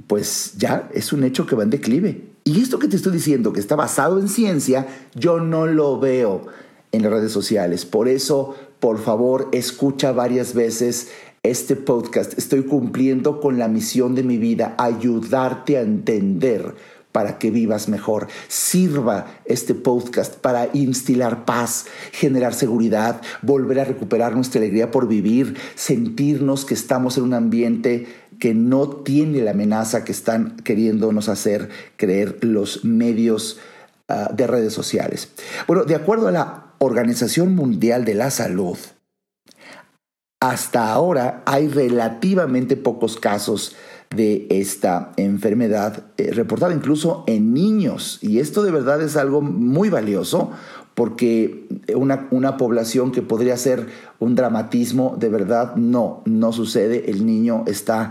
pues 0.06 0.54
ya 0.56 0.88
es 0.92 1.12
un 1.12 1.24
hecho 1.24 1.46
que 1.46 1.56
va 1.56 1.62
en 1.62 1.70
declive. 1.70 2.33
Y 2.46 2.60
esto 2.60 2.78
que 2.78 2.88
te 2.88 2.96
estoy 2.96 3.12
diciendo, 3.12 3.54
que 3.54 3.60
está 3.60 3.74
basado 3.74 4.20
en 4.20 4.28
ciencia, 4.28 4.86
yo 5.14 5.40
no 5.40 5.66
lo 5.66 5.98
veo 5.98 6.46
en 6.92 7.02
las 7.02 7.10
redes 7.10 7.32
sociales. 7.32 7.86
Por 7.86 8.06
eso, 8.06 8.54
por 8.80 8.98
favor, 8.98 9.48
escucha 9.52 10.12
varias 10.12 10.52
veces 10.52 11.08
este 11.42 11.74
podcast. 11.74 12.36
Estoy 12.36 12.64
cumpliendo 12.64 13.40
con 13.40 13.58
la 13.58 13.68
misión 13.68 14.14
de 14.14 14.24
mi 14.24 14.36
vida, 14.36 14.74
ayudarte 14.76 15.78
a 15.78 15.80
entender 15.80 16.74
para 17.12 17.38
que 17.38 17.50
vivas 17.50 17.88
mejor. 17.88 18.26
Sirva 18.48 19.26
este 19.44 19.72
podcast 19.72 20.34
para 20.34 20.68
instilar 20.74 21.44
paz, 21.44 21.86
generar 22.12 22.52
seguridad, 22.52 23.22
volver 23.40 23.80
a 23.80 23.84
recuperar 23.84 24.34
nuestra 24.34 24.60
alegría 24.60 24.90
por 24.90 25.08
vivir, 25.08 25.56
sentirnos 25.76 26.64
que 26.64 26.74
estamos 26.74 27.16
en 27.16 27.24
un 27.24 27.34
ambiente 27.34 28.06
que 28.44 28.52
no 28.52 28.88
tiene 28.90 29.40
la 29.40 29.52
amenaza 29.52 30.04
que 30.04 30.12
están 30.12 30.56
queriéndonos 30.56 31.30
hacer 31.30 31.70
creer 31.96 32.44
los 32.44 32.84
medios 32.84 33.58
ah, 34.06 34.28
de 34.34 34.46
redes 34.46 34.74
sociales. 34.74 35.30
Bueno, 35.66 35.84
de 35.84 35.94
acuerdo 35.94 36.28
a 36.28 36.30
la 36.30 36.66
Organización 36.76 37.54
Mundial 37.54 38.04
de 38.04 38.12
la 38.12 38.30
Salud, 38.30 38.76
hasta 40.40 40.92
ahora 40.92 41.42
hay 41.46 41.68
relativamente 41.68 42.76
pocos 42.76 43.16
casos 43.16 43.76
de 44.14 44.46
esta 44.50 45.12
enfermedad, 45.16 46.02
eh, 46.18 46.30
reportada 46.34 46.74
incluso 46.74 47.24
en 47.26 47.54
niños. 47.54 48.18
Y 48.20 48.40
esto 48.40 48.62
de 48.62 48.72
verdad 48.72 49.00
es 49.00 49.16
algo 49.16 49.40
muy 49.40 49.88
valioso 49.88 50.50
porque 50.94 51.66
una, 51.96 52.28
una, 52.30 52.58
población 52.58 53.10
que 53.10 53.22
podría 53.22 53.56
ser 53.56 53.88
un 54.18 54.34
dramatismo, 54.34 55.16
de 55.18 55.30
verdad 55.30 55.74
no, 55.76 56.22
no 56.26 56.52
sucede, 56.52 57.10
el 57.10 57.26
niño 57.26 57.64
está 57.66 58.10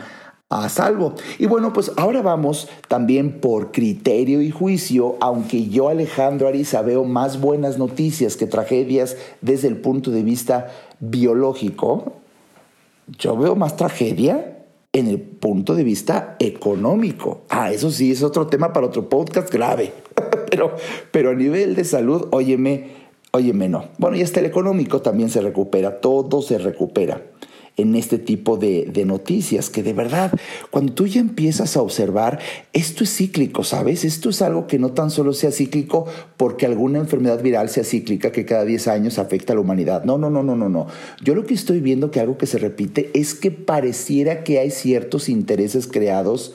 a 0.61 0.69
salvo. 0.69 1.15
Y 1.39 1.47
bueno, 1.47 1.73
pues 1.73 1.91
ahora 1.97 2.21
vamos 2.21 2.67
también 2.87 3.39
por 3.39 3.71
criterio 3.71 4.41
y 4.41 4.51
juicio, 4.51 5.15
aunque 5.19 5.67
yo 5.67 5.89
Alejandro 5.89 6.47
Ariza 6.47 6.81
veo 6.81 7.03
más 7.03 7.41
buenas 7.41 7.77
noticias 7.77 8.35
que 8.35 8.45
tragedias 8.45 9.17
desde 9.41 9.67
el 9.67 9.77
punto 9.77 10.11
de 10.11 10.23
vista 10.23 10.67
biológico, 10.99 12.13
yo 13.17 13.35
veo 13.35 13.55
más 13.55 13.75
tragedia 13.75 14.65
en 14.93 15.07
el 15.07 15.19
punto 15.19 15.73
de 15.73 15.83
vista 15.83 16.35
económico. 16.39 17.41
Ah, 17.49 17.71
eso 17.71 17.89
sí, 17.89 18.11
es 18.11 18.21
otro 18.21 18.47
tema 18.47 18.71
para 18.73 18.87
otro 18.87 19.09
podcast 19.09 19.51
grave. 19.51 19.91
pero, 20.51 20.75
pero 21.11 21.31
a 21.31 21.35
nivel 21.35 21.75
de 21.75 21.83
salud, 21.83 22.27
óyeme, 22.31 22.91
óyeme 23.31 23.69
no. 23.69 23.85
Bueno, 23.97 24.15
y 24.17 24.21
hasta 24.21 24.39
el 24.39 24.45
económico 24.45 25.01
también 25.01 25.29
se 25.29 25.41
recupera, 25.41 25.99
todo 25.99 26.43
se 26.43 26.59
recupera 26.59 27.21
en 27.75 27.95
este 27.95 28.19
tipo 28.19 28.57
de, 28.57 28.91
noticias, 29.05 29.69
que 29.69 29.83
de 29.83 29.93
verdad, 29.93 30.31
cuando 30.69 30.93
tú 30.93 31.07
ya 31.07 31.19
empiezas 31.19 31.75
a 31.75 31.81
observar, 31.81 32.39
esto 32.71 33.03
es 33.03 33.15
cíclico, 33.15 33.63
¿sabes? 33.63 34.05
Esto 34.05 34.29
es 34.29 34.41
algo 34.41 34.67
que 34.67 34.79
no 34.79 34.91
tan 34.91 35.09
solo 35.09 35.33
sea 35.33 35.51
cíclico 35.51 36.05
porque 36.37 36.65
alguna 36.65 36.99
enfermedad 36.99 37.41
viral 37.41 37.69
sea 37.69 37.83
cíclica 37.83 38.31
que 38.31 38.45
cada 38.45 38.63
10 38.63 38.87
años 38.87 39.19
afecta 39.19 39.53
a 39.53 39.55
la 39.55 39.61
humanidad. 39.61 40.03
No, 40.03 40.17
no, 40.17 40.29
no, 40.29 40.43
no, 40.43 40.55
no, 40.55 40.69
no. 40.69 40.87
Yo 41.23 41.35
lo 41.35 41.45
que 41.45 41.53
estoy 41.53 41.79
viendo 41.79 42.11
que 42.11 42.19
algo 42.19 42.37
que 42.37 42.45
se 42.45 42.59
repite 42.59 43.09
es 43.13 43.33
que 43.33 43.51
pareciera 43.51 44.43
que 44.43 44.59
hay 44.59 44.69
ciertos 44.69 45.27
intereses 45.27 45.87
creados 45.87 46.53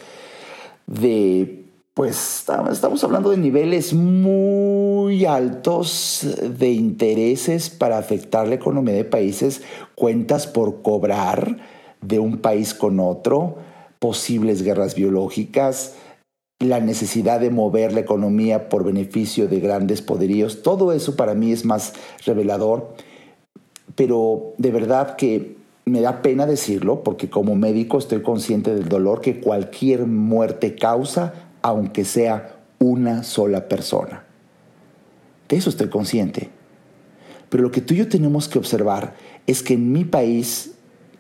de 0.86 1.57
pues 1.98 2.44
estamos 2.70 3.02
hablando 3.02 3.30
de 3.30 3.38
niveles 3.38 3.92
muy 3.92 5.24
altos 5.24 6.24
de 6.40 6.70
intereses 6.70 7.70
para 7.70 7.98
afectar 7.98 8.46
la 8.46 8.54
economía 8.54 8.94
de 8.94 9.04
países, 9.04 9.62
cuentas 9.96 10.46
por 10.46 10.82
cobrar 10.82 11.56
de 12.00 12.20
un 12.20 12.38
país 12.38 12.72
con 12.72 13.00
otro, 13.00 13.56
posibles 13.98 14.62
guerras 14.62 14.94
biológicas, 14.94 15.96
la 16.60 16.78
necesidad 16.78 17.40
de 17.40 17.50
mover 17.50 17.92
la 17.92 17.98
economía 17.98 18.68
por 18.68 18.84
beneficio 18.84 19.48
de 19.48 19.58
grandes 19.58 20.00
poderíos, 20.00 20.62
todo 20.62 20.92
eso 20.92 21.16
para 21.16 21.34
mí 21.34 21.50
es 21.50 21.64
más 21.64 21.94
revelador, 22.24 22.94
pero 23.96 24.52
de 24.56 24.70
verdad 24.70 25.16
que 25.16 25.56
me 25.84 26.00
da 26.00 26.22
pena 26.22 26.46
decirlo 26.46 27.02
porque 27.02 27.28
como 27.28 27.56
médico 27.56 27.98
estoy 27.98 28.22
consciente 28.22 28.72
del 28.72 28.88
dolor 28.88 29.20
que 29.20 29.40
cualquier 29.40 30.06
muerte 30.06 30.76
causa 30.76 31.47
aunque 31.68 32.04
sea 32.04 32.56
una 32.78 33.22
sola 33.22 33.68
persona. 33.68 34.24
De 35.48 35.56
eso 35.56 35.70
estoy 35.70 35.88
consciente. 35.88 36.50
Pero 37.48 37.62
lo 37.62 37.70
que 37.70 37.80
tú 37.80 37.94
y 37.94 37.98
yo 37.98 38.08
tenemos 38.08 38.48
que 38.48 38.58
observar 38.58 39.14
es 39.46 39.62
que 39.62 39.74
en 39.74 39.92
mi 39.92 40.04
país, 40.04 40.72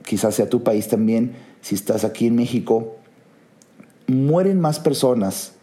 quizás 0.04 0.34
sea 0.34 0.48
tu 0.48 0.62
país 0.62 0.88
también, 0.88 1.34
si 1.60 1.74
estás 1.74 2.04
aquí 2.04 2.26
en 2.26 2.36
México, 2.36 2.96
mueren 4.06 4.60
más 4.60 4.80
personas 4.80 5.54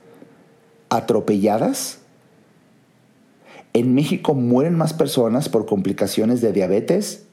atropelladas. 0.89 1.99
En 3.73 3.93
México 3.93 4.33
mueren 4.33 4.75
más 4.75 4.93
personas 4.93 5.49
por 5.49 5.65
complicaciones 5.65 6.41
de 6.41 6.53
diabetes. 6.53 7.27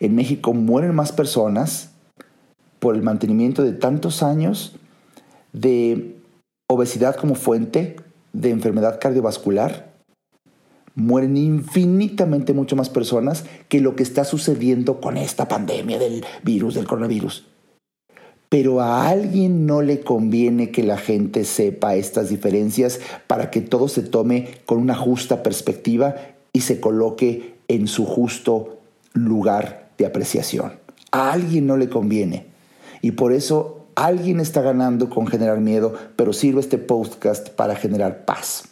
En 0.00 0.14
México 0.14 0.54
mueren 0.54 0.94
más 0.94 1.12
personas 1.12 1.90
por 2.78 2.94
el 2.94 3.02
mantenimiento 3.02 3.64
de 3.64 3.72
tantos 3.72 4.22
años 4.22 4.76
de 5.52 6.16
obesidad 6.68 7.16
como 7.16 7.34
fuente 7.34 7.96
de 8.32 8.50
enfermedad 8.50 8.98
cardiovascular, 9.00 9.94
mueren 10.94 11.36
infinitamente 11.36 12.52
mucho 12.52 12.76
más 12.76 12.88
personas 12.88 13.44
que 13.68 13.80
lo 13.80 13.96
que 13.96 14.02
está 14.02 14.24
sucediendo 14.24 15.00
con 15.00 15.16
esta 15.16 15.48
pandemia 15.48 15.98
del 15.98 16.24
virus, 16.42 16.74
del 16.74 16.86
coronavirus. 16.86 17.46
Pero 18.48 18.80
a 18.80 19.08
alguien 19.08 19.66
no 19.66 19.82
le 19.82 20.00
conviene 20.00 20.70
que 20.70 20.84
la 20.84 20.96
gente 20.96 21.44
sepa 21.44 21.96
estas 21.96 22.28
diferencias 22.28 23.00
para 23.26 23.50
que 23.50 23.60
todo 23.60 23.88
se 23.88 24.02
tome 24.02 24.58
con 24.64 24.78
una 24.78 24.94
justa 24.94 25.42
perspectiva 25.42 26.14
y 26.52 26.60
se 26.60 26.78
coloque 26.78 27.54
en 27.66 27.88
su 27.88 28.04
justo 28.04 28.78
lugar 29.12 29.90
de 29.98 30.06
apreciación. 30.06 30.74
A 31.10 31.32
alguien 31.32 31.66
no 31.66 31.76
le 31.76 31.88
conviene. 31.88 32.46
Y 33.02 33.12
por 33.12 33.32
eso 33.32 33.73
Alguien 33.96 34.40
está 34.40 34.60
ganando 34.60 35.08
con 35.08 35.26
generar 35.26 35.60
miedo, 35.60 35.94
pero 36.16 36.32
sirve 36.32 36.60
este 36.60 36.78
podcast 36.78 37.50
para 37.50 37.76
generar 37.76 38.24
paz. 38.24 38.64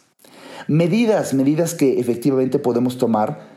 Medidas, 0.67 1.33
medidas 1.33 1.75
que 1.75 1.99
efectivamente 1.99 2.59
podemos 2.59 2.97
tomar, 2.97 3.47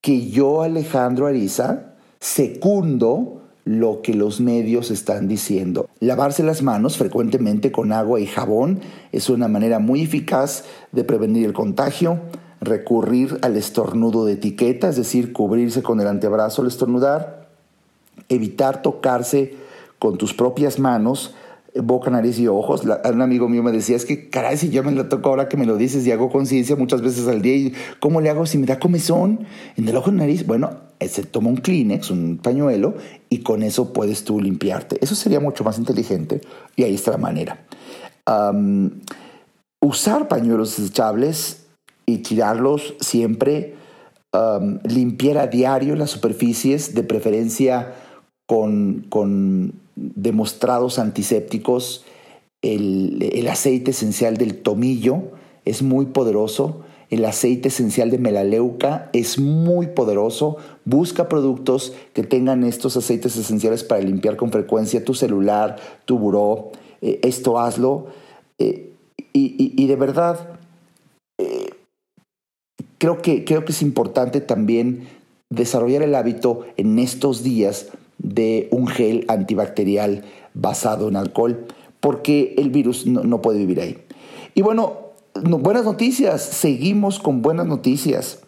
que 0.00 0.28
yo, 0.28 0.62
Alejandro 0.62 1.26
Ariza, 1.26 1.94
secundo 2.20 3.42
lo 3.64 4.02
que 4.02 4.14
los 4.14 4.40
medios 4.40 4.90
están 4.90 5.28
diciendo. 5.28 5.88
Lavarse 6.00 6.42
las 6.42 6.62
manos 6.62 6.96
frecuentemente 6.96 7.72
con 7.72 7.92
agua 7.92 8.20
y 8.20 8.26
jabón 8.26 8.80
es 9.12 9.30
una 9.30 9.48
manera 9.48 9.78
muy 9.78 10.02
eficaz 10.02 10.64
de 10.92 11.04
prevenir 11.04 11.46
el 11.46 11.52
contagio. 11.52 12.20
Recurrir 12.60 13.38
al 13.40 13.56
estornudo 13.56 14.26
de 14.26 14.34
etiqueta, 14.34 14.90
es 14.90 14.96
decir, 14.96 15.32
cubrirse 15.32 15.82
con 15.82 16.00
el 16.00 16.08
antebrazo 16.08 16.62
al 16.62 16.68
estornudar. 16.68 17.48
Evitar 18.28 18.82
tocarse 18.82 19.54
con 20.00 20.18
tus 20.18 20.34
propias 20.34 20.80
manos 20.80 21.34
boca, 21.76 22.10
nariz 22.10 22.38
y 22.38 22.48
ojos. 22.48 22.82
un 22.84 23.22
amigo 23.22 23.48
mío 23.48 23.62
me 23.62 23.72
decía, 23.72 23.96
es 23.96 24.04
que 24.04 24.28
caray, 24.28 24.56
si 24.56 24.70
ya 24.70 24.82
me 24.82 24.92
la 24.92 25.08
toco 25.08 25.28
ahora 25.28 25.48
que 25.48 25.56
me 25.56 25.66
lo 25.66 25.76
dices 25.76 26.06
y 26.06 26.10
hago 26.10 26.30
conciencia 26.30 26.76
muchas 26.76 27.02
veces 27.02 27.28
al 27.28 27.42
día, 27.42 27.54
¿y 27.54 27.72
¿cómo 28.00 28.20
le 28.20 28.30
hago 28.30 28.46
si 28.46 28.58
me 28.58 28.66
da 28.66 28.78
comezón 28.78 29.46
en 29.76 29.88
el 29.88 29.96
ojo 29.96 30.10
y 30.10 30.14
nariz? 30.14 30.46
Bueno, 30.46 30.70
eh, 30.98 31.08
se 31.08 31.22
toma 31.22 31.48
un 31.48 31.56
Kleenex, 31.56 32.10
un 32.10 32.38
pañuelo, 32.38 32.94
y 33.28 33.38
con 33.38 33.62
eso 33.62 33.92
puedes 33.92 34.24
tú 34.24 34.40
limpiarte. 34.40 34.98
Eso 35.00 35.14
sería 35.14 35.40
mucho 35.40 35.64
más 35.64 35.78
inteligente 35.78 36.40
y 36.76 36.84
ahí 36.84 36.94
está 36.94 37.12
la 37.12 37.18
manera. 37.18 37.64
usar 39.80 40.28
pañuelos 40.28 40.76
desechables 40.76 41.66
y 42.06 42.18
tirarlos 42.18 42.94
siempre, 43.00 43.74
limpiar 44.84 45.38
a 45.38 45.46
diario 45.46 45.94
las 45.94 46.10
superficies, 46.10 46.94
de 46.94 47.02
preferencia 47.02 47.94
con, 48.46 49.06
con 49.08 49.72
demostrados 49.96 50.98
antisépticos. 50.98 52.04
El, 52.62 53.46
aceite 53.50 53.92
esencial 53.92 54.36
del 54.36 54.58
tomillo 54.58 55.22
es 55.64 55.82
muy 55.82 56.06
poderoso. 56.06 56.82
El 57.08 57.24
aceite 57.24 57.68
esencial 57.68 58.10
de 58.10 58.18
melaleuca 58.18 59.10
es 59.12 59.38
muy 59.38 59.88
poderoso. 59.88 60.56
Busca 60.84 61.28
productos 61.28 61.92
que 62.12 62.22
tengan 62.22 62.62
estos 62.64 62.96
aceites 62.96 63.36
esenciales 63.36 63.82
para 63.82 64.02
limpiar 64.02 64.36
con 64.36 64.52
frecuencia 64.52 65.04
tu 65.04 65.14
celular, 65.14 65.76
tu 66.04 66.18
buró. 66.18 66.70
Eh, 67.00 67.20
esto 67.22 67.58
hazlo. 67.58 68.06
Eh, 68.58 68.92
y, 69.32 69.86
de 69.86 69.96
verdad, 69.96 70.58
eh, 71.38 71.70
creo, 72.98 73.22
que, 73.22 73.44
creo 73.44 73.64
que 73.64 73.72
es 73.72 73.82
importante 73.82 74.40
también 74.40 75.08
desarrollar 75.50 76.02
el 76.02 76.14
hábito 76.14 76.66
en 76.76 76.98
estos 76.98 77.42
días 77.42 77.88
de 78.22 78.68
un 78.70 78.86
gel 78.86 79.24
antibacterial 79.28 80.24
basado 80.54 81.08
en 81.08 81.16
alcohol, 81.16 81.66
porque 82.00 82.54
el 82.58 82.70
virus 82.70 83.06
no, 83.06 83.40
puede 83.40 83.58
vivir 83.58 83.80
ahí. 83.80 83.98
Y 84.54 84.62
bueno, 84.62 85.12
buenas 85.34 85.84
noticias, 85.84 86.42
seguimos 86.42 87.18
con 87.18 87.42
buenas 87.42 87.66
noticias. 87.66 88.40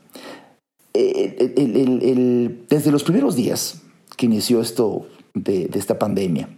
Eh, 0.94 2.60
desde 2.68 2.92
los 2.92 3.02
primeros 3.02 3.34
días 3.34 3.80
que 4.16 4.26
inició 4.26 4.60
esto 4.60 5.06
de 5.34 5.70
esta 5.74 5.98
pandemia, 5.98 6.48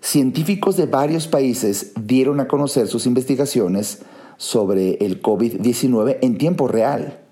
científicos 0.00 0.76
de 0.76 0.86
varios 0.86 1.26
países 1.26 1.92
dieron 2.00 2.40
a 2.40 2.48
conocer 2.48 2.88
sus 2.88 3.06
investigaciones 3.06 4.02
sobre 4.38 4.94
el 5.04 5.20
COVID-19 5.20 6.18
en 6.22 6.38
tiempo 6.38 6.68
real 6.68 7.25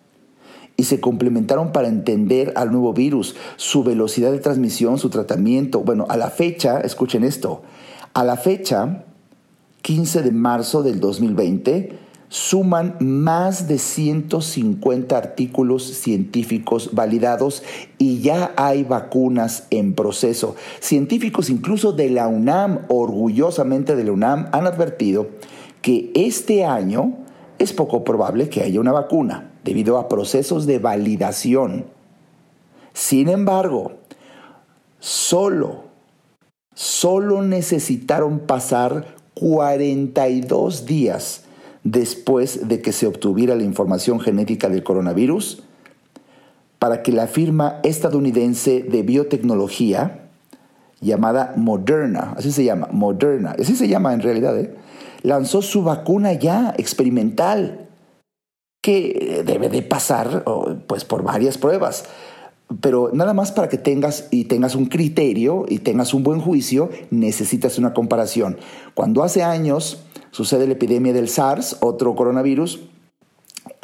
y 0.76 0.84
se 0.84 1.00
complementaron 1.00 1.72
para 1.72 1.88
entender 1.88 2.52
al 2.56 2.72
nuevo 2.72 2.92
virus, 2.92 3.36
su 3.56 3.84
velocidad 3.84 4.32
de 4.32 4.40
transmisión, 4.40 4.98
su 4.98 5.10
tratamiento. 5.10 5.80
Bueno, 5.80 6.06
a 6.08 6.16
la 6.16 6.30
fecha, 6.30 6.80
escuchen 6.80 7.24
esto, 7.24 7.62
a 8.12 8.24
la 8.24 8.36
fecha, 8.36 9.04
15 9.82 10.22
de 10.22 10.32
marzo 10.32 10.82
del 10.82 10.98
2020, 10.98 11.98
suman 12.28 12.96
más 12.98 13.68
de 13.68 13.78
150 13.78 15.16
artículos 15.16 15.84
científicos 15.84 16.90
validados 16.92 17.62
y 17.98 18.20
ya 18.20 18.52
hay 18.56 18.82
vacunas 18.82 19.68
en 19.70 19.94
proceso. 19.94 20.56
Científicos 20.80 21.48
incluso 21.48 21.92
de 21.92 22.10
la 22.10 22.26
UNAM, 22.26 22.80
orgullosamente 22.88 23.94
de 23.94 24.04
la 24.04 24.12
UNAM, 24.12 24.48
han 24.50 24.66
advertido 24.66 25.28
que 25.80 26.10
este 26.14 26.64
año 26.64 27.18
es 27.60 27.72
poco 27.72 28.02
probable 28.02 28.48
que 28.48 28.62
haya 28.62 28.80
una 28.80 28.90
vacuna 28.90 29.53
debido 29.64 29.98
a 29.98 30.08
procesos 30.08 30.66
de 30.66 30.78
validación. 30.78 31.86
Sin 32.92 33.28
embargo, 33.28 33.92
solo, 35.00 35.84
solo 36.74 37.42
necesitaron 37.42 38.40
pasar 38.40 39.14
42 39.34 40.86
días 40.86 41.44
después 41.82 42.68
de 42.68 42.80
que 42.80 42.92
se 42.92 43.06
obtuviera 43.06 43.56
la 43.56 43.64
información 43.64 44.20
genética 44.20 44.68
del 44.68 44.84
coronavirus 44.84 45.62
para 46.78 47.02
que 47.02 47.12
la 47.12 47.26
firma 47.26 47.80
estadounidense 47.82 48.82
de 48.82 49.02
biotecnología 49.02 50.28
llamada 51.00 51.52
Moderna, 51.56 52.34
así 52.36 52.52
se 52.52 52.64
llama, 52.64 52.88
Moderna, 52.90 53.56
así 53.58 53.76
se 53.76 53.88
llama 53.88 54.14
en 54.14 54.20
realidad, 54.20 54.58
¿eh? 54.58 54.74
lanzó 55.22 55.62
su 55.62 55.82
vacuna 55.82 56.32
ya 56.32 56.74
experimental 56.78 57.83
que 58.84 59.42
debe 59.46 59.70
de 59.70 59.80
pasar 59.80 60.44
pues 60.86 61.06
por 61.06 61.22
varias 61.22 61.56
pruebas. 61.56 62.04
Pero 62.82 63.08
nada 63.14 63.32
más 63.32 63.50
para 63.50 63.70
que 63.70 63.78
tengas 63.78 64.28
y 64.30 64.44
tengas 64.44 64.74
un 64.74 64.86
criterio 64.86 65.64
y 65.66 65.78
tengas 65.78 66.12
un 66.12 66.22
buen 66.22 66.38
juicio, 66.38 66.90
necesitas 67.10 67.78
una 67.78 67.94
comparación. 67.94 68.58
Cuando 68.92 69.22
hace 69.22 69.42
años 69.42 70.02
sucede 70.32 70.66
la 70.66 70.74
epidemia 70.74 71.14
del 71.14 71.30
SARS, 71.30 71.78
otro 71.80 72.14
coronavirus, 72.14 72.82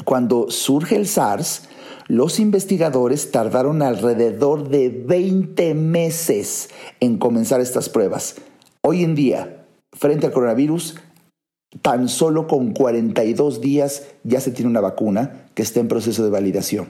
cuando 0.04 0.50
surge 0.50 0.96
el 0.96 1.06
SARS, 1.08 1.62
los 2.06 2.38
investigadores 2.38 3.30
tardaron 3.30 3.80
alrededor 3.80 4.68
de 4.68 4.90
20 4.90 5.72
meses 5.72 6.68
en 7.00 7.16
comenzar 7.16 7.62
estas 7.62 7.88
pruebas. 7.88 8.36
Hoy 8.82 9.02
en 9.02 9.14
día, 9.14 9.64
frente 9.94 10.26
al 10.26 10.32
coronavirus, 10.32 10.96
tan 11.82 12.08
solo 12.08 12.46
con 12.46 12.72
42 12.72 13.60
días 13.60 14.04
ya 14.24 14.40
se 14.40 14.50
tiene 14.50 14.70
una 14.70 14.80
vacuna 14.80 15.46
que 15.54 15.62
está 15.62 15.80
en 15.80 15.88
proceso 15.88 16.24
de 16.24 16.30
validación. 16.30 16.88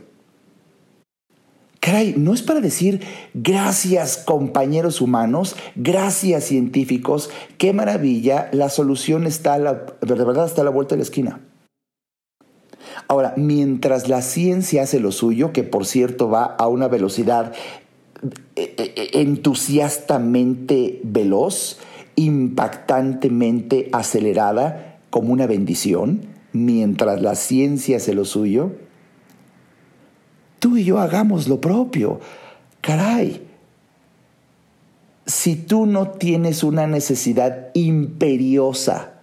Caray, 1.81 2.14
no 2.18 2.35
es 2.35 2.43
para 2.43 2.61
decir 2.61 3.01
gracias 3.33 4.18
compañeros 4.18 5.01
humanos, 5.01 5.57
gracias 5.76 6.45
científicos, 6.45 7.31
qué 7.57 7.72
maravilla, 7.72 8.51
la 8.53 8.68
solución 8.68 9.26
está 9.26 9.59
de 9.59 10.14
verdad 10.14 10.47
está 10.47 10.61
a 10.61 10.64
la 10.64 10.70
vuelta 10.70 10.95
de 10.95 10.99
la 10.99 11.05
esquina. 11.05 11.41
Ahora, 13.09 13.35
mientras 13.37 14.09
la 14.09 14.20
ciencia 14.22 14.83
hace 14.83 15.01
lo 15.01 15.11
suyo, 15.11 15.53
que 15.53 15.62
por 15.62 15.87
cierto 15.87 16.28
va 16.28 16.45
a 16.45 16.68
una 16.68 16.87
velocidad 16.87 17.53
eh, 18.57 18.74
eh, 18.76 18.93
eh, 18.97 19.11
entusiastamente 19.14 21.01
veloz, 21.03 21.78
impactantemente 22.25 23.89
acelerada 23.93 24.99
como 25.11 25.33
una 25.33 25.47
bendición, 25.47 26.23
mientras 26.53 27.23
la 27.23 27.35
ciencia 27.35 27.97
hace 27.97 28.14
lo 28.14 28.25
suyo, 28.25 28.73
tú 30.59 30.77
y 30.77 30.85
yo 30.85 30.99
hagamos 30.99 31.49
lo 31.49 31.61
propio. 31.61 32.21
Caray, 32.81 33.47
si 35.27 35.57
tú 35.57 35.87
no 35.87 36.11
tienes 36.11 36.64
una 36.64 36.87
necesidad 36.87 37.68
imperiosa 37.75 39.14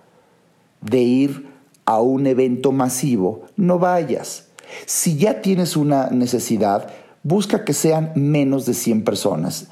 de 0.82 1.02
ir 1.02 1.48
a 1.86 2.02
un 2.02 2.28
evento 2.28 2.72
masivo, 2.72 3.46
no 3.56 3.80
vayas. 3.80 4.48
Si 4.86 5.18
ya 5.18 5.42
tienes 5.42 5.78
una 5.78 6.10
necesidad, 6.10 6.90
busca 7.24 7.64
que 7.64 7.74
sean 7.74 8.12
menos 8.16 8.66
de 8.66 8.74
100 8.74 9.04
personas. 9.04 9.70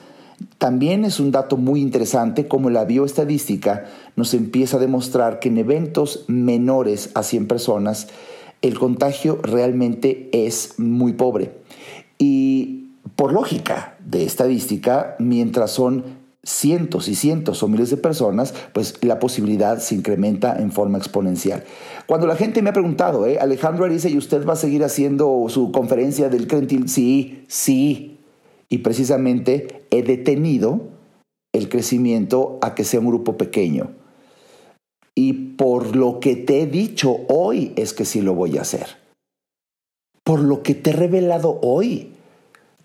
También 0.57 1.05
es 1.05 1.19
un 1.19 1.31
dato 1.31 1.57
muy 1.57 1.81
interesante 1.81 2.47
como 2.47 2.69
la 2.69 2.85
bioestadística 2.85 3.85
nos 4.15 4.33
empieza 4.33 4.77
a 4.77 4.79
demostrar 4.79 5.39
que 5.39 5.49
en 5.49 5.57
eventos 5.57 6.25
menores 6.27 7.11
a 7.13 7.23
100 7.23 7.47
personas 7.47 8.07
el 8.61 8.79
contagio 8.79 9.39
realmente 9.43 10.29
es 10.31 10.75
muy 10.77 11.13
pobre. 11.13 11.51
Y 12.17 12.89
por 13.15 13.33
lógica 13.33 13.97
de 14.05 14.23
estadística, 14.23 15.15
mientras 15.19 15.71
son 15.71 16.25
cientos 16.43 17.07
y 17.07 17.15
cientos 17.15 17.63
o 17.63 17.67
miles 17.67 17.89
de 17.89 17.97
personas, 17.97 18.53
pues 18.73 19.03
la 19.03 19.19
posibilidad 19.19 19.79
se 19.79 19.95
incrementa 19.95 20.55
en 20.57 20.71
forma 20.71 20.97
exponencial. 20.97 21.63
Cuando 22.05 22.27
la 22.27 22.35
gente 22.35 22.61
me 22.61 22.69
ha 22.69 22.73
preguntado, 22.73 23.25
¿eh? 23.25 23.39
Alejandro 23.39 23.85
Ariza, 23.85 24.09
¿y 24.09 24.17
usted 24.17 24.45
va 24.45 24.53
a 24.53 24.57
seguir 24.57 24.83
haciendo 24.83 25.45
su 25.49 25.71
conferencia 25.71 26.29
del 26.29 26.47
Crentil? 26.47 26.87
Sí, 26.87 27.45
sí, 27.47 28.14
y 28.69 28.79
precisamente 28.79 29.85
he 29.91 30.03
detenido 30.03 30.81
el 31.53 31.69
crecimiento 31.69 32.59
a 32.61 32.75
que 32.75 32.83
sea 32.83 32.99
un 32.99 33.07
grupo 33.07 33.37
pequeño. 33.37 33.91
Y 35.15 35.33
por 35.55 35.95
lo 35.95 36.19
que 36.19 36.35
te 36.35 36.61
he 36.61 36.65
dicho 36.65 37.19
hoy 37.29 37.73
es 37.77 37.93
que 37.93 38.05
sí 38.05 38.21
lo 38.21 38.33
voy 38.33 38.57
a 38.57 38.61
hacer. 38.61 38.97
Por 40.23 40.41
lo 40.41 40.63
que 40.63 40.75
te 40.75 40.89
he 40.89 40.93
revelado 40.93 41.59
hoy. 41.61 42.11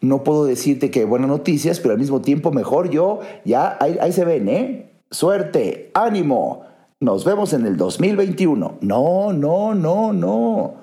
No 0.01 0.23
puedo 0.23 0.45
decirte 0.45 0.91
que 0.91 1.05
buenas 1.05 1.29
noticias, 1.29 1.81
pero 1.81 1.93
al 1.93 2.01
mismo 2.01 2.21
tiempo 2.21 2.53
mejor 2.53 2.91
yo, 2.91 3.21
ya 3.45 3.77
ahí, 3.81 3.99
ahí 4.01 4.13
se 4.13 4.25
ven, 4.25 4.49
¿eh? 4.49 4.93
Suerte, 5.11 5.91
ánimo. 5.93 6.63
Nos 7.01 7.25
vemos 7.25 7.53
en 7.53 7.67
el 7.67 7.77
2021. 7.77 8.79
No, 8.81 9.33
no, 9.33 9.75
no, 9.75 10.13
no. 10.13 10.75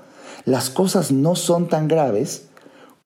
Las 0.45 0.70
cosas 0.70 1.12
no 1.12 1.36
son 1.36 1.68
tan 1.68 1.88
graves 1.88 2.47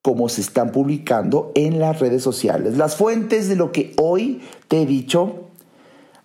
como 0.02 0.30
se 0.30 0.42
están 0.42 0.72
publicando 0.72 1.52
en 1.56 1.80
las 1.80 2.00
redes 2.00 2.24
sociales. 2.24 2.78
Las 2.78 2.96
fuentes 2.96 3.48
de 3.48 3.56
lo 3.56 3.72
que 3.72 3.94
hoy 3.98 4.42
te 4.68 4.82
he 4.82 4.86
dicho 4.86 5.48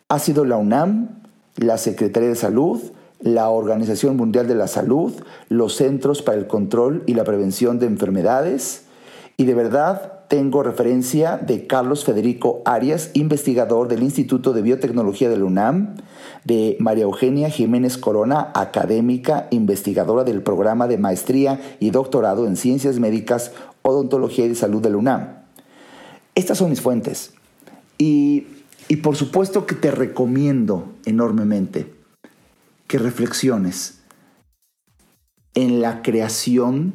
ha 0.09 0.19
sido 0.19 0.45
la 0.45 0.57
UNAM, 0.57 1.23
la 1.57 1.79
Secretaría 1.79 2.29
de 2.29 2.37
Salud, 2.37 2.81
la 3.21 3.49
Organización 3.49 4.17
Mundial 4.17 4.47
de 4.47 4.55
la 4.55 4.69
Salud, 4.69 5.13
los 5.49 5.75
Centros 5.77 6.23
para 6.23 6.39
el 6.39 6.47
Control 6.47 7.03
y 7.07 7.15
la 7.15 7.25
Prevención 7.25 7.79
de 7.79 7.87
Enfermedades. 7.87 8.85
Y 9.37 9.45
de 9.45 9.55
verdad, 9.55 10.16
tengo 10.29 10.63
referencia 10.63 11.37
de 11.37 11.67
Carlos 11.67 12.05
Federico 12.05 12.63
Arias, 12.65 13.11
investigador 13.15 13.89
del 13.89 14.03
Instituto 14.03 14.53
de 14.53 14.63
Biotecnología 14.63 15.29
de 15.29 15.37
la 15.37 15.45
UNAM, 15.45 15.95
de 16.45 16.77
María 16.81 17.05
Eugenia 17.05 17.51
Jiménez 17.51 17.97
Corona, 17.97 18.51
académica, 18.55 19.47
investigadora 19.51 20.25
del 20.25 20.43
programa 20.43 20.89
de 20.89 20.99
maestría 20.99 21.61
y 21.81 21.91
doctorado 21.91 22.47
en 22.47 22.57
Ciencias 22.57 22.99
Médicas, 22.99 23.53
Odontología 23.83 24.47
y 24.47 24.55
Salud 24.55 24.83
de 24.83 24.91
la 24.91 24.97
UNAM. 24.97 25.29
Estas 26.35 26.59
son 26.59 26.71
mis 26.71 26.81
fuentes. 26.81 27.33
Y, 27.99 28.47
y 28.89 28.97
por 28.97 29.17
supuesto 29.17 29.67
que 29.67 29.75
te 29.75 29.91
recomiendo 29.91 30.93
enormemente 31.05 31.93
que 32.87 32.99
reflexiones 32.99 34.01
en 35.55 35.81
la 35.81 36.03
creación 36.03 36.93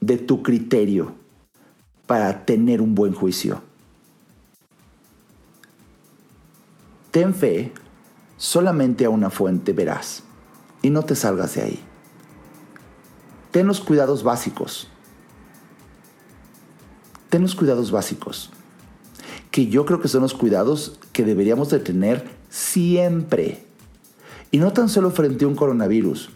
de 0.00 0.18
tu 0.18 0.42
criterio 0.42 1.14
para 2.08 2.46
tener 2.46 2.80
un 2.80 2.94
buen 2.94 3.12
juicio. 3.12 3.60
Ten 7.10 7.34
fe 7.34 7.70
solamente 8.38 9.04
a 9.04 9.10
una 9.10 9.28
fuente 9.28 9.74
verás 9.74 10.22
y 10.80 10.88
no 10.88 11.02
te 11.02 11.14
salgas 11.14 11.54
de 11.54 11.62
ahí. 11.62 11.80
Ten 13.50 13.66
los 13.66 13.80
cuidados 13.80 14.22
básicos. 14.22 14.88
Ten 17.28 17.42
los 17.42 17.54
cuidados 17.54 17.90
básicos. 17.90 18.50
Que 19.50 19.66
yo 19.66 19.84
creo 19.84 20.00
que 20.00 20.08
son 20.08 20.22
los 20.22 20.32
cuidados 20.32 20.98
que 21.12 21.24
deberíamos 21.24 21.68
de 21.68 21.78
tener 21.78 22.26
siempre. 22.48 23.66
Y 24.50 24.58
no 24.58 24.72
tan 24.72 24.88
solo 24.88 25.10
frente 25.10 25.44
a 25.44 25.48
un 25.48 25.56
coronavirus, 25.56 26.30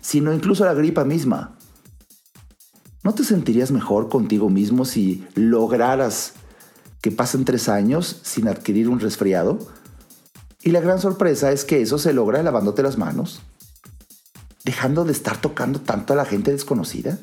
sino 0.00 0.32
incluso 0.32 0.64
a 0.64 0.68
la 0.68 0.74
gripa 0.74 1.04
misma. 1.04 1.53
¿No 3.04 3.14
te 3.14 3.22
sentirías 3.22 3.70
mejor 3.70 4.08
contigo 4.08 4.48
mismo 4.48 4.86
si 4.86 5.26
lograras 5.34 6.32
que 7.02 7.12
pasen 7.12 7.44
tres 7.44 7.68
años 7.68 8.18
sin 8.22 8.48
adquirir 8.48 8.88
un 8.88 8.98
resfriado? 8.98 9.58
Y 10.62 10.70
la 10.70 10.80
gran 10.80 10.98
sorpresa 10.98 11.52
es 11.52 11.66
que 11.66 11.82
eso 11.82 11.98
se 11.98 12.14
logra 12.14 12.42
lavándote 12.42 12.82
las 12.82 12.96
manos, 12.96 13.42
dejando 14.64 15.04
de 15.04 15.12
estar 15.12 15.38
tocando 15.38 15.82
tanto 15.82 16.14
a 16.14 16.16
la 16.16 16.24
gente 16.24 16.50
desconocida. 16.50 17.18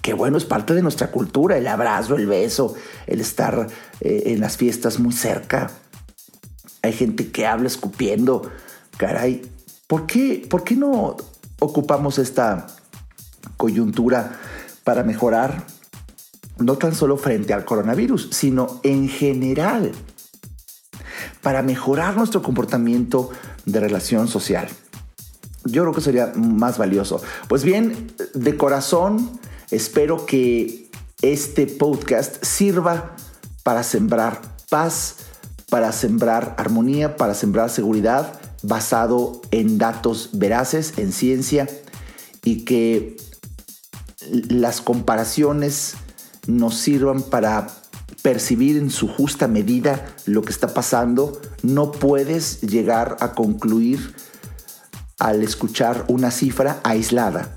Que 0.00 0.14
bueno, 0.14 0.38
es 0.38 0.44
parte 0.44 0.74
de 0.74 0.82
nuestra 0.82 1.10
cultura, 1.10 1.58
el 1.58 1.66
abrazo, 1.66 2.14
el 2.14 2.28
beso, 2.28 2.76
el 3.08 3.20
estar 3.20 3.66
eh, 4.00 4.22
en 4.26 4.38
las 4.38 4.58
fiestas 4.58 5.00
muy 5.00 5.12
cerca. 5.12 5.72
Hay 6.82 6.92
gente 6.92 7.32
que 7.32 7.46
habla 7.46 7.66
escupiendo. 7.66 8.48
Caray, 8.96 9.42
¿por 9.88 10.06
qué, 10.06 10.46
¿por 10.48 10.62
qué 10.62 10.76
no 10.76 11.16
ocupamos 11.58 12.20
esta 12.20 12.68
coyuntura 13.62 14.40
para 14.82 15.04
mejorar 15.04 15.64
no 16.58 16.78
tan 16.78 16.96
solo 16.96 17.16
frente 17.16 17.54
al 17.54 17.64
coronavirus, 17.64 18.30
sino 18.32 18.80
en 18.82 19.08
general, 19.08 19.92
para 21.42 21.62
mejorar 21.62 22.16
nuestro 22.16 22.42
comportamiento 22.42 23.30
de 23.64 23.78
relación 23.78 24.26
social. 24.26 24.66
Yo 25.64 25.82
creo 25.82 25.94
que 25.94 26.00
sería 26.00 26.32
más 26.34 26.76
valioso. 26.76 27.22
Pues 27.46 27.62
bien, 27.62 28.08
de 28.34 28.56
corazón, 28.56 29.38
espero 29.70 30.26
que 30.26 30.90
este 31.22 31.68
podcast 31.68 32.44
sirva 32.44 33.14
para 33.62 33.84
sembrar 33.84 34.42
paz, 34.70 35.18
para 35.70 35.92
sembrar 35.92 36.56
armonía, 36.58 37.16
para 37.16 37.34
sembrar 37.34 37.70
seguridad 37.70 38.40
basado 38.64 39.40
en 39.52 39.78
datos 39.78 40.30
veraces, 40.32 40.94
en 40.96 41.12
ciencia, 41.12 41.68
y 42.44 42.64
que 42.64 43.21
las 44.30 44.80
comparaciones 44.80 45.94
nos 46.46 46.76
sirvan 46.76 47.22
para 47.22 47.68
percibir 48.22 48.76
en 48.76 48.90
su 48.90 49.08
justa 49.08 49.48
medida 49.48 50.14
lo 50.26 50.42
que 50.42 50.52
está 50.52 50.74
pasando, 50.74 51.40
no 51.62 51.90
puedes 51.90 52.60
llegar 52.60 53.16
a 53.20 53.32
concluir 53.32 54.14
al 55.18 55.42
escuchar 55.42 56.04
una 56.08 56.30
cifra 56.30 56.80
aislada. 56.84 57.56